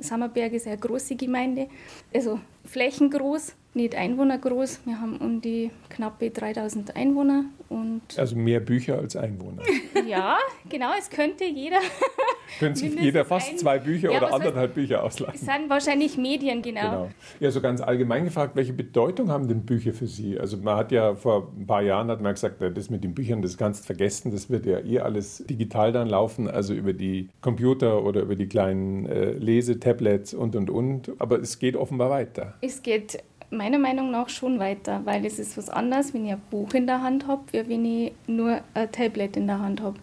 Sammerberg 0.00 0.52
ist 0.52 0.66
eine 0.68 0.76
große 0.78 1.16
Gemeinde, 1.16 1.66
also 2.14 2.38
flächengroß, 2.64 3.54
nicht 3.76 3.94
einwohnergroß. 3.94 4.80
Wir 4.84 5.00
haben 5.00 5.18
um 5.18 5.40
die 5.40 5.70
knappe 5.90 6.30
3000 6.30 6.96
Einwohner 6.96 7.44
und 7.68 8.00
Also 8.16 8.34
mehr 8.34 8.60
Bücher 8.60 8.98
als 8.98 9.16
Einwohner. 9.16 9.62
ja, 10.08 10.38
genau, 10.68 10.90
es 10.98 11.10
könnte 11.10 11.44
jeder 11.44 11.78
können 12.58 12.74
sich 12.74 12.98
jeder 12.98 13.24
fast 13.24 13.50
ein, 13.50 13.58
zwei 13.58 13.78
Bücher 13.78 14.10
ja, 14.10 14.18
oder 14.18 14.34
anderthalb 14.34 14.74
Bücher 14.74 15.02
ausleihen. 15.02 15.34
Es 15.34 15.42
sind 15.42 15.68
wahrscheinlich 15.68 16.16
Medien, 16.16 16.62
genau. 16.62 16.80
genau. 16.80 17.10
Ja, 17.40 17.50
so 17.50 17.60
ganz 17.60 17.80
allgemein 17.80 18.24
gefragt, 18.24 18.56
welche 18.56 18.72
Bedeutung 18.72 19.30
haben 19.30 19.46
denn 19.48 19.62
Bücher 19.62 19.92
für 19.92 20.06
Sie? 20.06 20.38
Also 20.38 20.56
man 20.56 20.76
hat 20.76 20.92
ja 20.92 21.14
vor 21.14 21.52
ein 21.56 21.66
paar 21.66 21.82
Jahren 21.82 22.08
hat 22.08 22.20
man 22.20 22.34
gesagt, 22.34 22.56
das 22.60 22.90
mit 22.90 23.04
den 23.04 23.14
Büchern, 23.14 23.42
das 23.42 23.56
kannst 23.58 23.82
du 23.82 23.86
vergessen, 23.86 24.32
das 24.32 24.48
wird 24.48 24.66
ja 24.66 24.80
eh 24.80 25.00
alles 25.00 25.44
digital 25.48 25.92
dann 25.92 26.08
laufen, 26.08 26.48
also 26.48 26.72
über 26.72 26.92
die 26.92 27.28
Computer 27.40 28.02
oder 28.04 28.22
über 28.22 28.36
die 28.36 28.48
kleinen 28.48 29.06
äh, 29.06 29.32
Lesetablets 29.32 30.34
und 30.34 30.56
und 30.56 30.70
und. 30.70 31.12
Aber 31.18 31.38
es 31.38 31.58
geht 31.58 31.76
offenbar 31.76 32.10
weiter. 32.10 32.54
Es 32.60 32.82
geht 32.82 33.22
meiner 33.50 33.78
Meinung 33.78 34.10
nach 34.10 34.28
schon 34.28 34.58
weiter, 34.58 35.02
weil 35.04 35.24
es 35.24 35.38
ist 35.38 35.56
was 35.56 35.68
anderes, 35.68 36.14
wenn 36.14 36.26
ich 36.26 36.32
ein 36.32 36.42
Buch 36.50 36.72
in 36.74 36.86
der 36.86 37.02
Hand 37.02 37.26
habe, 37.26 37.42
wie 37.52 37.68
wenn 37.68 37.84
ich 37.84 38.12
nur 38.26 38.60
ein 38.74 38.92
Tablet 38.92 39.36
in 39.36 39.46
der 39.46 39.60
Hand 39.60 39.80
habe. 39.80 39.98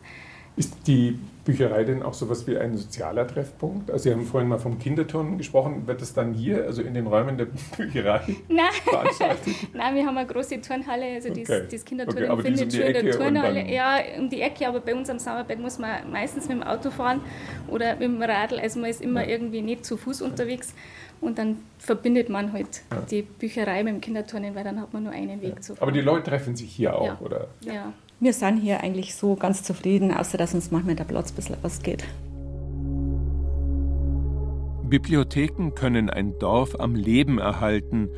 Ist 0.55 0.75
die 0.85 1.17
Bücherei 1.45 1.83
denn 1.83 2.03
auch 2.03 2.13
so 2.13 2.25
etwas 2.25 2.45
wie 2.45 2.55
ein 2.55 2.77
sozialer 2.77 3.27
Treffpunkt? 3.27 3.89
Also 3.89 4.03
Sie 4.03 4.11
haben 4.11 4.23
vorhin 4.23 4.47
mal 4.47 4.59
vom 4.59 4.77
Kinderturnen 4.77 5.39
gesprochen. 5.39 5.87
Wird 5.87 5.99
das 5.99 6.13
dann 6.13 6.33
hier, 6.33 6.63
also 6.65 6.83
in 6.83 6.93
den 6.93 7.07
Räumen 7.07 7.39
der 7.39 7.47
Bücherei 7.77 8.21
Nein. 8.49 8.65
veranstaltet? 8.83 9.55
Nein, 9.73 9.95
wir 9.95 10.05
haben 10.05 10.15
eine 10.15 10.27
große 10.27 10.61
Turnhalle, 10.61 11.05
also 11.15 11.29
okay. 11.29 11.43
das, 11.47 11.67
das 11.69 11.83
Kinderturnen 11.83 12.29
okay, 12.29 12.43
findet 12.43 12.65
um 12.65 12.71
schon 12.71 12.81
in 12.81 13.05
der 13.05 13.17
Turnhalle. 13.17 13.67
Ja, 13.67 13.97
um 14.19 14.29
die 14.29 14.41
Ecke, 14.41 14.67
aber 14.67 14.79
bei 14.79 14.93
uns 14.93 15.09
am 15.09 15.17
Sauerberg 15.17 15.59
muss 15.59 15.79
man 15.79 16.11
meistens 16.11 16.47
mit 16.47 16.57
dem 16.57 16.63
Auto 16.63 16.91
fahren 16.91 17.21
oder 17.67 17.93
mit 17.93 18.03
dem 18.03 18.21
Radl, 18.21 18.59
also 18.59 18.79
man 18.79 18.91
ist 18.91 19.01
immer 19.01 19.23
ja. 19.23 19.29
irgendwie 19.29 19.63
nicht 19.63 19.85
zu 19.85 19.97
Fuß 19.97 20.21
unterwegs. 20.21 20.75
Und 21.23 21.37
dann 21.37 21.57
verbindet 21.79 22.29
man 22.29 22.51
halt 22.51 22.83
ja. 22.91 23.01
die 23.09 23.21
Bücherei 23.21 23.83
mit 23.83 23.93
dem 23.93 24.01
Kinderturnen, 24.01 24.55
weil 24.55 24.63
dann 24.63 24.79
hat 24.81 24.93
man 24.93 25.03
nur 25.03 25.13
einen 25.13 25.41
Weg 25.41 25.55
ja. 25.55 25.61
zu 25.61 25.75
fahren. 25.75 25.83
Aber 25.83 25.91
die 25.91 26.01
Leute 26.01 26.29
treffen 26.29 26.55
sich 26.55 26.71
hier 26.71 26.95
auch, 26.95 27.21
oder? 27.21 27.47
Ja. 27.61 27.93
Wir 28.19 28.33
sind 28.33 28.57
hier 28.57 28.81
eigentlich 28.81 29.15
so 29.15 29.35
ganz 29.35 29.63
zufrieden, 29.63 30.13
außer 30.13 30.37
dass 30.37 30.53
uns 30.53 30.71
manchmal 30.71 30.95
der 30.95 31.03
Platz 31.03 31.31
ein 31.31 31.35
bisschen 31.35 31.57
ausgeht. 31.63 32.03
Bibliotheken 34.89 35.71
können 35.73 36.09
ein 36.09 36.37
Dorf 36.39 36.79
am 36.79 36.95
Leben 36.95 37.39
erhalten, 37.39 38.09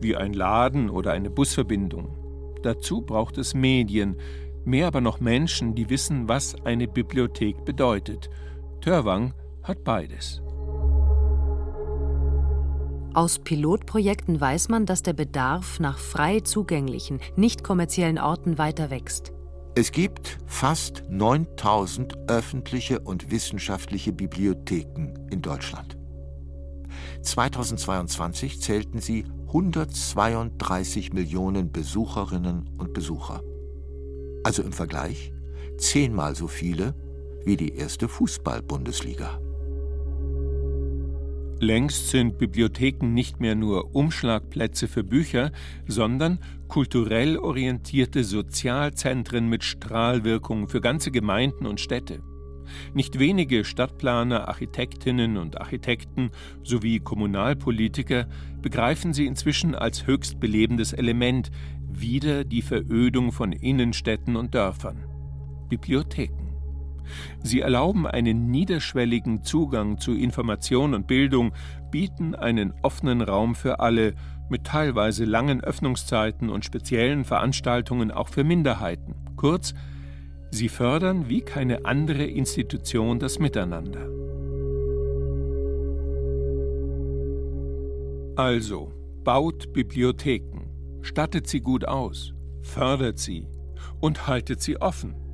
wie 0.00 0.14
ein 0.14 0.32
Laden 0.32 0.90
oder 0.90 1.12
eine 1.12 1.30
Busverbindung. 1.30 2.16
Dazu 2.62 3.02
braucht 3.02 3.38
es 3.38 3.54
Medien, 3.54 4.16
mehr 4.64 4.88
aber 4.88 5.00
noch 5.00 5.20
Menschen, 5.20 5.74
die 5.74 5.88
wissen, 5.90 6.28
was 6.28 6.54
eine 6.64 6.86
Bibliothek 6.86 7.64
bedeutet. 7.64 8.28
Törwang 8.80 9.32
hat 9.62 9.84
beides. 9.84 10.42
Aus 13.14 13.38
Pilotprojekten 13.38 14.40
weiß 14.40 14.68
man, 14.68 14.86
dass 14.86 15.02
der 15.02 15.14
Bedarf 15.14 15.80
nach 15.80 15.98
frei 15.98 16.40
zugänglichen, 16.40 17.20
nicht 17.36 17.64
kommerziellen 17.64 18.18
Orten 18.18 18.58
weiter 18.58 18.90
wächst. 18.90 19.32
Es 19.74 19.92
gibt 19.92 20.38
fast 20.46 21.04
9000 21.08 22.28
öffentliche 22.28 23.00
und 23.00 23.30
wissenschaftliche 23.30 24.12
Bibliotheken 24.12 25.14
in 25.30 25.40
Deutschland. 25.40 25.96
2022 27.22 28.60
zählten 28.60 29.00
sie 29.00 29.24
132 29.48 31.12
Millionen 31.12 31.72
Besucherinnen 31.72 32.68
und 32.76 32.92
Besucher. 32.92 33.42
Also 34.44 34.62
im 34.62 34.72
Vergleich 34.72 35.32
zehnmal 35.78 36.34
so 36.34 36.46
viele 36.46 36.94
wie 37.44 37.56
die 37.56 37.74
erste 37.74 38.08
Fußball-Bundesliga. 38.08 39.40
Längst 41.60 42.10
sind 42.10 42.38
Bibliotheken 42.38 43.12
nicht 43.12 43.40
mehr 43.40 43.56
nur 43.56 43.94
Umschlagplätze 43.94 44.86
für 44.86 45.02
Bücher, 45.02 45.50
sondern 45.88 46.38
kulturell 46.68 47.36
orientierte 47.36 48.22
Sozialzentren 48.22 49.48
mit 49.48 49.64
Strahlwirkung 49.64 50.68
für 50.68 50.80
ganze 50.80 51.10
Gemeinden 51.10 51.66
und 51.66 51.80
Städte. 51.80 52.22
Nicht 52.94 53.18
wenige 53.18 53.64
Stadtplaner, 53.64 54.46
Architektinnen 54.46 55.36
und 55.36 55.60
Architekten 55.60 56.30
sowie 56.62 57.00
Kommunalpolitiker 57.00 58.28
begreifen 58.62 59.12
sie 59.12 59.26
inzwischen 59.26 59.74
als 59.74 60.06
höchst 60.06 60.38
belebendes 60.38 60.92
Element 60.92 61.50
wieder 61.90 62.44
die 62.44 62.62
Verödung 62.62 63.32
von 63.32 63.52
Innenstädten 63.52 64.36
und 64.36 64.54
Dörfern. 64.54 65.04
Bibliotheken. 65.68 66.47
Sie 67.42 67.60
erlauben 67.60 68.06
einen 68.06 68.50
niederschwelligen 68.50 69.42
Zugang 69.42 69.98
zu 69.98 70.14
Information 70.14 70.94
und 70.94 71.06
Bildung, 71.06 71.52
bieten 71.90 72.34
einen 72.34 72.74
offenen 72.82 73.20
Raum 73.22 73.54
für 73.54 73.80
alle, 73.80 74.14
mit 74.48 74.64
teilweise 74.64 75.24
langen 75.24 75.62
Öffnungszeiten 75.62 76.48
und 76.48 76.64
speziellen 76.64 77.24
Veranstaltungen 77.24 78.10
auch 78.10 78.28
für 78.28 78.44
Minderheiten. 78.44 79.14
Kurz, 79.36 79.74
sie 80.50 80.68
fördern 80.68 81.28
wie 81.28 81.42
keine 81.42 81.84
andere 81.84 82.24
Institution 82.24 83.18
das 83.18 83.38
Miteinander. 83.38 84.08
Also, 88.36 88.92
baut 89.24 89.72
Bibliotheken, 89.72 90.70
stattet 91.02 91.48
sie 91.48 91.60
gut 91.60 91.86
aus, 91.86 92.32
fördert 92.62 93.18
sie 93.18 93.48
und 94.00 94.26
haltet 94.28 94.62
sie 94.62 94.80
offen. 94.80 95.27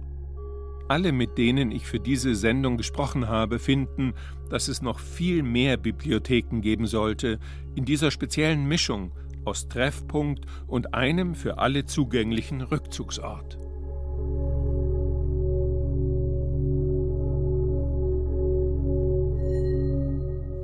Alle, 0.87 1.12
mit 1.12 1.39
denen 1.39 1.70
ich 1.70 1.87
für 1.87 1.99
diese 1.99 2.35
Sendung 2.35 2.76
gesprochen 2.76 3.28
habe, 3.28 3.59
finden, 3.59 4.12
dass 4.51 4.68
es 4.68 4.82
noch 4.82 4.99
viel 4.99 5.43
mehr 5.43 5.78
Bibliotheken 5.78 6.61
geben 6.61 6.87
sollte, 6.87 7.39
in 7.74 7.87
dieser 7.87 8.11
speziellen 8.11 8.66
Mischung 8.66 9.12
aus 9.47 9.68
Treffpunkt 9.68 10.45
und 10.66 10.95
einem 10.95 11.35
für 11.35 11.59
alle 11.59 11.87
zugänglichen 11.87 12.61
Rückzugsort. 12.61 13.59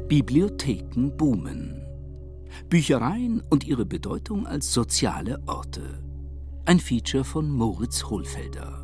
Bibliotheken 0.09 1.16
boomen. 1.16 1.87
Büchereien 2.68 3.43
und 3.49 3.64
ihre 3.64 3.87
Bedeutung 3.87 4.47
als 4.47 4.73
soziale 4.73 5.39
Orte. 5.47 6.03
Ein 6.66 6.79
Feature 6.79 7.25
von 7.25 7.51
Moritz 7.51 8.05
Hohlfelder. 8.05 8.80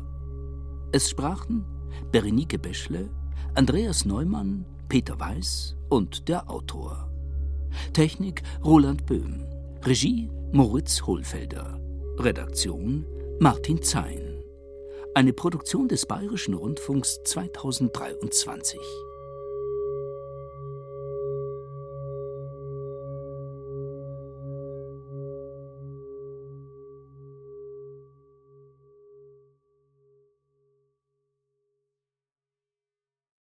Es 0.93 1.09
sprachen 1.09 1.65
Berenike 2.13 2.57
Beschle, 2.57 3.09
Andreas 3.55 4.05
Neumann, 4.05 4.65
Peter 4.87 5.19
Weiß 5.19 5.75
und 5.89 6.29
der 6.29 6.49
Autor. 6.49 7.11
Technik 7.91 8.41
Roland 8.63 9.05
Böhm. 9.05 9.43
Regie 9.83 10.29
Moritz 10.53 11.01
Hohlfelder. 11.01 11.77
Redaktion 12.17 13.05
Martin 13.39 13.83
Zein. 13.83 14.41
Eine 15.13 15.33
Produktion 15.33 15.89
des 15.89 16.05
Bayerischen 16.05 16.53
Rundfunks 16.53 17.19
2023. 17.25 18.79